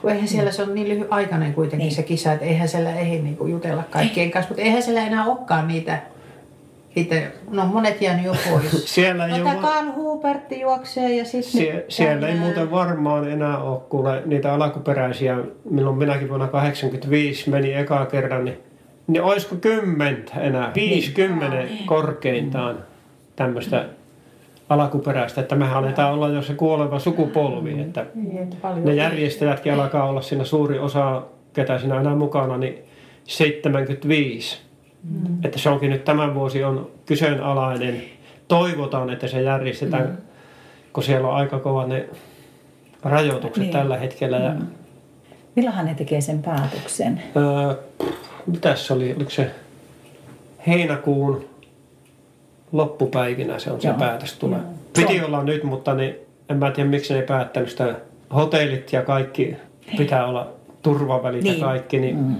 Kun 0.00 0.10
eihän 0.10 0.28
siellä 0.28 0.50
se 0.50 0.62
on 0.62 0.74
niin 0.74 0.88
lyhyt 0.88 1.06
aikainen 1.10 1.54
kuitenkin 1.54 1.84
Niin. 1.86 1.94
se 1.96 2.02
kisa, 2.02 2.32
että 2.32 2.44
eihän 2.44 2.68
siellä 2.68 2.90
ehdi 2.90 3.18
niinku 3.22 3.46
jutella 3.46 3.82
kaikkien 3.90 4.30
kanssa, 4.30 4.48
mutta 4.50 4.62
eihän 4.62 4.82
siellä 4.82 5.06
enää 5.06 5.24
olekaan 5.26 5.68
niitä, 5.68 5.98
niitä 6.94 7.14
no 7.50 7.66
monet 7.66 8.00
jäänyt 8.02 8.24
jo 8.26 8.34
pois. 8.50 8.84
siellä 8.94 9.26
ei 9.26 9.38
No 9.38 9.50
ole... 9.50 9.60
Karl 9.60 9.86
Hubertti 9.94 10.60
juoksee 10.60 11.16
ja 11.16 11.24
sitten... 11.24 11.52
Sie- 11.52 11.84
siellä 11.88 12.28
ei 12.28 12.34
muuten 12.34 12.70
varmaan 12.70 13.30
enää 13.30 13.58
ole 13.58 13.80
kuule 13.88 14.22
niitä 14.26 14.54
alkuperäisiä, 14.54 15.38
milloin 15.70 15.96
minäkin 15.98 16.28
vuonna 16.28 16.46
85 16.48 17.50
meni 17.50 17.74
eka 17.74 18.06
kerran, 18.06 18.44
niin, 18.44 18.58
niin 19.08 19.22
olisiko 19.22 19.54
kymmentä 19.56 20.40
enää, 20.40 20.72
50 20.74 21.56
korkeintaan 21.86 22.78
tämmöistä 23.36 23.84
alkuperäistä, 24.68 25.40
että 25.40 25.56
mehän 25.56 25.76
aletaan 25.76 26.14
olla 26.14 26.28
jo 26.28 26.42
se 26.42 26.54
kuoleva 26.54 26.98
sukupolvi, 26.98 27.80
että 27.80 28.06
Niin, 28.14 28.50
ne 28.84 28.94
järjestäjätkin 28.94 29.74
alkaa 29.74 30.08
olla 30.08 30.20
siinä 30.22 30.44
suuri 30.44 30.78
osa, 30.78 31.22
ketä 31.52 31.78
siinä 31.78 32.00
enää 32.00 32.14
mukana, 32.14 32.58
niin 32.58 32.78
75. 33.24 34.58
Mm. 35.10 35.44
Että 35.44 35.58
se 35.58 35.68
onkin 35.70 35.90
nyt 35.90 36.04
tämän 36.04 36.34
vuosi 36.34 36.64
on 36.64 36.90
kyseenalainen. 37.06 38.02
Toivotaan, 38.48 39.10
että 39.10 39.26
se 39.28 39.42
järjestetään, 39.42 40.06
mm. 40.06 40.16
kun 40.92 41.02
siellä 41.02 41.28
on 41.28 41.34
aika 41.34 41.58
kovat 41.58 41.88
ne 41.88 42.08
rajoitukset 43.02 43.56
Niin. 43.56 43.60
niin. 43.60 43.72
tällä 43.72 43.96
hetkellä. 43.96 44.36
Ja, 44.36 44.50
mm. 44.50 44.66
Milloinhan 45.56 45.86
ne 45.86 45.94
tekee 45.94 46.20
sen 46.20 46.42
päätöksen? 46.42 47.22
öö, 47.36 47.74
mitäs 48.46 48.86
se 48.86 48.92
oli, 48.92 49.14
oliko 49.14 49.30
se 49.30 49.50
heinäkuun 50.66 51.48
loppupäivinä 52.72 53.58
se 53.58 53.70
on 53.70 53.80
se 53.80 53.88
Joo. 53.88 53.96
päätös 53.98 54.32
tulee. 54.38 54.58
Joo. 54.58 54.68
Piti 55.06 55.20
olla 55.24 55.42
nyt, 55.42 55.64
mutta 55.64 55.94
niin, 55.94 56.14
en 56.48 56.56
mä 56.56 56.70
tiedä 56.70 56.90
miksi 56.90 57.12
ne 57.14 57.20
ei 57.20 57.26
päättänyt 57.26 57.70
sitä. 57.70 57.94
Hotellit 58.34 58.92
ja 58.92 59.02
kaikki 59.02 59.56
pitää 59.96 60.26
olla 60.26 60.48
turvavälit 60.82 61.42
Niin. 61.44 61.58
ja 61.58 61.64
kaikki, 61.64 61.98
niin 61.98 62.16
Mm. 62.16 62.34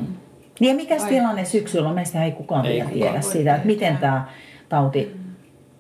Niin 0.61 0.69
ja 0.71 0.75
mikä 0.77 0.97
tilanne 1.09 1.45
syksyllä 1.45 1.89
on? 1.89 1.95
Meistä 1.95 2.25
ei 2.25 2.33
kukaan 2.33 2.67
Ei 2.67 2.73
vielä 2.73 2.91
kukaan 2.91 3.11
tiedä 3.11 3.21
sitä, 3.21 3.55
että 3.55 3.67
miten 3.67 3.97
tämä 3.99 4.29
tauti 4.69 5.17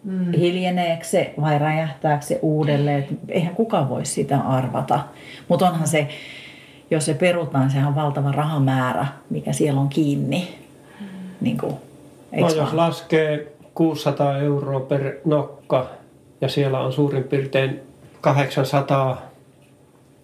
Mm. 0.05 0.33
hiljeneekö 0.33 1.05
se 1.05 1.35
vai 1.41 1.59
räjähtääkö 1.59 2.25
se 2.25 2.39
uudelleen. 2.43 3.07
Eihän 3.29 3.55
kukaan 3.55 3.89
voi 3.89 4.07
sitä 4.07 4.39
arvata. 4.41 5.01
Mutta 5.49 5.69
onhan 5.69 5.89
se, 5.89 6.09
jos 6.91 7.05
se 7.05 7.15
perutaan, 7.15 7.71
sehän 7.71 7.89
on 7.89 7.95
valtava 7.95 8.33
rahamäärä, 8.33 9.07
mikä 9.31 9.53
siellä 9.53 9.81
on 9.81 9.89
kiinni. 9.89 10.59
Niin 11.41 11.59
kuin, 11.59 11.73
No 11.73 11.79
eiks 12.33 12.55
jos 12.55 12.65
vaan? 12.65 12.77
laskee 12.77 13.53
600 13.75 14.39
euroa 14.39 14.81
per 14.81 15.15
nokka 15.25 15.87
ja 16.41 16.49
siellä 16.49 16.81
on 16.81 16.93
suurin 16.93 17.25
piirtein 17.25 17.81
800, 18.21 19.23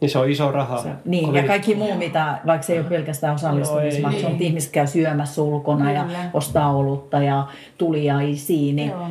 niin 0.00 0.10
se 0.10 0.18
on 0.18 0.30
iso 0.30 0.50
raha. 0.50 0.82
Se- 0.82 0.88
Niin, 1.04 1.24
Kun 1.24 1.34
ja 1.34 1.42
kaikki 1.42 1.74
muu, 1.74 1.94
mitä, 1.94 2.38
vaikka 2.46 2.66
se 2.66 2.72
ei 2.72 2.78
ole 2.78 2.88
pelkästään 2.88 3.34
osallistumismaksu, 3.34 4.18
ei. 4.18 4.28
mutta 4.28 4.44
ihmiset 4.44 4.72
käy 4.72 4.86
syömässä 4.86 5.42
ulkona 5.42 5.92
ja 5.92 6.04
ostaa 6.32 6.72
olutta 6.76 7.22
ja 7.22 7.46
tuliaisiin, 7.78 8.76
niin, 8.76 8.90
Joo. 8.90 9.06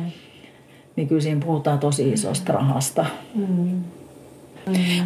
niin 0.96 1.08
kyllä 1.08 1.20
siinä 1.22 1.40
puhutaan 1.46 1.78
tosi 1.78 2.08
isosta 2.12 2.52
rahasta. 2.52 3.06
Mm. 3.34 3.80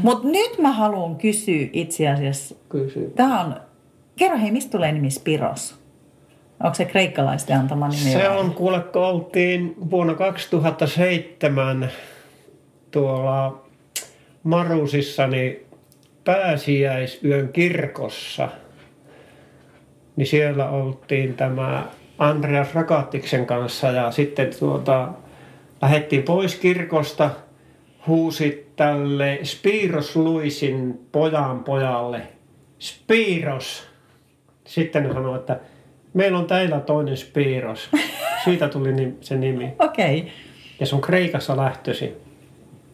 Mutta 0.02 0.28
nyt 0.28 0.58
mä 0.58 0.72
haluan 0.72 1.16
kysyä 1.16 1.66
itse 1.72 2.08
asiassa, 2.08 2.54
Kysy. 2.68 3.12
tämä 3.16 3.40
on, 3.40 3.56
kerro 4.16 4.38
hei, 4.38 4.50
mistä 4.50 4.70
tulee 4.70 4.92
nimi 4.92 5.10
Spiros? 5.10 5.78
Onko 6.64 6.74
se 6.74 6.84
kreikkalaisten 6.84 7.58
antama 7.58 7.88
nimi? 7.88 8.00
Se 8.12 8.28
on 8.28 8.54
kuule, 8.54 8.80
kun 8.80 9.02
oltiin 9.02 9.74
vuonna 9.90 10.14
2007 10.14 11.90
tuolla 12.90 13.64
Marusissa, 14.42 15.26
niin 15.26 15.66
pääsiäisyön 16.24 17.48
kirkossa, 17.48 18.48
niin 20.16 20.26
siellä 20.26 20.70
oltiin 20.70 21.34
tämä 21.34 21.86
Andreas 22.18 22.74
Rakattiksen 22.74 23.46
kanssa 23.46 23.86
ja 23.90 24.10
sitten 24.10 24.50
tuota, 24.58 25.08
lähdettiin 25.82 26.22
pois 26.22 26.54
kirkosta, 26.54 27.30
huusi 28.06 28.67
tälle 28.78 29.38
Spiros 29.42 30.16
Luisin 30.16 31.00
pojan 31.12 31.64
pojalle, 31.64 32.22
Spiros, 32.78 33.88
sitten 34.66 35.02
ne 35.02 35.12
sanoi, 35.12 35.38
että 35.38 35.60
meillä 36.14 36.38
on 36.38 36.46
täällä 36.46 36.80
toinen 36.80 37.16
Spiros. 37.16 37.90
Siitä 38.44 38.68
tuli 38.68 39.14
se 39.20 39.36
nimi. 39.36 39.72
Okei, 39.78 40.18
okay. 40.18 40.30
Ja 40.80 40.86
se 40.86 40.94
on 40.94 41.00
Kreikassa 41.00 41.56
lähtöisin. 41.56 42.12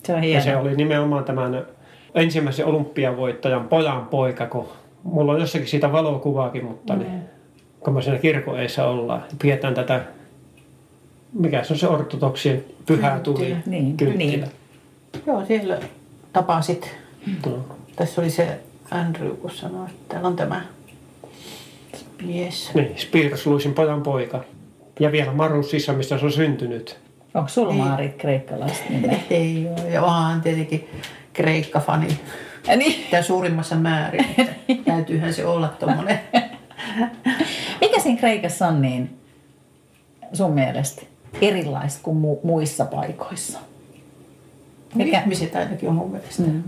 se 0.03 0.13
on 0.13 0.19
Ja 0.19 0.23
hieno. 0.23 0.45
se 0.45 0.57
oli 0.57 0.77
nimenomaan 0.77 1.25
tämän 1.25 1.67
ensimmäisen 2.15 2.67
olympiavoittajan 2.67 3.69
pojan 3.69 4.07
poika, 4.07 4.47
kun 4.47 4.69
mulla 5.03 5.33
on 5.33 5.41
jossakin 5.41 5.69
siitä 5.69 5.93
valokuvaakin, 5.93 6.65
mutta 6.65 6.97
niin, 6.97 7.23
kun 7.81 7.95
me 7.95 8.03
siinä 8.03 8.19
kirkon 8.19 8.61
eessä 8.61 8.87
ollaan, 8.87 9.21
niin 9.21 9.39
pidetään 9.43 9.75
tätä, 9.75 10.05
mikä 11.33 11.65
se 11.65 11.73
on 11.73 11.79
se 11.79 11.89
ortodoksien 11.89 12.65
pyhä 12.87 13.21
tuli. 13.23 13.57
Niin, 13.67 13.97
kynttilä. 13.97 14.19
niin. 14.19 14.64
Joo, 15.27 15.45
siellä 15.47 15.79
tapasit. 16.33 16.91
No. 17.47 17.59
Tässä 17.97 18.21
oli 18.21 18.31
se 18.31 18.61
Andrew, 18.91 19.31
kun 19.37 19.51
sanoi, 19.51 19.87
että 19.87 20.09
täällä 20.09 20.29
on 20.29 20.37
tämä 20.37 20.61
mies. 22.23 22.71
Niin, 22.75 22.99
Spiros 22.99 23.47
Luisin 23.47 23.75
pojan 23.75 24.03
poika. 24.03 24.45
Ja 25.01 25.13
vielä 25.13 25.33
Marusissa, 25.33 25.93
missä 25.93 26.19
se 26.19 26.25
on 26.25 26.33
syntynyt. 26.33 26.99
Onko 27.35 27.49
sulla 27.49 27.73
Maarit 27.73 28.17
kreikkalaiset? 28.17 28.87
Ei 29.31 29.67
ole. 29.69 29.91
Ja 29.91 30.03
onhan 30.03 30.43
tietenkin 30.43 30.89
Kreikka-fani. 31.33 32.19
Ja 32.67 32.77
niin. 32.77 33.07
Tämä 33.11 33.23
suurimmassa 33.23 33.77
määrin. 33.77 34.27
Täytyyhän 34.85 35.35
se 35.35 35.47
olla 35.47 35.69
tuommoinen. 35.69 36.21
Mikä 37.81 38.01
siinä 38.01 38.21
Kreikassa 38.21 38.67
on 38.67 38.83
niin 38.83 39.19
sun 40.33 40.53
mielestä 40.53 41.03
erilaista 41.41 42.01
kuin 42.03 42.17
mu- 42.17 42.41
muissa 42.47 42.85
paikoissa? 42.85 43.59
Mikä- 44.95 45.21
Ihmiset 45.21 45.57
ainakin 45.57 45.89
on 45.89 45.95
mun 45.95 46.11
mielestä. 46.11 46.43
Mm. 46.43 46.63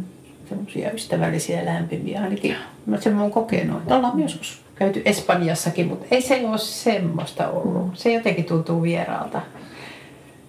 Semmoisia 0.49 0.91
ystävällisiä 0.93 1.59
ja 1.61 1.65
lämpimiä 1.67 2.23
ainakin. 2.23 2.57
Mä 2.87 3.01
sen 3.01 3.19
olen 3.19 3.31
kokenut. 3.31 3.83
että 3.83 3.97
Ollaan 3.97 4.17
myös 4.17 4.33
joskus 4.33 4.63
käyty 4.75 5.03
Espanjassakin, 5.05 5.87
mutta 5.87 6.07
ei 6.11 6.23
se 6.23 6.47
ole 6.47 6.59
semmoista 6.59 7.49
ollut. 7.49 7.91
Se 7.99 8.13
jotenkin 8.13 8.45
tuntuu 8.45 8.83
vieraalta. 8.83 9.41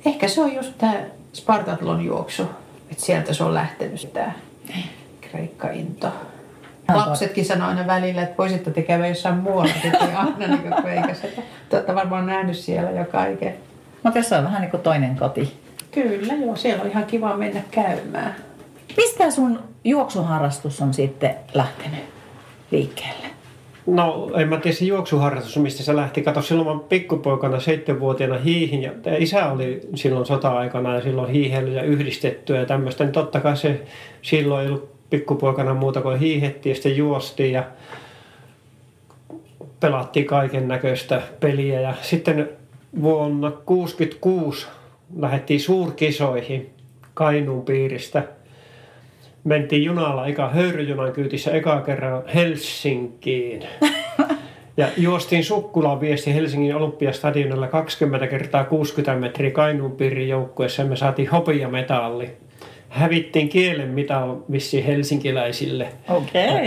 Ehkä 0.06 0.28
se 0.28 0.42
on 0.42 0.56
just 0.56 0.74
tämä 0.78 0.94
Spartatlon 1.34 2.02
juoksu. 2.06 2.44
Että 2.92 3.06
sieltä 3.06 3.34
se 3.34 3.44
on 3.44 3.54
lähtenyt 3.54 4.14
tämä 4.14 4.32
Kreikka-into. 5.22 6.08
Lapsetkin 6.94 7.46
sanoo 7.46 7.68
aina 7.68 7.88
välillä, 7.88 8.22
että 8.22 8.38
voisitte 8.38 8.72
te 8.72 8.82
käydä 8.82 9.08
jossain 9.08 9.36
muualla, 9.36 9.72
että 9.86 9.98
ei 10.06 10.16
aina 10.16 10.48
niin 10.48 10.60
kuin 10.62 10.74
Kreikassa. 10.84 11.28
Te 11.70 11.76
olette 11.76 11.96
varmaan 11.96 12.26
nähnyt 12.26 12.58
siellä 12.58 12.92
jo 12.92 13.06
kaiken. 13.06 13.54
Mutta 14.04 14.24
se 14.24 14.36
on 14.36 14.44
vähän 14.44 14.62
niin 14.62 14.72
kuin 14.72 14.84
toinen 14.84 15.16
koti. 15.16 15.54
Kyllä, 15.98 16.34
joo, 16.34 16.56
siellä 16.56 16.84
on 16.84 16.90
ihan 16.90 17.06
kiva 17.06 17.38
mennä 17.38 17.62
käymään. 17.72 18.36
Mistä 18.98 19.32
sun 19.32 19.60
juoksuharrastus 19.84 20.82
on 20.82 20.94
sitten 20.94 21.36
lähtenyt 21.54 22.00
liikkeelle? 22.72 23.28
No, 23.86 24.32
en 24.36 24.48
mä 24.48 24.58
tiedä 24.58 24.78
se 24.78 24.86
juoksuharrastus, 24.86 25.58
mistä 25.58 25.84
se 25.84 25.96
lähti. 25.96 26.22
Kato, 26.22 26.42
silloin 26.42 26.78
mä 26.78 26.84
pikkupoikana, 26.90 27.60
seitsemänvuotiaana 27.60 28.38
hiihin 28.38 28.84
ja 28.84 28.92
isä 29.18 29.52
oli 29.52 29.82
silloin 29.96 30.26
sota-aikana 30.26 30.96
ja 30.96 31.02
silloin 31.02 31.32
hiihely 31.32 31.74
ja 31.74 31.84
yhdistettyä 31.84 32.60
ja 32.60 32.66
tämmöistä. 32.66 33.04
Niin 33.04 33.14
totta 33.14 33.40
kai 33.40 33.58
se 33.58 33.82
silloin 34.22 34.62
ei 34.62 34.68
ollut 34.68 35.10
pikkupoikana 35.10 35.74
muuta 35.74 36.02
kuin 36.02 36.20
hiihettiin 36.20 36.72
ja 36.72 36.76
sitten 36.76 36.98
juostiin 36.98 37.54
ja 37.54 37.64
pelattiin 39.80 40.26
kaiken 40.26 40.68
näköistä 40.68 41.22
peliä. 41.40 41.82
Ja 41.82 41.94
sitten 42.02 42.50
vuonna 43.02 43.52
1966 43.52 44.68
lähdettiin 45.16 45.60
suurkisoihin 45.60 46.70
Kainuun 47.14 47.66
piiristä– 47.66 48.24
mentiin 49.48 49.84
junalla 49.84 50.28
eka 50.28 50.50
höyryjunan 50.50 51.14
kyytissä 51.14 51.52
eka 51.52 51.82
kerran 51.82 52.24
Helsinkiin. 52.36 53.64
Ja 54.78 54.88
juostiin 54.98 55.44
Sukkulan 55.44 56.00
viesti 56.00 56.36
Helsingin 56.36 56.76
Olympiastadionilla 56.76 57.68
20 57.68 58.28
kertaa 58.28 58.64
60 58.64 59.22
metriä 59.22 59.52
Kainuun 59.52 59.92
piirin 59.92 60.30
joukkueessa 60.30 60.82
ja 60.82 60.88
me 60.88 60.96
saatiin 60.96 61.30
hopeametalli. 61.30 62.30
Hävittiin 62.90 63.50
kielen 63.50 63.90
mital 63.90 64.36
vissiin 64.52 64.86
helsinkiläisille. 64.86 65.88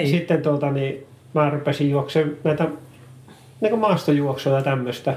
Ja 0.00 0.06
Sitten 0.06 0.42
tuota, 0.42 0.70
niin, 0.70 1.06
mä 1.34 1.50
rupesin 1.50 1.90
juoksemaan 1.90 2.36
näitä 2.44 2.66
niin 3.60 3.78
maastojuoksua 3.78 4.56
ja 4.56 4.62
tämmöistä. 4.62 5.14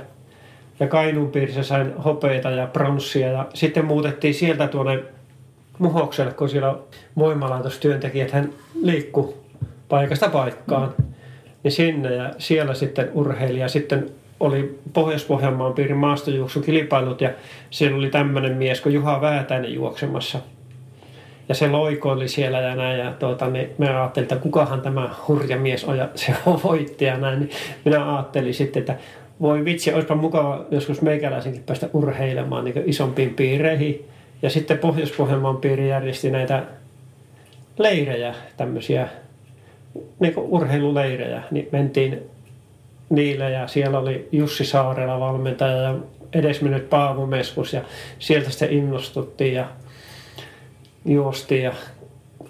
Ja 0.80 0.88
Kainuun 0.88 1.32
piirissä 1.32 1.64
sain 1.64 1.94
hopeita 1.98 2.50
ja 2.50 2.68
pronssia 2.68 3.32
ja 3.32 3.48
sitten 3.54 3.86
muutettiin 3.86 4.34
sieltä 4.34 4.68
tuonne 4.68 5.04
Muhokselle, 5.80 6.34
kun 6.34 6.50
siellä 6.50 6.76
voimalaitostyöntekijät, 7.18 8.32
hän 8.32 8.50
liikkuu 8.82 9.44
paikasta 9.90 10.30
paikkaan. 10.30 10.94
Niin 11.64 11.72
sinne 11.72 12.16
ja 12.16 12.34
siellä 12.38 12.74
sitten 12.74 13.10
urheilija. 13.14 13.68
Sitten 13.68 14.10
oli 14.40 14.80
Pohjois-Pohjanmaan 14.94 15.74
piirin 15.74 15.98
maastojuoksukilpailut 15.98 17.22
ja 17.22 17.30
siellä 17.70 17.98
oli 17.98 18.10
tämmöinen 18.10 18.58
mies 18.58 18.82
kuin 18.82 18.96
Juha 18.96 19.22
Väätäinen 19.22 19.74
juoksemassa. 19.74 20.40
Ja 21.50 21.56
se 21.56 21.68
loikoili 21.68 22.28
siellä 22.28 22.60
ja 22.60 22.76
näin. 22.76 23.00
Ja 23.00 23.12
tuota, 23.12 23.50
niin 23.50 23.70
me 23.78 23.90
ajattelin, 23.90 24.24
että 24.24 24.36
kukahan 24.36 24.82
tämä 24.82 25.10
hurja 25.28 25.58
mies 25.58 25.84
on 25.84 25.98
ja 25.98 26.10
se 26.16 26.34
on 26.46 26.60
voittaja 26.64 27.14
ja 27.14 27.18
näin. 27.18 27.40
Niin 27.40 27.50
minä 27.86 28.16
ajattelin 28.16 28.54
sitten, 28.54 28.80
että 28.80 28.96
voi 29.42 29.66
vitsi, 29.66 29.94
olisipa 29.94 30.16
mukava 30.16 30.66
joskus 30.72 31.02
meikäläisenkin 31.02 31.64
päästä 31.64 31.90
urheilemaan 31.94 32.66
niin 32.66 32.84
isompiin 32.86 33.34
piireihin. 33.34 34.06
Ja 34.42 34.50
sitten 34.50 34.78
Pohjois-Pohjanmaan 34.78 35.58
piiri 35.58 35.90
järjesti 35.90 36.32
näitä 36.32 36.64
leirejä, 37.78 38.36
tämmöisiä 38.58 39.08
niin 40.20 40.34
urheiluleirejä. 40.38 41.44
Niin 41.52 41.68
mentiin 41.72 42.22
niille 43.10 43.52
ja 43.52 43.68
siellä 43.68 44.00
oli 44.00 44.28
Jussi 44.32 44.66
Saarela 44.66 45.20
valmentaja 45.20 45.78
ja 45.78 45.96
edesmennyt 46.34 46.90
Paavo 46.90 47.26
Meskus 47.26 47.74
ja 47.74 47.82
sieltä 48.20 48.50
sitten 48.50 48.72
innostuttiin 48.72 49.54
ja 49.54 49.68
juostiin 51.06 51.64
ja 51.64 51.74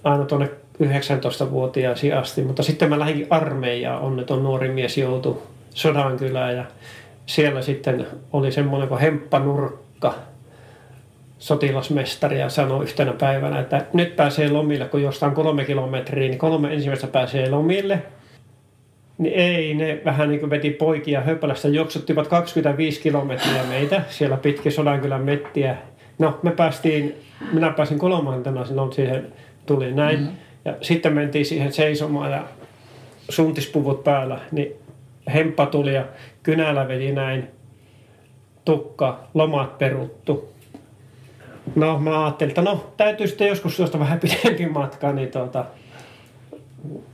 aina 0.03 0.25
tuonne 0.25 0.49
19-vuotiaasi 0.83 2.13
asti. 2.13 2.41
Mutta 2.41 2.63
sitten 2.63 2.89
mä 2.89 2.99
lähdin 2.99 3.27
armeijaan, 3.29 4.01
onneton 4.01 4.43
nuori 4.43 4.69
mies 4.69 4.97
joutui 4.97 5.41
Sodankylään 5.73 6.55
ja 6.55 6.65
siellä 7.25 7.61
sitten 7.61 8.07
oli 8.33 8.51
semmoinen 8.51 8.89
kuin 8.89 9.01
hemppanurkka, 9.01 10.15
sotilasmestari 11.39 12.39
ja 12.39 12.49
sanoi 12.49 12.83
yhtenä 12.83 13.13
päivänä, 13.13 13.59
että 13.59 13.85
nyt 13.93 14.15
pääsee 14.15 14.49
lomille, 14.49 14.85
kun 14.85 15.01
jostain 15.01 15.31
kolme 15.31 15.65
kilometriä, 15.65 16.27
niin 16.29 16.39
kolme 16.39 16.73
ensimmäistä 16.73 17.07
pääsee 17.07 17.49
lomille. 17.49 18.01
Niin 19.17 19.33
ei, 19.33 19.73
ne 19.73 20.01
vähän 20.05 20.29
niin 20.29 20.39
kuin 20.39 20.49
veti 20.49 20.69
poikia 20.69 21.21
höplästä, 21.21 21.67
juoksuttivat 21.67 22.27
25 22.27 23.01
kilometriä 23.01 23.63
meitä 23.69 24.01
siellä 24.09 24.37
pitkin 24.37 24.71
Sodankylän 24.71 25.21
mettiä. 25.21 25.77
No, 26.19 26.39
me 26.43 26.51
päästiin, 26.51 27.15
minä 27.51 27.69
pääsin 27.69 27.99
kolmantena 27.99 28.65
silloin 28.65 28.93
siihen 28.93 29.33
tuli 29.65 29.91
näin. 29.91 30.19
Mm-hmm. 30.19 30.35
Ja 30.65 30.75
sitten 30.81 31.13
mentiin 31.13 31.45
siihen 31.45 31.73
seisomaan 31.73 32.31
ja 32.31 32.43
suntispuvut 33.29 34.03
päällä, 34.03 34.39
niin 34.51 34.75
hemppa 35.33 35.65
tuli 35.65 35.93
ja 35.93 36.05
kynällä 36.43 36.87
vedi 36.87 37.11
näin 37.11 37.47
tukka, 38.65 39.19
lomat 39.33 39.77
peruttu. 39.77 40.53
No 41.75 41.99
mä 41.99 42.23
ajattelin, 42.23 42.51
että 42.51 42.61
no 42.61 42.93
täytyy 42.97 43.27
sitten 43.27 43.47
joskus 43.47 43.77
suosta 43.77 43.99
vähän 43.99 44.19
pidempi 44.23 44.65
matka, 44.65 45.11
niin 45.11 45.31
tuota, 45.31 45.65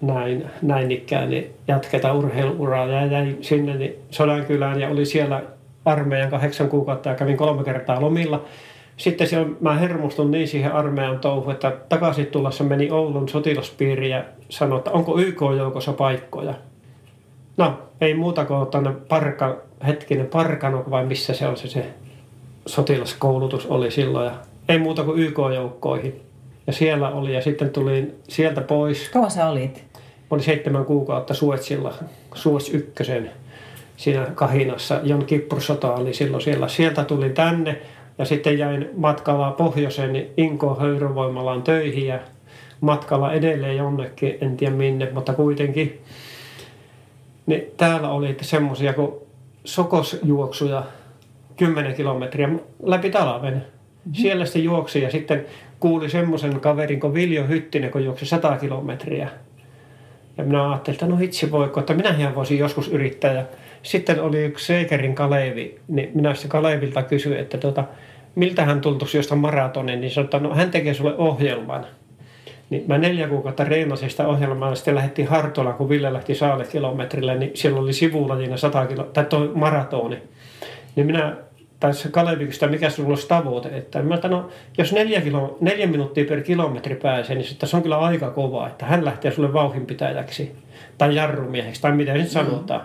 näin, 0.02 0.46
näin 0.62 0.92
ikään, 0.92 1.30
niin 1.30 1.54
jatketaan 1.68 2.16
urheiluuraa. 2.16 2.86
Ja 2.86 3.06
jäin 3.06 3.38
sinne 3.42 3.78
niin 3.78 3.96
Sodankylään 4.12 4.82
ja 4.82 4.90
oli 4.90 5.06
siellä 5.06 5.44
armeijan 5.86 6.30
kahdeksan 6.30 6.70
kuukautta 6.70 7.10
ja 7.10 7.16
kävin 7.16 7.38
kolme 7.38 7.64
kertaa 7.64 8.02
lomilla. 8.02 8.46
Sitten 8.98 9.28
siellä 9.28 9.50
mä 9.62 9.76
hermostun 9.76 10.32
niin 10.32 10.48
siihen 10.48 10.72
armeijan 10.72 11.20
touhuun, 11.20 11.52
että 11.52 11.78
takaisin 11.90 12.26
tullessa 12.26 12.64
meni 12.64 12.92
Oulun 12.92 13.30
sotilaspiiriin 13.30 14.12
ja 14.12 14.24
sanoi, 14.50 14.78
että 14.78 14.92
onko 14.92 15.20
YK-joukossa 15.20 15.94
paikkoja. 15.94 16.54
No, 17.60 17.80
ei 18.02 18.14
muuta 18.14 18.46
kuin 18.46 18.68
tuonne 18.68 18.92
parka, 19.10 19.58
hetkinen 19.88 20.28
parkano 20.28 20.84
vai 20.90 21.06
missä 21.06 21.34
se 21.34 21.48
on 21.48 21.58
se, 21.58 21.68
se 21.68 21.86
sotilaskoulutus 22.66 23.66
oli 23.66 23.92
silloin. 23.92 24.26
Ja 24.26 24.32
ei 24.70 24.80
muuta 24.80 25.04
kuin 25.04 25.20
YK-joukkoihin. 25.20 26.22
Ja 26.68 26.74
siellä 26.74 27.10
oli 27.10 27.34
ja 27.34 27.42
sitten 27.42 27.70
tulin 27.70 28.16
sieltä 28.28 28.62
pois. 28.62 29.10
Kauan 29.10 29.32
sä 29.32 29.50
olit? 29.50 29.84
Mä 29.94 30.02
olin 30.30 30.44
seitsemän 30.44 30.86
kuukautta 30.86 31.34
Suetsilla, 31.34 31.94
Suets 32.34 32.70
ykkösen 32.70 33.32
siinä 33.98 34.26
kahinassa. 34.36 35.00
Jon 35.04 35.26
Kippursota 35.26 35.94
oli 35.94 36.14
silloin 36.14 36.44
siellä. 36.44 36.68
Sieltä 36.68 37.04
tulin 37.04 37.34
tänne 37.34 37.82
ja 38.18 38.26
sitten 38.26 38.58
jäin 38.58 38.90
matkalla 38.96 39.52
pohjoiseen 39.52 40.28
Inko 40.38 40.76
Höyryvoimalaan 40.76 41.62
töihin 41.62 42.08
ja 42.08 42.20
matkalla 42.82 43.34
edelleen 43.34 43.78
jonnekin, 43.78 44.38
en 44.42 44.58
tiedä 44.58 44.76
minne, 44.76 45.10
mutta 45.14 45.34
kuitenkin. 45.34 46.02
Niin 47.50 47.72
täällä 47.78 48.10
oli 48.10 48.38
semmoisia 48.42 48.94
kuin 48.94 49.12
sokosjuoksuja 49.64 50.84
10 51.56 51.94
kilometriä 51.94 52.50
läpi 52.84 53.10
talven. 53.10 53.54
Mm-hmm. 53.54 54.14
Siellä 54.14 54.46
sitten 54.46 54.64
juoksi 54.64 55.02
ja 55.02 55.12
sitten 55.12 55.46
kuuli 55.80 56.10
semmoisen 56.10 56.60
kaverin 56.60 57.00
kuin 57.00 57.14
Viljo 57.14 57.48
Hyttinen, 57.48 57.92
kun 57.92 58.06
juoksi 58.06 58.26
100 58.26 58.58
kilometriä. 58.58 59.30
Ja 60.38 60.44
minä 60.44 60.70
ajattelin, 60.70 60.96
että 60.96 61.06
no 61.06 61.18
hitsi 61.18 61.52
voiko, 61.52 61.80
että 61.80 61.94
minähän 61.94 62.36
voisin 62.36 62.60
joskus 62.60 62.88
yrittää. 62.88 63.34
Ja 63.34 63.44
sitten 63.84 64.22
oli 64.22 64.46
yksi 64.46 64.66
Seikerin 64.66 65.16
Kalevi, 65.16 65.80
niin 65.88 66.12
minä 66.16 66.34
sitten 66.34 66.50
Kalevilta 66.50 67.04
kysyin, 67.04 67.40
että 67.40 67.58
tota, 67.58 67.84
miltä 68.36 68.66
hän 68.66 68.82
tuntuisi 68.82 69.18
jostain 69.18 69.42
maratonin, 69.42 70.02
niin 70.02 70.12
sanoi, 70.12 70.26
että 70.26 70.40
no, 70.40 70.56
hän 70.56 70.72
tekee 70.72 70.94
sulle 70.94 71.16
ohjelman. 71.18 71.86
Niin 72.70 72.84
mä 72.88 72.98
neljä 72.98 73.28
kuukautta 73.28 73.64
reenasin 73.64 74.10
sitä 74.10 74.28
ohjelmaa, 74.28 74.70
ja 74.70 74.76
sitten 74.76 74.96
lähdettiin 74.96 75.28
Hartolaan, 75.28 75.76
kun 75.76 75.90
Ville 75.90 76.14
lähti 76.14 76.36
saalle 76.36 76.66
kilometrille, 76.66 77.36
niin 77.36 77.52
siellä 77.54 77.80
oli 77.80 77.94
sivulla 77.94 78.36
100 78.56 78.86
kilo, 78.86 79.04
tai 79.04 79.26
toi 79.26 79.52
maratoni. 79.56 80.18
Niin 80.96 81.06
minä 81.06 81.36
tai 81.80 81.94
se 81.94 82.10
Kalevi 82.10 82.52
sitä, 82.52 82.68
mikä 82.68 82.90
sinulla 82.90 83.12
olisi 83.12 83.28
tavoite. 83.28 83.70
Että 83.70 84.02
mä 84.02 84.20
no, 84.28 84.50
jos 84.78 84.94
neljä, 84.94 85.22
kilo, 85.22 85.58
neljä 85.62 85.88
minuuttia 85.88 86.26
per 86.26 86.42
kilometri 86.42 86.96
pääsee, 86.96 87.36
niin 87.36 87.48
se 87.64 87.78
on 87.78 87.84
kyllä 87.84 87.98
aika 87.98 88.30
kova, 88.30 88.68
että 88.68 88.86
hän 88.86 89.06
lähtee 89.06 89.32
sulle 89.32 89.54
vauhinpitäjäksi 89.54 90.56
tai 90.98 91.16
jarrumieheksi 91.16 91.82
tai 91.82 91.92
mitä 91.92 92.14
nyt 92.14 92.24
mm. 92.24 92.30
sanotaan. 92.30 92.82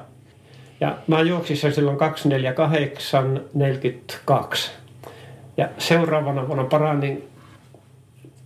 Ja 0.80 0.96
mä 1.06 1.20
juoksin 1.20 1.56
sen 1.56 1.72
silloin 1.72 1.98
248,42. 1.98 4.70
Ja 5.56 5.68
seuraavana 5.78 6.46
vuonna 6.46 6.64
paranin 6.64 7.28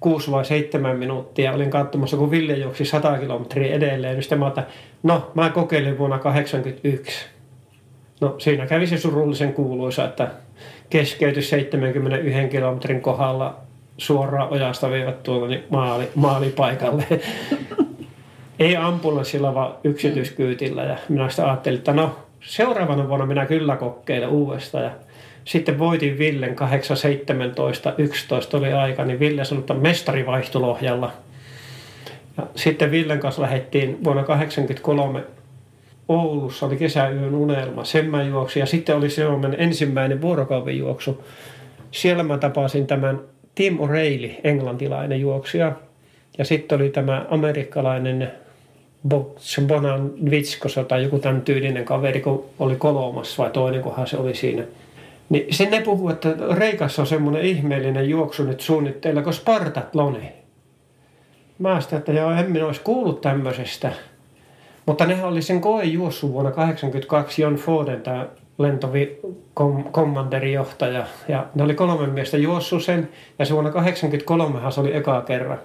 6 0.00 0.30
vai 0.30 0.44
7 0.44 0.96
minuuttia. 0.96 1.52
Olin 1.52 1.70
katsomassa, 1.70 2.16
kun 2.16 2.30
Ville 2.30 2.56
juoksi 2.56 2.84
100 2.84 3.18
kilometriä 3.18 3.74
edelleen. 3.74 4.16
Ja 4.16 4.22
sitten 4.22 4.38
mä 4.38 4.48
että 4.48 4.66
no, 5.02 5.30
mä 5.34 5.50
kokeilin 5.50 5.98
vuonna 5.98 6.18
81 6.18 7.26
No 8.20 8.34
siinä 8.38 8.66
kävi 8.66 8.86
se 8.86 8.98
surullisen 8.98 9.52
kuuluisa, 9.52 10.04
että 10.04 10.28
keskeytys 10.90 11.50
71 11.50 12.48
kilometrin 12.48 13.00
kohdalla 13.00 13.56
suoraan 13.96 14.48
ojasta 14.48 14.90
viivät 14.90 15.22
tuolla 15.22 15.48
niin 15.48 15.64
maali, 15.70 16.08
maalipaikalle. 16.14 17.04
Ei 18.58 18.76
ambulanssilla, 18.76 19.54
vaan 19.54 19.74
yksityiskyytillä. 19.84 20.82
Ja 20.82 20.96
minä 21.08 21.28
sitten 21.28 21.44
ajattelin, 21.44 21.78
että 21.78 21.92
no 21.92 22.16
seuraavana 22.40 23.08
vuonna 23.08 23.26
minä 23.26 23.46
kyllä 23.46 23.76
kokeilen 23.76 24.28
uudestaan. 24.28 24.84
Ja 24.84 24.90
sitten 25.48 25.78
voitin 25.78 26.18
Villen 26.18 26.56
8, 26.56 26.96
17, 26.96 27.94
11 27.98 28.56
oli 28.56 28.72
aika, 28.72 29.04
niin 29.04 29.20
Ville 29.20 29.44
sanoi, 29.44 29.60
että 29.60 29.74
mestari 29.74 30.26
vaihtui 30.26 30.78
Ja 32.36 32.46
sitten 32.54 32.90
Villen 32.90 33.20
kanssa 33.20 33.42
lähdettiin 33.42 34.04
vuonna 34.04 34.22
83 34.22 35.24
Oulussa 36.08 36.66
oli 36.66 36.76
kesäyön 36.76 37.34
unelma, 37.34 37.84
sen 37.84 38.10
mä 38.10 38.22
juoksin 38.22 38.60
ja 38.60 38.66
sitten 38.66 38.96
oli 38.96 39.10
Suomen 39.10 39.56
ensimmäinen 39.58 40.20
vuorokauden 40.20 40.78
juoksu. 40.78 41.24
Siellä 41.90 42.22
mä 42.22 42.38
tapasin 42.38 42.86
tämän 42.86 43.20
Tim 43.54 43.78
O'Reilly, 43.78 44.30
englantilainen 44.44 45.20
juoksija. 45.20 45.72
Ja 46.38 46.44
sitten 46.44 46.80
oli 46.80 46.90
tämä 46.90 47.26
amerikkalainen 47.30 48.32
Bonan 49.66 50.10
Vitskosa 50.30 50.84
tai 50.84 51.02
joku 51.02 51.18
tämän 51.18 51.42
tyylinen 51.42 51.84
kaveri, 51.84 52.20
kun 52.20 52.44
oli 52.58 52.76
kolmas 52.76 53.38
vai 53.38 53.50
toinen, 53.50 53.82
kunhan 53.82 54.06
se 54.06 54.16
oli 54.16 54.34
siinä. 54.34 54.62
Niin 55.28 55.54
sen 55.54 55.70
ne 55.70 55.80
puhuu, 55.80 56.08
että 56.08 56.34
Reikassa 56.50 57.02
on 57.02 57.06
semmoinen 57.06 57.42
ihmeellinen 57.42 58.08
juoksu 58.08 58.44
nyt 58.44 58.60
suunnitteilla 58.60 59.22
kuin 59.22 59.34
Spartatloni. 59.34 60.32
Mä 61.58 61.80
sitä, 61.80 61.96
että 61.96 62.12
joo, 62.12 62.30
en 62.30 62.50
minä 62.50 62.66
olisi 62.66 62.80
kuullut 62.80 63.20
tämmöisestä. 63.20 63.92
Mutta 64.86 65.06
nehän 65.06 65.28
oli 65.28 65.42
sen 65.42 65.60
koe 65.60 65.84
juossut 65.84 66.32
vuonna 66.32 66.50
1982 66.50 67.42
John 67.42 67.54
Foden, 67.54 68.02
tämä 68.02 68.26
lentokommanderijohtaja. 68.58 71.06
Ja 71.28 71.46
ne 71.54 71.62
oli 71.62 71.74
kolme 71.74 72.06
miestä 72.06 72.36
juossut 72.36 72.82
sen, 72.82 73.08
ja 73.38 73.44
se 73.44 73.54
vuonna 73.54 73.70
1983 73.70 74.70
se 74.70 74.80
oli 74.80 74.96
eka 74.96 75.22
kerran. 75.22 75.58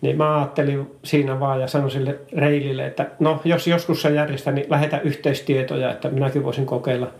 Niin 0.00 0.16
mä 0.16 0.38
ajattelin 0.38 0.90
siinä 1.04 1.40
vaan 1.40 1.60
ja 1.60 1.66
sanoin 1.66 1.90
sille 1.90 2.18
Reilille, 2.36 2.86
että 2.86 3.06
no 3.18 3.40
jos 3.44 3.66
joskus 3.66 4.02
se 4.02 4.10
järjestää, 4.10 4.52
niin 4.52 4.66
lähetä 4.70 5.00
yhteistietoja, 5.00 5.92
että 5.92 6.08
minäkin 6.08 6.44
voisin 6.44 6.66
kokeilla. 6.66 7.10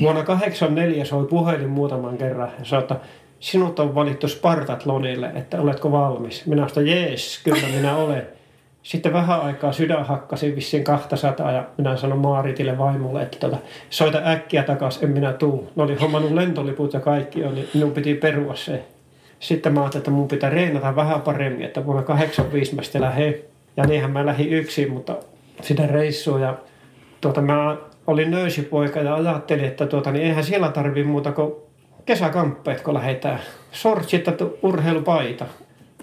Vuonna 0.00 0.22
1984 0.22 1.04
soi 1.04 1.26
puhelin 1.26 1.68
muutaman 1.68 2.18
kerran 2.18 2.50
ja 2.58 2.64
sanoi, 2.64 2.82
että 2.82 2.96
sinut 3.40 3.78
on 3.78 3.94
valittu 3.94 4.28
Spartatlonille, 4.28 5.32
että 5.34 5.60
oletko 5.60 5.92
valmis? 5.92 6.46
Minä 6.46 6.68
sanoin, 6.68 6.90
jees, 6.90 7.40
kyllä 7.44 7.68
minä 7.76 7.96
olen. 7.96 8.26
Sitten 8.82 9.12
vähän 9.12 9.40
aikaa 9.40 9.72
sydän 9.72 10.06
hakkasi 10.06 10.56
vissiin 10.56 10.84
200 10.84 11.52
ja 11.52 11.64
minä 11.78 11.96
sanoin 11.96 12.20
Maaritille 12.20 12.78
vaimolle, 12.78 13.22
että 13.22 13.38
tota, 13.38 13.56
soita 13.90 14.22
äkkiä 14.24 14.62
takas, 14.62 15.02
en 15.02 15.10
minä 15.10 15.32
tuu. 15.32 15.70
Ne 15.76 15.82
oli 15.82 15.94
hommannut 15.94 16.32
lentoliput 16.32 16.92
ja 16.92 17.00
kaikki, 17.00 17.40
niin 17.40 17.68
minun 17.74 17.92
piti 17.92 18.14
perua 18.14 18.54
se. 18.54 18.84
Sitten 19.40 19.72
mä 19.72 19.80
ajattelin, 19.80 20.00
että 20.00 20.10
mun 20.10 20.28
pitää 20.28 20.50
reenata 20.50 20.96
vähän 20.96 21.20
paremmin, 21.20 21.66
että 21.66 21.86
vuonna 21.86 22.02
85 22.02 22.74
mä 22.74 22.82
sitten 22.82 23.02
lähdin. 23.02 23.34
Ja 23.76 23.84
niinhän 23.84 24.10
mä 24.10 24.26
lähdin 24.26 24.52
yksin, 24.52 24.92
mutta 24.92 25.16
sitä 25.62 25.86
reissua 25.86 26.40
ja 26.40 26.54
tuota, 27.20 27.40
mä 27.40 27.76
olin 28.10 28.30
nöysipoika 28.30 29.00
ja 29.00 29.14
ajattelin, 29.14 29.64
että 29.64 29.86
tuota, 29.86 30.10
niin 30.10 30.24
eihän 30.24 30.44
siellä 30.44 30.68
tarvii 30.68 31.04
muuta 31.04 31.32
kuin 31.32 31.52
kesäkamppeet, 32.06 32.80
kun 32.80 32.94
lähdetään. 32.94 33.38
Sortsit 33.72 34.24
urheilupaita. 34.62 35.46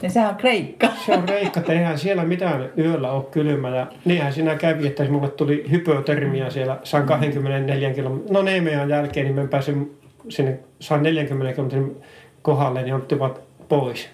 Ja 0.01 0.09
sehän 0.09 0.29
on 0.29 0.35
Kreikka. 0.35 0.87
Se 1.05 1.13
on 1.13 1.23
Kreikka, 1.23 1.59
että 1.59 1.73
eihän 1.73 1.99
siellä 1.99 2.25
mitään 2.25 2.69
yöllä 2.77 3.11
ole 3.11 3.23
kylmä. 3.31 3.75
Ja 3.75 3.87
niinhän 4.05 4.33
siinä 4.33 4.55
kävi, 4.55 4.87
että 4.87 5.03
mulle 5.09 5.29
tuli 5.29 5.65
hypotermia 5.71 6.49
siellä 6.49 6.77
124 6.83 7.93
kilometrin, 7.93 8.33
no 8.33 8.41
Neemean 8.41 8.89
jälkeen, 8.89 9.25
niin 9.25 9.35
mä 9.35 9.47
pääsin 9.47 9.97
sinne 10.29 10.59
140 10.79 11.53
kilometrin 11.53 12.01
kohdalle, 12.41 12.83
niin 12.83 12.95
ottivat 12.95 13.41
pois. 13.69 14.09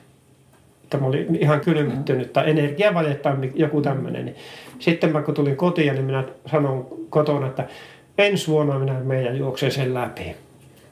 Tämä 0.89 1.08
oli 1.08 1.28
ihan 1.39 1.62
kylmittynyt 1.62 2.34
tai 2.34 2.50
energiavaje 2.50 3.16
tai 3.16 3.34
joku 3.56 3.82
tämmöinen. 3.82 4.26
Niin 4.26 4.36
sitten 4.80 5.12
mä 5.12 5.22
kun 5.22 5.34
tulin 5.34 5.56
kotiin, 5.56 5.94
niin 5.94 6.06
minä 6.06 6.24
sanon 6.52 6.88
kotona, 7.14 7.47
että 7.47 7.68
ensi 8.18 8.47
vuonna 8.47 8.80
minä 8.80 8.93
meidän 8.93 9.38
juoksen 9.38 9.72
sen 9.72 9.93
läpi. 9.93 10.36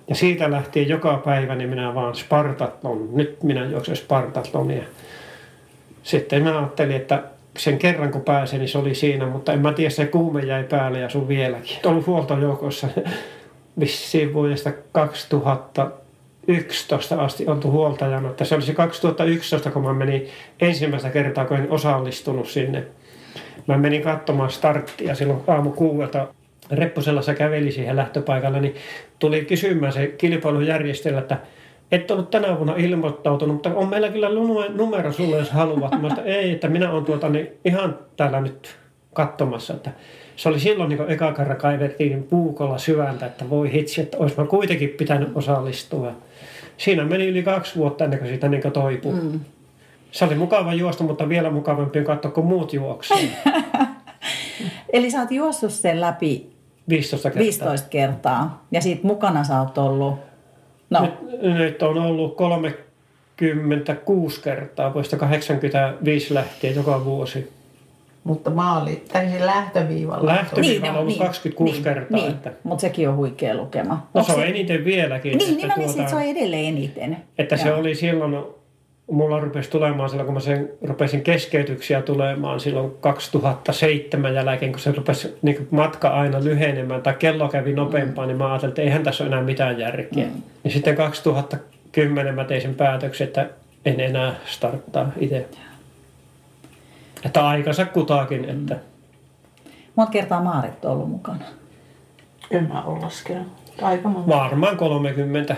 Ja 0.07 0.15
siitä 0.15 0.51
lähtien 0.51 0.89
joka 0.89 1.21
päivä 1.25 1.55
niin 1.55 1.69
minä 1.69 1.95
vaan 1.95 2.15
Spartatlon. 2.15 3.09
Nyt 3.11 3.43
minä 3.43 3.65
juoksen 3.65 3.95
Spartatlonia. 3.95 4.83
Sitten 6.03 6.43
mä 6.43 6.59
ajattelin, 6.59 6.95
että 6.95 7.23
sen 7.57 7.77
kerran 7.77 8.11
kun 8.11 8.21
pääsin, 8.21 8.59
niin 8.59 8.69
se 8.69 8.77
oli 8.77 8.95
siinä, 8.95 9.25
mutta 9.25 9.53
en 9.53 9.59
mä 9.59 9.73
tiedä, 9.73 9.89
se 9.89 10.05
kuume 10.05 10.41
jäi 10.41 10.63
päälle 10.63 10.99
ja 10.99 11.09
sun 11.09 11.27
vieläkin. 11.27 11.77
Ollut 11.85 12.07
huoltojoukossa 12.07 12.87
vissiin 13.79 14.33
vuodesta 14.33 14.71
2011 14.91 17.15
asti 17.15 17.47
oltu 17.47 17.71
huoltajana. 17.71 18.29
Että 18.29 18.45
se 18.45 18.55
olisi 18.55 18.73
2011, 18.73 19.71
kun 19.71 19.83
mä 19.83 19.93
menin 19.93 20.27
ensimmäistä 20.59 21.09
kertaa, 21.09 21.45
kun 21.45 21.57
en 21.57 21.71
osallistunut 21.71 22.47
sinne. 22.47 22.83
Mä 23.67 23.77
menin 23.77 24.01
katsomaan 24.01 24.51
starttia 24.51 25.15
silloin 25.15 25.41
aamu 25.47 25.71
kuuelta 25.71 26.27
se 27.21 27.33
käveli 27.33 27.71
siihen 27.71 27.95
lähtöpaikalle, 27.95 28.59
niin 28.59 28.75
tuli 29.19 29.45
kysymään 29.45 29.93
se 29.93 30.07
kilpailujärjestelmä, 30.07 31.19
että 31.19 31.37
et 31.91 32.11
ollut 32.11 32.31
tänä 32.31 32.57
vuonna 32.57 32.75
ilmoittautunut, 32.77 33.55
mutta 33.55 33.69
on 33.75 33.89
meillä 33.89 34.09
kyllä 34.09 34.29
numero 34.75 35.11
sulle, 35.11 35.37
jos 35.37 35.51
haluat. 35.51 36.01
Mä 36.01 36.09
sitä, 36.09 36.21
ei, 36.21 36.51
että 36.51 36.67
minä 36.67 36.91
olen 36.91 37.05
tuota, 37.05 37.29
niin 37.29 37.47
ihan 37.65 37.99
täällä 38.17 38.41
nyt 38.41 38.75
katsomassa, 39.13 39.73
että 39.73 39.91
se 40.35 40.49
oli 40.49 40.59
silloin, 40.59 40.89
niin 40.89 40.97
kun 40.97 41.11
eka 41.11 41.33
kerran 41.33 41.57
kaivettiin 41.57 42.23
puukolla 42.23 42.77
syvältä, 42.77 43.25
että 43.25 43.49
voi 43.49 43.71
hitsi, 43.71 44.01
että 44.01 44.17
olisi 44.17 44.37
mä 44.37 44.45
kuitenkin 44.45 44.89
pitänyt 44.89 45.29
osallistua. 45.35 46.11
Siinä 46.77 47.05
meni 47.05 47.27
yli 47.27 47.43
kaksi 47.43 47.75
vuotta 47.75 48.03
ennen 48.03 48.19
kuin 48.19 48.29
siitä 48.29 48.49
niin 48.49 48.71
toipui. 48.73 49.13
Mm. 49.13 49.39
Se 50.11 50.25
oli 50.25 50.35
mukava 50.35 50.73
juosta, 50.73 51.03
mutta 51.03 51.29
vielä 51.29 51.49
mukavampi 51.49 51.99
on 51.99 52.05
katsoa, 52.05 52.31
kun 52.31 52.45
muut 52.45 52.73
juoksee. 52.73 53.17
Eli 54.93 55.11
sä 55.11 55.19
oot 55.19 55.31
juossut 55.31 55.71
sen 55.71 56.01
läpi 56.01 56.51
15 56.89 57.29
kertaa. 57.29 57.43
15 57.43 57.89
kertaa. 57.89 58.65
Ja 58.71 58.81
siitä 58.81 59.07
mukana 59.07 59.43
sä 59.43 59.59
oot 59.59 59.77
ollut... 59.77 60.15
No, 60.89 61.01
Nyt, 61.01 61.41
nyt 61.41 61.83
on 61.83 61.97
ollut 61.97 62.35
36 62.35 64.41
kertaa, 64.41 64.93
vuodesta 64.93 65.17
85 65.17 66.33
lähtien 66.33 66.75
joka 66.75 67.05
vuosi. 67.05 67.51
Mutta 68.23 68.49
maali, 68.49 69.03
tai 69.13 69.29
se 69.29 69.45
lähtöviivalla. 69.45 70.25
Lähtöviivalla 70.25 70.93
on 70.93 70.99
ollut 70.99 71.17
26 71.17 71.73
niin, 71.73 71.83
kertaa. 71.83 72.19
Niin, 72.19 72.31
Että, 72.31 72.51
mutta 72.63 72.81
sekin 72.81 73.09
on 73.09 73.15
huikea 73.15 73.55
lukema. 73.55 73.93
no 73.93 73.99
Onko 74.13 74.33
se 74.33 74.39
on 74.39 74.45
eniten 74.47 74.85
vieläkin. 74.85 75.37
Niin, 75.37 75.51
että 75.51 75.67
niin, 75.77 75.87
no, 75.87 75.93
niin 75.95 76.09
se 76.09 76.15
on 76.15 76.21
edelleen 76.21 76.65
eniten. 76.65 77.17
Että 77.37 77.57
se 77.57 77.67
Joo. 77.67 77.79
oli 77.79 77.95
silloin, 77.95 78.35
mulla 79.11 79.39
rupesi 79.39 79.69
tulemaan 79.69 80.09
silloin, 80.09 80.25
kun 80.25 80.33
mä 80.33 80.39
sen 80.39 80.69
rupesin 80.81 81.21
keskeytyksiä 81.21 82.01
tulemaan 82.01 82.59
silloin 82.59 82.91
2007 82.99 84.33
jälkeen, 84.33 84.71
kun 84.71 84.79
se 84.79 84.91
rupesi 84.91 85.37
niin 85.41 85.55
kuin 85.55 85.67
matka 85.71 86.09
aina 86.09 86.43
lyhenemään 86.43 87.01
tai 87.01 87.13
kello 87.13 87.47
kävi 87.49 87.73
nopeampaa, 87.73 88.25
niin 88.25 88.37
mä 88.37 88.47
ajattelin, 88.47 88.71
että 88.71 88.81
eihän 88.81 89.03
tässä 89.03 89.23
ole 89.23 89.31
enää 89.31 89.43
mitään 89.43 89.79
järkeä. 89.79 90.25
Mm. 90.25 90.41
Niin 90.63 90.71
sitten 90.71 90.95
2010 90.95 92.35
mä 92.35 92.43
tein 92.43 92.61
sen 92.61 92.75
päätöksen, 92.75 93.27
että 93.27 93.49
en 93.85 93.99
enää 93.99 94.35
starttaa 94.45 95.11
itse. 95.19 95.45
Että 97.25 97.47
aikansa 97.47 97.85
kutakin, 97.85 98.49
että 98.49 98.75
Monta 99.95 100.11
kertaa 100.11 100.43
Maarit 100.43 100.85
on 100.85 100.91
ollut 100.91 101.09
mukana. 101.09 101.45
En 102.51 102.67
mä 102.67 102.83
ole 102.83 102.99
laskenut. 102.99 103.47
Aika 103.81 104.09
monta. 104.09 104.29
varmaan 104.29 104.77
30. 104.77 105.55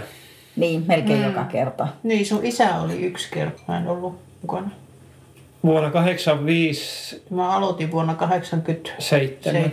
Niin, 0.56 0.84
melkein 0.88 1.20
mm. 1.20 1.26
joka 1.26 1.44
kerta. 1.44 1.88
Niin, 2.04 2.26
sun 2.26 2.46
isä 2.46 2.76
oli 2.82 3.02
yksi 3.06 3.28
kerta. 3.32 3.62
Mä 3.68 3.78
en 3.78 3.88
ollut 3.88 4.16
mukana. 4.42 4.70
Vuonna 5.64 5.90
85 5.90 7.24
Mä 7.30 7.52
aloitin 7.56 7.92
vuonna 7.92 8.14
87. 8.14 9.02
seitsemän. 9.02 9.72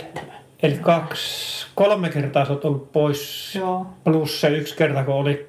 Eli 0.63 0.75
kaksi, 0.77 1.67
kolme 1.75 2.09
kertaa 2.09 2.45
sä 2.45 2.51
oot 2.51 2.65
ollut 2.65 2.91
pois 2.91 3.51
Joo. 3.55 3.87
Plus 4.03 4.41
se 4.41 4.49
yksi 4.49 4.75
kerta, 4.77 5.03
kun 5.03 5.13
oli 5.13 5.47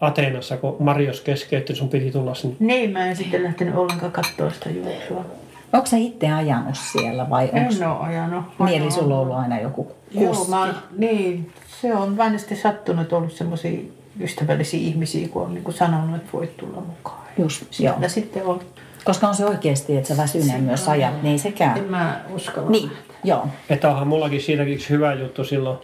Ateenassa, 0.00 0.56
kun 0.56 0.76
Marios 0.80 1.20
keskeytti, 1.20 1.74
sun 1.74 1.88
piti 1.88 2.10
tulla 2.10 2.34
sinne. 2.34 2.56
Niin, 2.60 2.90
mä 2.90 3.06
en 3.06 3.16
sitten 3.16 3.44
lähtenyt 3.44 3.74
ollenkaan 3.76 4.12
katsoa 4.12 4.50
sitä 4.50 4.70
juoksua. 4.70 5.24
Onko 5.72 5.86
sä 5.86 5.96
itse 5.96 6.30
ajanut 6.32 6.76
siellä 6.92 7.30
vai 7.30 7.44
onko 7.52 7.74
En 7.80 7.88
oo 7.88 7.98
ajanut. 8.00 8.44
niin, 8.64 8.82
eli 8.82 8.90
sulla 8.90 9.14
on 9.14 9.20
ollut 9.20 9.36
aina 9.36 9.60
joku 9.60 9.92
Joo, 10.10 10.28
kuski? 10.34 10.50
mä, 10.50 10.60
oon- 10.60 10.74
niin, 10.98 11.52
se 11.80 11.94
on 11.94 12.16
vähän 12.16 12.38
sitten 12.38 12.58
sattunut, 12.58 13.02
että 13.02 13.16
ollut 13.16 13.32
semmoisia 13.32 13.80
ystävällisiä 14.20 14.80
ihmisiä, 14.80 15.28
kun 15.28 15.42
on 15.42 15.54
niin 15.54 15.64
kuin 15.64 15.74
sanonut, 15.74 16.16
että 16.16 16.28
voit 16.32 16.56
tulla 16.56 16.80
mukaan. 16.80 17.22
Just, 17.38 17.80
joo. 17.80 17.96
Ja 18.00 18.08
sitten 18.08 18.42
on. 18.46 18.60
Koska 19.04 19.28
on 19.28 19.34
se 19.34 19.44
oikeasti, 19.44 19.96
että 19.96 20.08
sä 20.08 20.22
väsyneen 20.22 20.62
myös 20.62 20.88
ajat, 20.88 21.22
niin 21.22 21.38
sekään. 21.38 21.78
En 21.78 21.84
mä 21.84 22.20
uskalla. 22.30 22.70
Niin, 22.70 22.90
joo. 23.24 23.48
Että 23.70 23.90
onhan 23.90 24.08
mullakin 24.08 24.40
siitäkin 24.40 24.74
yksi 24.74 24.90
hyvä 24.90 25.14
juttu 25.14 25.44
silloin 25.44 25.78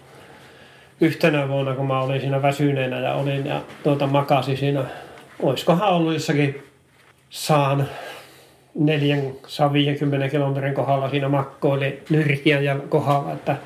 yhtenä 1.01 1.49
vuonna, 1.49 1.75
kun 1.75 1.87
mä 1.87 2.01
olin 2.01 2.21
siinä 2.21 2.43
väsyneenä 2.43 3.01
ja 3.01 3.15
olin 3.15 3.47
ja 3.47 3.63
tuota 3.83 4.07
makasin 4.07 4.57
siinä. 4.57 4.85
Oiskohan 5.43 5.89
ollut 5.89 6.13
jossakin 6.13 6.63
saan 7.31 7.89
450 8.75 10.29
kilometrin 10.29 10.75
kohdalla 10.75 11.11
siinä 11.11 11.29
makkoili 11.29 12.03
nyrkiän 12.11 12.65
ja 12.65 12.77
kohdalla, 12.89 13.33
että 13.33 13.57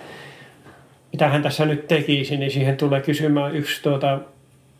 mitä 1.13 1.29
hän 1.29 1.43
tässä 1.43 1.67
nyt 1.67 1.89
tekisi, 1.89 2.37
niin 2.37 2.51
siihen 2.51 2.77
tulee 2.77 3.01
kysymään 3.01 3.57
yksi 3.57 3.83
tuota 3.83 4.19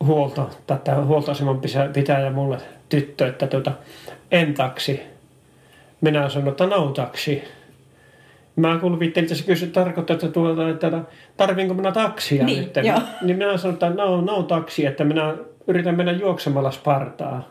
huolto, 0.05 0.51
tämä 0.85 1.05
huoltoaseman 1.05 1.61
pitäjä 1.93 2.31
mulle 2.31 2.59
tyttö, 2.89 3.27
että 3.29 3.47
tuota, 3.47 3.73
en 4.31 4.55
taksi. 4.55 5.01
Minä 6.01 6.29
sanoin, 6.29 6.49
että 6.49 6.67
no 6.67 6.87
taksi. 6.89 7.45
Mä 8.57 8.79
kulvittelin, 8.81 9.25
että 9.25 9.35
se 9.35 9.45
kysyi, 9.45 9.69
tarkoittaa, 9.69 10.15
että, 10.15 10.29
tuota, 10.29 10.69
että 10.69 11.01
tarviinko 11.37 11.75
minä 11.75 11.93
taksia 11.93 12.45
Niin, 12.45 12.65
nyt. 12.77 12.87
joo. 12.87 13.01
Niin 13.23 13.37
minä 13.37 13.57
sanoin, 13.57 13.75
että 13.75 13.91
no, 13.91 14.21
no 14.21 14.43
taksi, 14.43 14.87
että 14.87 15.05
minä 15.05 15.35
yritän 15.67 15.97
mennä 15.97 16.13
juoksemalla 16.13 16.71
Spartaa. 16.71 17.49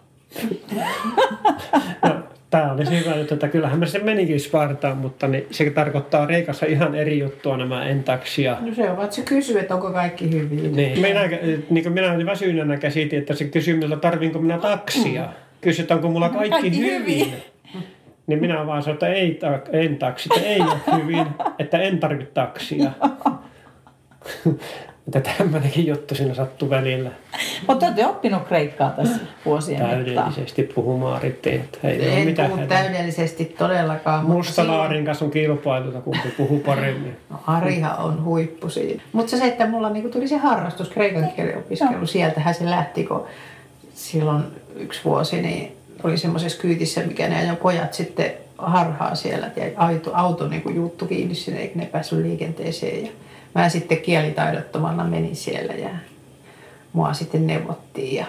no, 2.03 2.09
tämä 2.61 2.73
oli 2.73 2.85
se 2.85 2.99
hyvä 2.99 3.15
juttu, 3.15 3.33
että 3.33 3.47
kyllähän 3.47 3.79
me 3.79 3.85
se 3.85 3.99
menikin 3.99 4.39
Spartaan, 4.39 4.97
mutta 4.97 5.27
niin 5.27 5.47
se 5.51 5.69
tarkoittaa 5.69 6.25
Reikassa 6.25 6.65
ihan 6.65 6.95
eri 6.95 7.19
juttua 7.19 7.57
nämä 7.57 7.85
en 7.85 8.03
taksia. 8.03 8.57
No 8.61 8.73
se 8.75 8.89
on, 8.89 9.03
että 9.03 9.15
se 9.15 9.21
kysyy, 9.21 9.59
että 9.59 9.73
onko 9.75 9.91
kaikki 9.91 10.31
hyvin. 10.31 10.75
Niin. 10.75 10.99
Minä, 10.99 11.21
niin 11.69 11.83
kuin 11.83 11.93
minä 11.93 12.25
väsyneenä 12.25 12.77
käsitin, 12.77 13.19
että 13.19 13.33
se 13.33 13.45
kysyy 13.45 13.75
minulta, 13.75 13.97
tarviinko 13.97 14.39
minä 14.39 14.57
taksia. 14.57 15.29
Kysyt, 15.61 15.91
onko 15.91 16.09
mulla 16.09 16.29
kaikki, 16.29 16.49
Kaikki 16.49 16.77
hyvin. 16.77 17.01
hyvin. 17.01 17.33
Niin 18.27 18.39
minä 18.39 18.65
vaan 18.65 18.83
sanoin, 18.83 18.95
että 18.95 19.07
ei, 19.07 19.31
ta- 19.33 19.59
en 19.71 19.97
taksi, 19.97 20.29
että 20.35 20.49
ei 20.49 20.61
ole 20.61 20.99
hyvin, 21.01 21.25
että 21.59 21.77
en 21.79 21.99
tarvitse 21.99 22.31
taksia. 22.33 22.91
Että 25.07 25.31
tämmöinenkin 25.37 25.87
juttu 25.87 26.15
siinä 26.15 26.33
sattui 26.33 26.69
välillä. 26.69 27.09
Mutta 27.67 27.85
olette 27.85 28.05
oppinut 28.05 28.47
kreikkaa 28.47 28.89
tässä 28.89 29.19
vuosien 29.45 29.79
mittaan. 29.79 30.05
Täydellisesti 30.05 30.63
puhumaan 30.63 31.21
rittiin, 31.21 31.55
että 31.61 31.77
ei 31.87 31.99
ole 32.01 32.17
En 32.17 32.25
mitään 32.25 32.49
puhu 32.49 32.61
hätää. 32.61 32.83
täydellisesti 32.83 33.45
todellakaan. 33.45 34.19
mutta 34.19 34.33
Mustalaarin 34.37 35.05
kanssa 35.05 35.25
on 35.25 35.31
kilpailuta, 35.31 36.01
kumpi 36.01 36.29
puhuu 36.37 36.59
paremmin. 36.59 37.17
No, 37.29 37.39
Arihan 37.47 37.97
on 37.97 38.23
huippu 38.23 38.69
siinä. 38.69 39.01
Mutta 39.13 39.37
se, 39.37 39.47
että 39.47 39.67
mulla 39.67 39.89
niinku 39.89 40.09
tuli 40.09 40.27
se 40.27 40.37
harrastus, 40.37 40.89
kreikan 40.89 41.29
kielen 41.35 41.57
opiskelu, 41.57 42.07
sieltähän 42.07 42.53
se 42.53 42.65
lähti, 42.65 43.03
kun 43.03 43.25
silloin 43.93 44.43
yksi 44.75 45.01
vuosi 45.05 45.41
niin 45.41 45.77
oli 46.03 46.17
semmoisessa 46.17 46.61
kyytissä, 46.61 47.01
mikä 47.01 47.27
ne 47.27 47.37
ajoi 47.37 47.55
pojat 47.55 47.93
sitten 47.93 48.33
harhaa 48.57 49.15
siellä. 49.15 49.51
Ja 49.55 49.63
auto, 49.75 50.11
auto 50.13 50.47
niinku 50.47 50.69
juuttu 50.69 51.05
kiinni 51.05 51.35
sinne, 51.35 51.59
eikä 51.59 51.79
ne 51.79 51.85
päässyt 51.85 52.19
liikenteeseen. 52.19 53.05
Ja 53.05 53.11
mä 53.55 53.69
sitten 53.69 53.97
kielitaidottomana 53.97 55.03
menin 55.03 55.35
siellä 55.35 55.73
ja 55.73 55.89
mua 56.93 57.13
sitten 57.13 57.47
neuvottiin. 57.47 58.15
Ja 58.15 58.25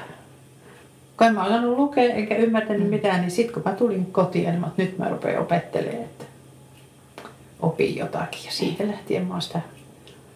kun 1.16 1.26
en 1.26 1.34
mä 1.34 1.44
osannut 1.44 1.78
lukea 1.78 2.14
eikä 2.14 2.36
ymmärtänyt 2.36 2.90
mitään, 2.90 3.20
niin 3.20 3.30
sitten 3.30 3.54
kun 3.54 3.62
mä 3.66 3.72
tulin 3.72 4.06
kotiin, 4.06 4.44
niin 4.44 4.60
mä, 4.60 4.66
oon, 4.66 4.74
nyt 4.76 4.98
mä 4.98 5.08
rupean 5.08 5.42
opettelemaan, 5.42 6.04
että 6.04 6.24
opin 7.60 7.96
jotakin. 7.96 8.44
Ja 8.44 8.50
siitä 8.50 8.86
lähtien 8.86 9.26
mä 9.26 9.34
oon 9.34 9.42
sitä 9.42 9.60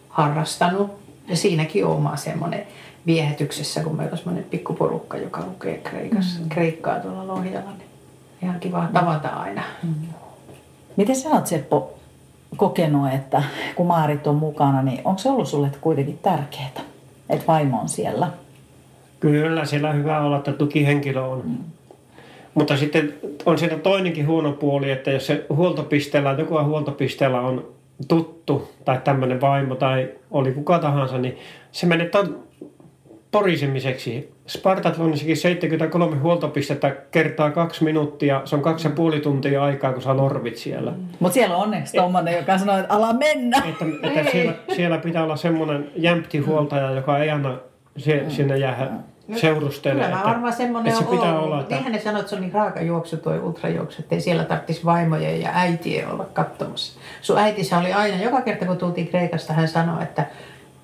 harrastanut. 0.09 0.91
Ja 1.27 1.35
siinäkin 1.35 1.85
on 1.85 1.91
oma 1.91 2.15
semmoinen 2.15 2.67
viehätyksessä, 3.05 3.83
kun 3.83 3.97
meillä 3.97 4.11
on 4.11 4.17
semmoinen 4.17 4.43
pikkuporukka, 4.43 5.17
joka 5.17 5.45
lukee 5.45 5.77
Kreikassa, 5.77 6.39
mm. 6.39 6.49
Kreikkaa 6.49 6.99
tuolla 6.99 7.27
Lohjalla. 7.27 7.71
Niin 7.71 7.92
ihan 8.43 8.59
kiva 8.59 8.87
tavata 8.93 9.29
aina. 9.29 9.61
Mm. 9.83 9.93
Miten 10.95 11.15
sä 11.15 11.29
oot 11.29 11.47
Seppo 11.47 11.93
kokenut, 12.57 13.13
että 13.13 13.43
kun 13.75 13.87
Maarit 13.87 14.27
on 14.27 14.35
mukana, 14.35 14.81
niin 14.81 15.01
onko 15.05 15.19
se 15.19 15.29
ollut 15.29 15.47
sulle 15.47 15.71
kuitenkin 15.81 16.19
tärkeää, 16.21 16.69
että 17.29 17.47
vaimo 17.47 17.81
on 17.81 17.89
siellä? 17.89 18.29
Kyllä, 19.19 19.65
siellä 19.65 19.89
on 19.89 19.95
hyvä 19.95 20.21
olla, 20.21 20.37
että 20.37 20.53
tukihenkilö 20.53 21.21
on. 21.21 21.41
Mm. 21.45 21.57
Mutta 22.53 22.77
sitten 22.77 23.13
on 23.45 23.57
siinä 23.57 23.77
toinenkin 23.77 24.27
huono 24.27 24.51
puoli, 24.51 24.91
että 24.91 25.11
jos 25.11 25.27
se 25.27 25.45
huoltopisteellä, 25.49 26.35
joku 26.37 26.63
huoltopisteellä 26.63 27.41
on 27.41 27.65
tuttu 28.07 28.71
tai 28.85 28.99
tämmöinen 29.03 29.41
vaimo 29.41 29.75
tai 29.75 30.09
oli 30.31 30.51
kuka 30.51 30.79
tahansa, 30.79 31.17
niin 31.17 31.37
se 31.71 31.85
menee 31.85 32.09
porisemiseksi. 33.33 34.33
Spartat 34.47 34.97
on 34.97 35.17
sekin 35.17 35.37
73 35.37 36.15
huoltopistettä 36.15 36.89
kertaa 36.89 37.51
kaksi 37.51 37.83
minuuttia. 37.83 38.41
Se 38.45 38.55
on 38.55 38.61
kaksi 38.61 38.87
ja 38.87 38.91
puoli 38.91 39.19
tuntia 39.19 39.63
aikaa, 39.63 39.93
kun 39.93 40.01
sä 40.01 40.17
lorvit 40.17 40.57
siellä. 40.57 40.91
Mm. 40.91 40.97
Mutta 41.19 41.33
siellä 41.33 41.55
on 41.55 41.63
onneksi 41.63 41.97
tommonen, 41.97 42.37
joka 42.37 42.57
sanoo, 42.57 42.77
että 42.77 42.93
ala 42.93 43.13
mennä. 43.13 43.63
Että, 43.69 43.85
että 44.03 44.31
siellä, 44.31 44.53
siellä 44.75 44.97
pitää 44.97 45.23
olla 45.23 45.35
semmoinen 45.35 45.91
jämpti 45.95 46.37
huoltaja, 46.37 46.91
joka 46.91 47.19
ei 47.19 47.29
anna 47.29 47.57
se, 47.97 48.25
sinne 48.29 48.57
jäädä 48.57 48.89
seurustelemaan. 49.35 50.11
Kyllä 50.11 50.23
mä 50.23 50.29
varmaan 50.29 50.53
semmoinen 50.53 50.93
että 50.93 51.05
on 51.05 51.11
se 51.11 51.17
pitää 51.17 51.33
ollut. 51.33 51.45
olla, 51.45 51.61
että 51.61 51.75
Niinhän 51.75 51.93
ne 51.93 51.99
sanoo, 51.99 52.19
että 52.19 52.29
se 52.29 52.35
on 52.35 52.41
niin 52.41 52.53
raaka 52.53 52.81
juoksu 52.81 53.17
toi 53.17 53.39
ultrajuoksu, 53.39 54.01
että 54.01 54.15
ei 54.15 54.21
siellä 54.21 54.43
tarvitsisi 54.43 54.85
vaimojen 54.85 55.41
ja 55.41 55.49
äitien 55.53 56.11
olla 56.11 56.25
katsomassa. 56.33 56.99
Sun 57.21 57.37
äitissä 57.37 57.77
oli 57.77 57.93
aina, 57.93 58.23
joka 58.23 58.41
kerta 58.41 58.65
kun 58.65 58.77
tultiin 58.77 59.07
Kreikasta, 59.07 59.53
hän 59.53 59.67
sanoi, 59.67 60.03
että 60.03 60.25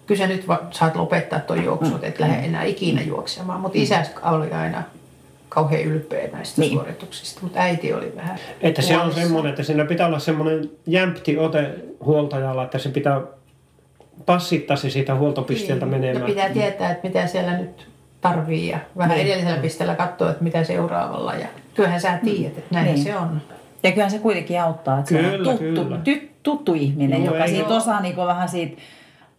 kyllä 0.09 0.19
sä 0.19 0.27
nyt 0.27 0.47
va- 0.47 0.61
saat 0.71 0.95
lopettaa 0.95 1.39
tuon 1.39 1.63
juoksun, 1.65 1.95
että 1.95 2.07
et 2.07 2.19
lähde 2.19 2.45
enää 2.45 2.63
ikinä 2.63 3.01
juoksemaan. 3.01 3.61
Mutta 3.61 3.77
isä 3.77 4.03
oli 4.23 4.51
aina 4.51 4.83
kauhean 5.49 5.83
ylpeä 5.83 6.27
näistä 6.33 6.61
Niin. 6.61 6.73
suorituksista, 6.73 7.39
mutta 7.43 7.59
äiti 7.59 7.93
oli 7.93 8.13
vähän 8.15 8.37
Että 8.61 8.81
se 8.81 8.97
on 8.97 9.13
semmoinen, 9.13 9.49
että 9.49 9.63
siinä 9.63 9.85
pitää 9.85 10.07
olla 10.07 10.19
semmoinen 10.19 10.69
jämpti 10.87 11.37
ote 11.37 11.69
huoltajalla, 12.05 12.63
että 12.63 12.77
se 12.77 12.89
pitää 12.89 13.21
passittaa 14.25 14.77
se 14.77 14.89
siitä 14.89 15.15
huoltopisteeltä 15.15 15.85
Niin. 15.85 15.91
menemään. 16.01 16.21
Ja 16.21 16.27
pitää 16.35 16.49
tietää, 16.49 16.91
että 16.91 17.07
mitä 17.07 17.27
siellä 17.27 17.57
nyt 17.57 17.87
tarvii 18.21 18.67
ja 18.67 18.79
vähän 18.97 19.17
Niin. 19.17 19.27
edellisellä 19.27 19.57
pisteellä 19.61 19.95
katsoa, 19.95 20.31
että 20.31 20.43
mitä 20.43 20.63
seuraavalla. 20.63 21.33
Ja 21.33 21.47
kyllähän 21.75 22.01
sä 22.01 22.19
tiedät, 22.23 22.57
että 22.57 22.75
näin 22.75 22.85
Niin. 22.85 23.03
se 23.03 23.15
on. 23.17 23.41
Ja 23.83 23.91
kyllä 23.91 24.09
se 24.09 24.19
kuitenkin 24.19 24.61
auttaa, 24.61 24.99
että 24.99 25.09
se 25.09 25.17
on 25.17 25.25
Kyllä, 25.25 25.43
tuttu, 25.43 25.83
kyllä. 25.83 25.97
Ty, 26.03 26.29
tuttu 26.43 26.73
ihminen, 26.73 27.25
Joo, 27.25 27.33
joka 27.35 27.47
siitä 27.47 27.69
oo. 27.69 27.77
osaa 27.77 28.01
niin 28.01 28.15
vähän 28.17 28.49
siitä 28.49 28.81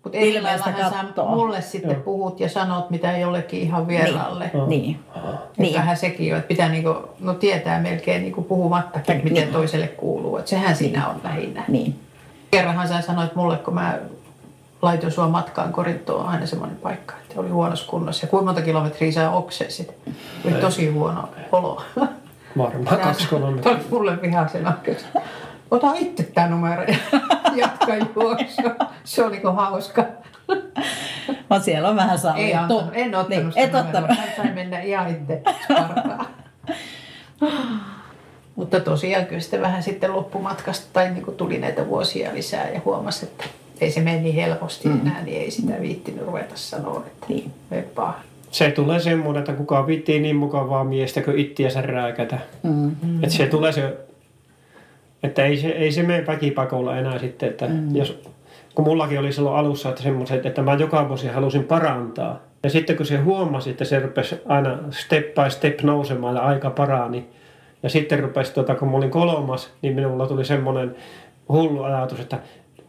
Mutta 0.05 0.19
ilmeistä 0.19 0.73
katsoa. 0.73 1.31
mulle 1.31 1.61
sitten 1.61 1.91
Joo. 1.91 2.01
puhut 2.01 2.41
ja 2.41 2.49
sanot, 2.49 2.91
mitä 2.91 3.19
jollekin 3.19 3.61
ihan 3.61 3.89
vieraalle. 3.89 4.51
Joo. 4.55 4.67
Niin. 4.67 4.83
Niin. 4.83 4.99
Niin. 5.59 5.75
Vähän 5.79 5.97
sekin 5.97 6.33
on, 6.33 6.39
että 6.39 6.49
pitää 6.49 6.69
niinku, 6.69 6.95
no 7.21 7.35
tietää 7.35 7.81
melkein 7.81 8.23
niinku 8.23 8.43
puhumattakin, 8.43 9.15
Niin. 9.17 9.25
miten 9.25 9.49
toiselle 9.49 9.89
kuuluu. 9.89 10.37
Et 10.37 10.47
sehän 10.47 10.77
siinä 10.77 11.09
on 11.09 11.21
lähinnä. 11.25 11.65
Niin. 11.69 12.01
Kerranhan 12.51 12.89
sä 12.89 13.01
sanoit 13.01 13.35
mulle, 13.35 13.57
kun 13.57 13.75
mä 13.75 13.99
laitoin 14.83 15.13
sua 15.13 15.29
matkaan 15.29 15.73
Korintoon 15.73 16.27
aina 16.29 16.47
semmoinen 16.47 16.77
paikka, 16.77 17.15
että 17.23 17.41
oli 17.41 17.49
huonossa 17.49 17.91
kunnossa. 17.91 18.25
Ja 18.27 18.31
kuinka 18.31 18.45
monta 18.47 18.63
kilometriä 18.63 19.13
sä 19.13 19.31
oksesit? 19.31 19.95
Oli 20.45 20.55
tosi 20.55 20.89
huono 20.91 21.29
olo. 21.53 21.83
Varmaan 22.59 22.99
kaksi 23.01 23.29
kilometriä. 23.29 23.73
oli 23.73 23.81
mulle 23.91 24.23
vihaisen 24.23 24.67
oikeus. 24.67 25.05
Ota 25.71 25.93
itse 25.95 26.23
tämä 26.23 26.49
numero 26.49 26.85
ja 27.61 27.67
jatka 27.67 27.95
juoksua. 27.97 28.87
Se 29.05 29.23
oli 29.25 29.33
niinku 29.33 29.49
hauska. 29.49 30.05
Mutta 31.29 31.61
siellä 31.61 31.89
on 31.89 31.97
vähän 31.97 32.19
sallittu. 32.19 32.47
Ei 32.47 32.55
antanut, 32.55 32.85
en 32.93 33.15
ottanut 33.15 33.29
niin, 33.29 33.53
sitä 33.53 33.61
et 33.61 33.73
numeroa. 33.73 33.87
ottanut. 33.89 34.19
Hän 34.19 34.29
sai 34.37 34.53
mennä 34.55 34.81
ihan 34.81 35.11
itse. 35.11 35.43
Mutta 38.57 38.81
tosiaan 38.81 39.27
kyllä 39.27 39.41
sitten 39.41 39.61
vähän 39.61 39.83
sitten 39.83 40.13
loppumatkasta 40.15 40.87
tai 40.93 41.11
niin 41.11 41.25
kuin 41.25 41.37
tuli 41.37 41.59
näitä 41.59 41.87
vuosia 41.89 42.35
lisää 42.35 42.69
ja 42.71 42.81
huomasi, 42.85 43.27
että 43.27 43.45
ei 43.81 43.91
se 43.91 44.01
mene 44.01 44.21
niin 44.21 44.35
helposti 44.35 44.89
mm. 44.89 45.01
enää, 45.01 45.23
niin 45.23 45.41
ei 45.43 45.51
sitä 45.51 45.81
viittinyt 45.81 46.27
ruveta 46.27 46.55
sanoa, 46.57 47.05
että 47.07 47.27
Niin. 47.29 47.53
veppaa. 47.71 48.21
Se 48.51 48.71
tulee 48.71 49.01
semmoinen, 49.01 49.41
että 49.41 49.53
kuka 49.53 49.87
viittii 49.87 50.21
niin 50.21 50.37
mukavaa 50.37 50.85
miestä 50.85 51.23
kuin 51.23 51.39
ittiänsä 51.39 51.83
rääkätä. 51.83 52.39
Mm. 52.63 52.91
Että 53.23 53.37
se 53.37 53.47
tulee 53.47 53.73
se, 53.73 53.97
että 55.23 55.45
ei 55.45 55.57
se, 55.57 55.69
ei 55.69 55.93
se 55.93 56.03
mene 56.03 56.27
väkipakolla 56.27 56.99
enää 56.99 57.19
sitten, 57.19 57.49
että 57.49 57.67
mm. 57.67 57.97
jos, 57.97 58.23
kun 58.75 58.85
mullakin 58.85 59.19
oli 59.19 59.33
silloin 59.33 59.57
alussa, 59.57 59.89
että 59.89 60.03
semmoiset, 60.03 60.47
että 60.47 60.63
mä 60.63 60.75
joka 60.75 61.09
vuosi 61.09 61.29
halusin 61.29 61.65
parantaa. 61.65 62.41
Ja 62.63 62.71
sitten 62.71 62.97
kun 62.97 63.07
se 63.07 63.17
huomasi, 63.17 63.71
että 63.71 63.85
se 63.85 63.99
rupesi 63.99 64.41
aina 64.47 64.79
step 64.91 65.35
by 65.35 65.51
step 65.51 65.83
nousemaan 65.83 66.37
ja 66.37 66.43
aika 66.43 66.71
parani. 66.71 67.29
Ja 67.83 67.89
sitten 67.89 68.21
rupesi, 68.21 68.55
tuota, 68.55 68.75
kun 68.75 68.91
mä 68.91 68.97
olin 68.97 69.11
kolmas, 69.11 69.73
niin 69.83 69.95
minulla 69.95 70.27
tuli 70.27 70.45
semmoinen 70.45 70.97
hullu 71.49 71.83
ajatus, 71.83 72.21
että 72.21 72.39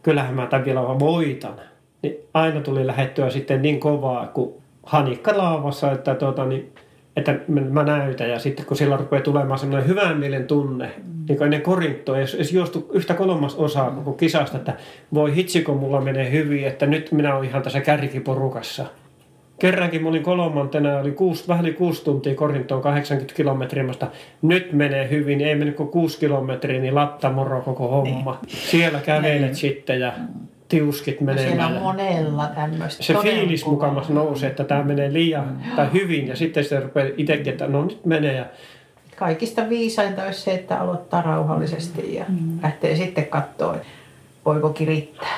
kyllähän 0.02 0.34
mä 0.34 0.46
tämän 0.46 0.64
vielä 0.64 0.82
vaan 0.82 0.98
voitan. 0.98 1.54
Niin 2.02 2.16
aina 2.34 2.60
tuli 2.60 2.86
lähettyä 2.86 3.30
sitten 3.30 3.62
niin 3.62 3.80
kovaa 3.80 4.26
kuin 4.26 4.54
hanikka 4.82 5.38
laavassa, 5.38 5.92
että, 5.92 6.14
tuota, 6.14 6.44
niin, 6.44 6.72
että 7.16 7.38
mä 7.70 7.82
näytän. 7.82 8.30
Ja 8.30 8.38
sitten 8.38 8.66
kun 8.66 8.76
sillä 8.76 8.96
rupeaa 8.96 9.22
tulemaan 9.22 9.58
semmoinen 9.58 9.88
hyvän 9.88 10.16
mielen 10.16 10.46
tunne, 10.46 10.86
mm. 10.86 11.24
niin 11.28 11.38
kuin 11.38 11.42
ennen 11.42 11.62
Korinttoa, 11.62 12.20
jos, 12.20 12.34
jos 12.34 12.52
juostu 12.52 12.90
yhtä 12.92 13.14
kolmas 13.14 13.54
osaa 13.54 13.90
koko 13.90 14.12
kisasta, 14.12 14.56
että 14.56 14.74
voi 15.14 15.34
hitsi 15.34 15.62
kun 15.62 15.76
mulla 15.76 16.00
menee 16.00 16.30
hyvin, 16.30 16.66
että 16.66 16.86
nyt 16.86 17.12
minä 17.12 17.34
olen 17.34 17.48
ihan 17.48 17.62
tässä 17.62 17.80
kärkiporukassa. 17.80 18.86
Kerrankin 19.58 20.02
mä 20.02 20.08
olin 20.08 20.22
kolmantena, 20.22 20.98
oli 20.98 21.12
kuusi, 21.12 21.48
vähän 21.48 21.64
yli 21.64 21.74
kuusi 21.74 22.04
tuntia 22.04 22.34
Korintoon 22.34 22.82
80 22.82 23.34
kilometriä, 23.36 23.84
mutta 23.84 24.06
nyt 24.42 24.72
menee 24.72 25.10
hyvin, 25.10 25.40
ei 25.40 25.54
mennyt 25.54 25.76
kuin 25.76 25.88
kuusi 25.88 26.18
kilometriä, 26.18 26.80
niin 26.80 26.94
latta 26.94 27.30
moro 27.30 27.60
koko 27.60 27.88
homma. 27.88 28.40
Siellä 28.48 29.00
kävelet 29.00 29.54
sitten 29.54 30.00
ja 30.00 30.12
tiuskit 30.76 31.20
No 31.20 31.32
siellä 31.34 31.50
menemään. 31.50 31.68
on 31.68 31.74
ja- 31.74 31.80
monella 31.80 32.46
tämmöistä. 32.54 33.02
se 33.02 33.12
todella 33.12 33.36
fiilis 33.38 33.66
mukamas 33.66 34.08
nousee, 34.08 34.50
että 34.50 34.64
tämä 34.64 34.82
menee 34.82 35.12
liian 35.12 35.56
tai 35.76 35.88
hyvin 35.92 36.28
ja 36.28 36.36
sitten 36.36 36.64
se 36.64 36.80
rupeaa 36.80 37.08
itsekin, 37.16 37.48
että 37.52 37.66
no 37.66 37.84
nyt 37.84 38.04
menee 38.04 38.32
ja 38.36 38.44
Kaikista 39.16 39.68
viisainta 39.68 40.24
olisi 40.24 40.40
se, 40.40 40.54
että 40.54 40.80
aloittaa 40.80 41.22
rauhallisesti 41.22 42.14
ja 42.14 42.24
mm. 42.28 42.58
lähtee 42.62 42.96
sitten 42.96 43.26
katsoa, 43.26 43.76
voiko 44.44 44.68
kirittää. 44.70 45.34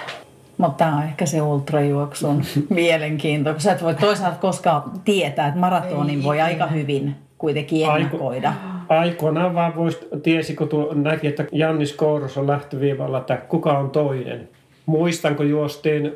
Mutta 0.59 0.85
tämä 0.85 0.97
on 0.97 1.03
ehkä 1.03 1.27
se 1.27 1.43
ultrajuoksun 1.43 2.43
mielenkiinto, 2.69 3.51
kun 3.53 3.61
sä 3.61 3.73
et 3.73 3.83
voi 3.83 3.95
toisaalta 3.95 4.37
koskaan 4.41 4.83
tietää, 5.05 5.49
että 5.49 5.61
maratonin 5.61 6.19
Ei 6.19 6.25
voi 6.25 6.37
ikinä. 6.37 6.45
aika 6.47 6.67
hyvin 6.67 7.15
kuitenkin 7.39 7.89
Aiku- 7.89 7.97
ennakoida. 8.17 8.53
aikoinaan 8.89 9.55
vaan 9.55 9.77
voisi, 9.77 9.99
tiesi 10.23 10.57
kun 10.57 10.69
tuo, 10.69 10.95
näki, 10.95 11.27
että 11.27 11.45
Jannis 11.53 11.93
Kouros 11.93 12.39
on 12.39 12.47
lähtöviivalla, 12.47 13.19
että 13.19 13.37
kuka 13.37 13.79
on 13.79 13.91
toinen. 13.91 14.49
Muistan, 14.87 15.37
kun 15.37 15.51
juostiin, 15.51 16.13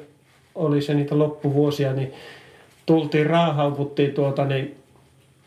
oli 0.54 0.82
se 0.82 0.94
niitä 0.94 1.18
loppuvuosia, 1.18 1.92
niin 1.92 2.12
tultiin 2.86 3.26
raahauputtiin 3.26 4.14
tuota, 4.14 4.44
niin 4.44 4.76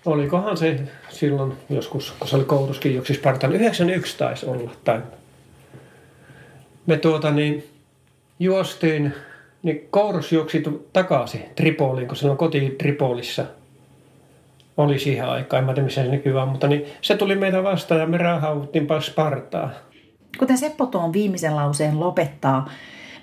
olikohan 0.06 0.58
se 0.58 0.80
silloin 1.10 1.54
joskus, 1.70 2.14
kun 2.20 2.28
se 2.28 2.36
oli 2.36 2.44
koulutuskin 2.44 2.96
juoksi 2.96 3.14
Spartan, 3.14 3.54
91 3.54 4.18
taisi 4.18 4.46
olla. 4.46 4.72
Tai 4.84 5.02
me 6.86 6.98
tuota 6.98 7.32
niin 7.32 7.64
juostiin, 8.40 9.14
niin 9.64 9.88
Kouros 9.90 10.32
juoksi 10.32 10.64
takaisin 10.94 11.44
Tripoliin, 11.56 12.08
kun 12.08 12.18
silloin 12.18 12.38
koti 12.38 12.76
Tripolissa 12.78 13.46
oli 14.78 15.00
siihen 15.00 15.28
aikaan, 15.28 15.60
en 15.60 15.66
mä 15.66 15.74
tiedä 15.74 15.86
missä 15.86 16.04
se 16.04 16.10
nykyään, 16.10 16.48
mutta 16.48 16.68
niin 16.68 16.86
se 17.02 17.18
tuli 17.18 17.36
meitä 17.36 17.64
vastaan 17.64 18.02
ja 18.02 18.08
me 18.08 18.18
raahauttiin 18.18 18.88
Spartaa. 19.00 19.70
Kuten 20.40 20.58
Seppo 20.58 20.86
tuon 20.86 21.14
viimeisen 21.14 21.56
lauseen 21.56 22.00
lopettaa, 22.00 22.70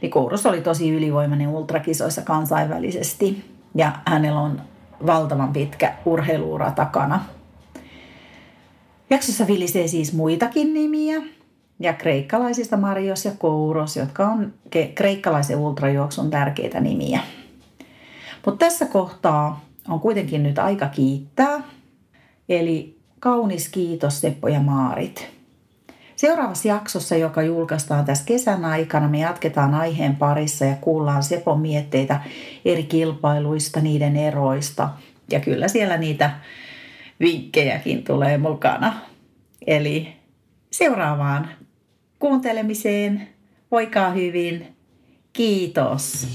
niin 0.03 0.11
Kouros 0.11 0.47
oli 0.47 0.61
tosi 0.61 0.91
ylivoimainen 0.91 1.49
ultrakisoissa 1.49 2.23
kansainvälisesti 2.23 3.45
ja 3.75 3.93
hänellä 4.07 4.41
on 4.41 4.61
valtavan 5.07 5.53
pitkä 5.53 5.95
urheiluura 6.05 6.71
takana. 6.71 7.25
Jaksossa 9.11 9.47
vilisee 9.47 9.89
siis 9.89 10.13
muitakin 10.13 10.75
nimiä 10.75 11.23
ja 11.81 11.93
kreikkalaisista 11.93 12.77
Marios 12.77 13.25
ja 13.25 13.33
Kouros, 13.39 13.97
jotka 13.97 14.27
on 14.27 14.53
kreikkalaisen 14.95 15.59
ultrajuoksun 15.59 16.31
tärkeitä 16.31 16.81
nimiä. 16.81 17.21
Mutta 18.47 18.65
tässä 18.65 18.87
kohtaa 18.87 19.61
on 19.89 20.01
kuitenkin 20.01 20.43
nyt 20.43 20.59
aika 20.59 20.87
kiittää. 20.87 21.63
Eli 22.49 22.99
kaunis 23.21 23.69
kiitos 23.69 24.21
Seppo 24.21 24.49
ja 24.49 24.61
Maarit. 24.61 25.38
Seuraavassa 26.19 26.69
jaksossa, 26.69 27.17
joka 27.17 27.43
julkaistaan 27.43 28.05
tässä 28.05 28.25
kesän 28.27 28.65
aikana, 28.65 29.09
me 29.09 29.19
jatketaan 29.19 29.75
aiheen 29.75 30.17
parissa 30.17 30.65
ja 30.65 30.77
kuullaan 30.81 31.23
Sepon 31.23 31.61
mietteitä 31.61 32.21
eri 32.65 32.83
kilpailuista, 32.83 33.81
niiden 33.81 34.17
eroista. 34.17 34.89
Ja 35.31 35.41
kyllä 35.41 35.69
siellä 35.69 35.97
niitä 35.97 36.31
vinkkejäkin 37.21 38.05
tulee 38.05 38.39
mukana. 38.39 38.95
Eli 39.67 40.09
seuraavaan 40.71 41.49
kuuntelemiseen. 42.19 43.29
Voikaa 43.71 44.11
hyvin. 44.11 44.77
Kiitos. 45.33 46.27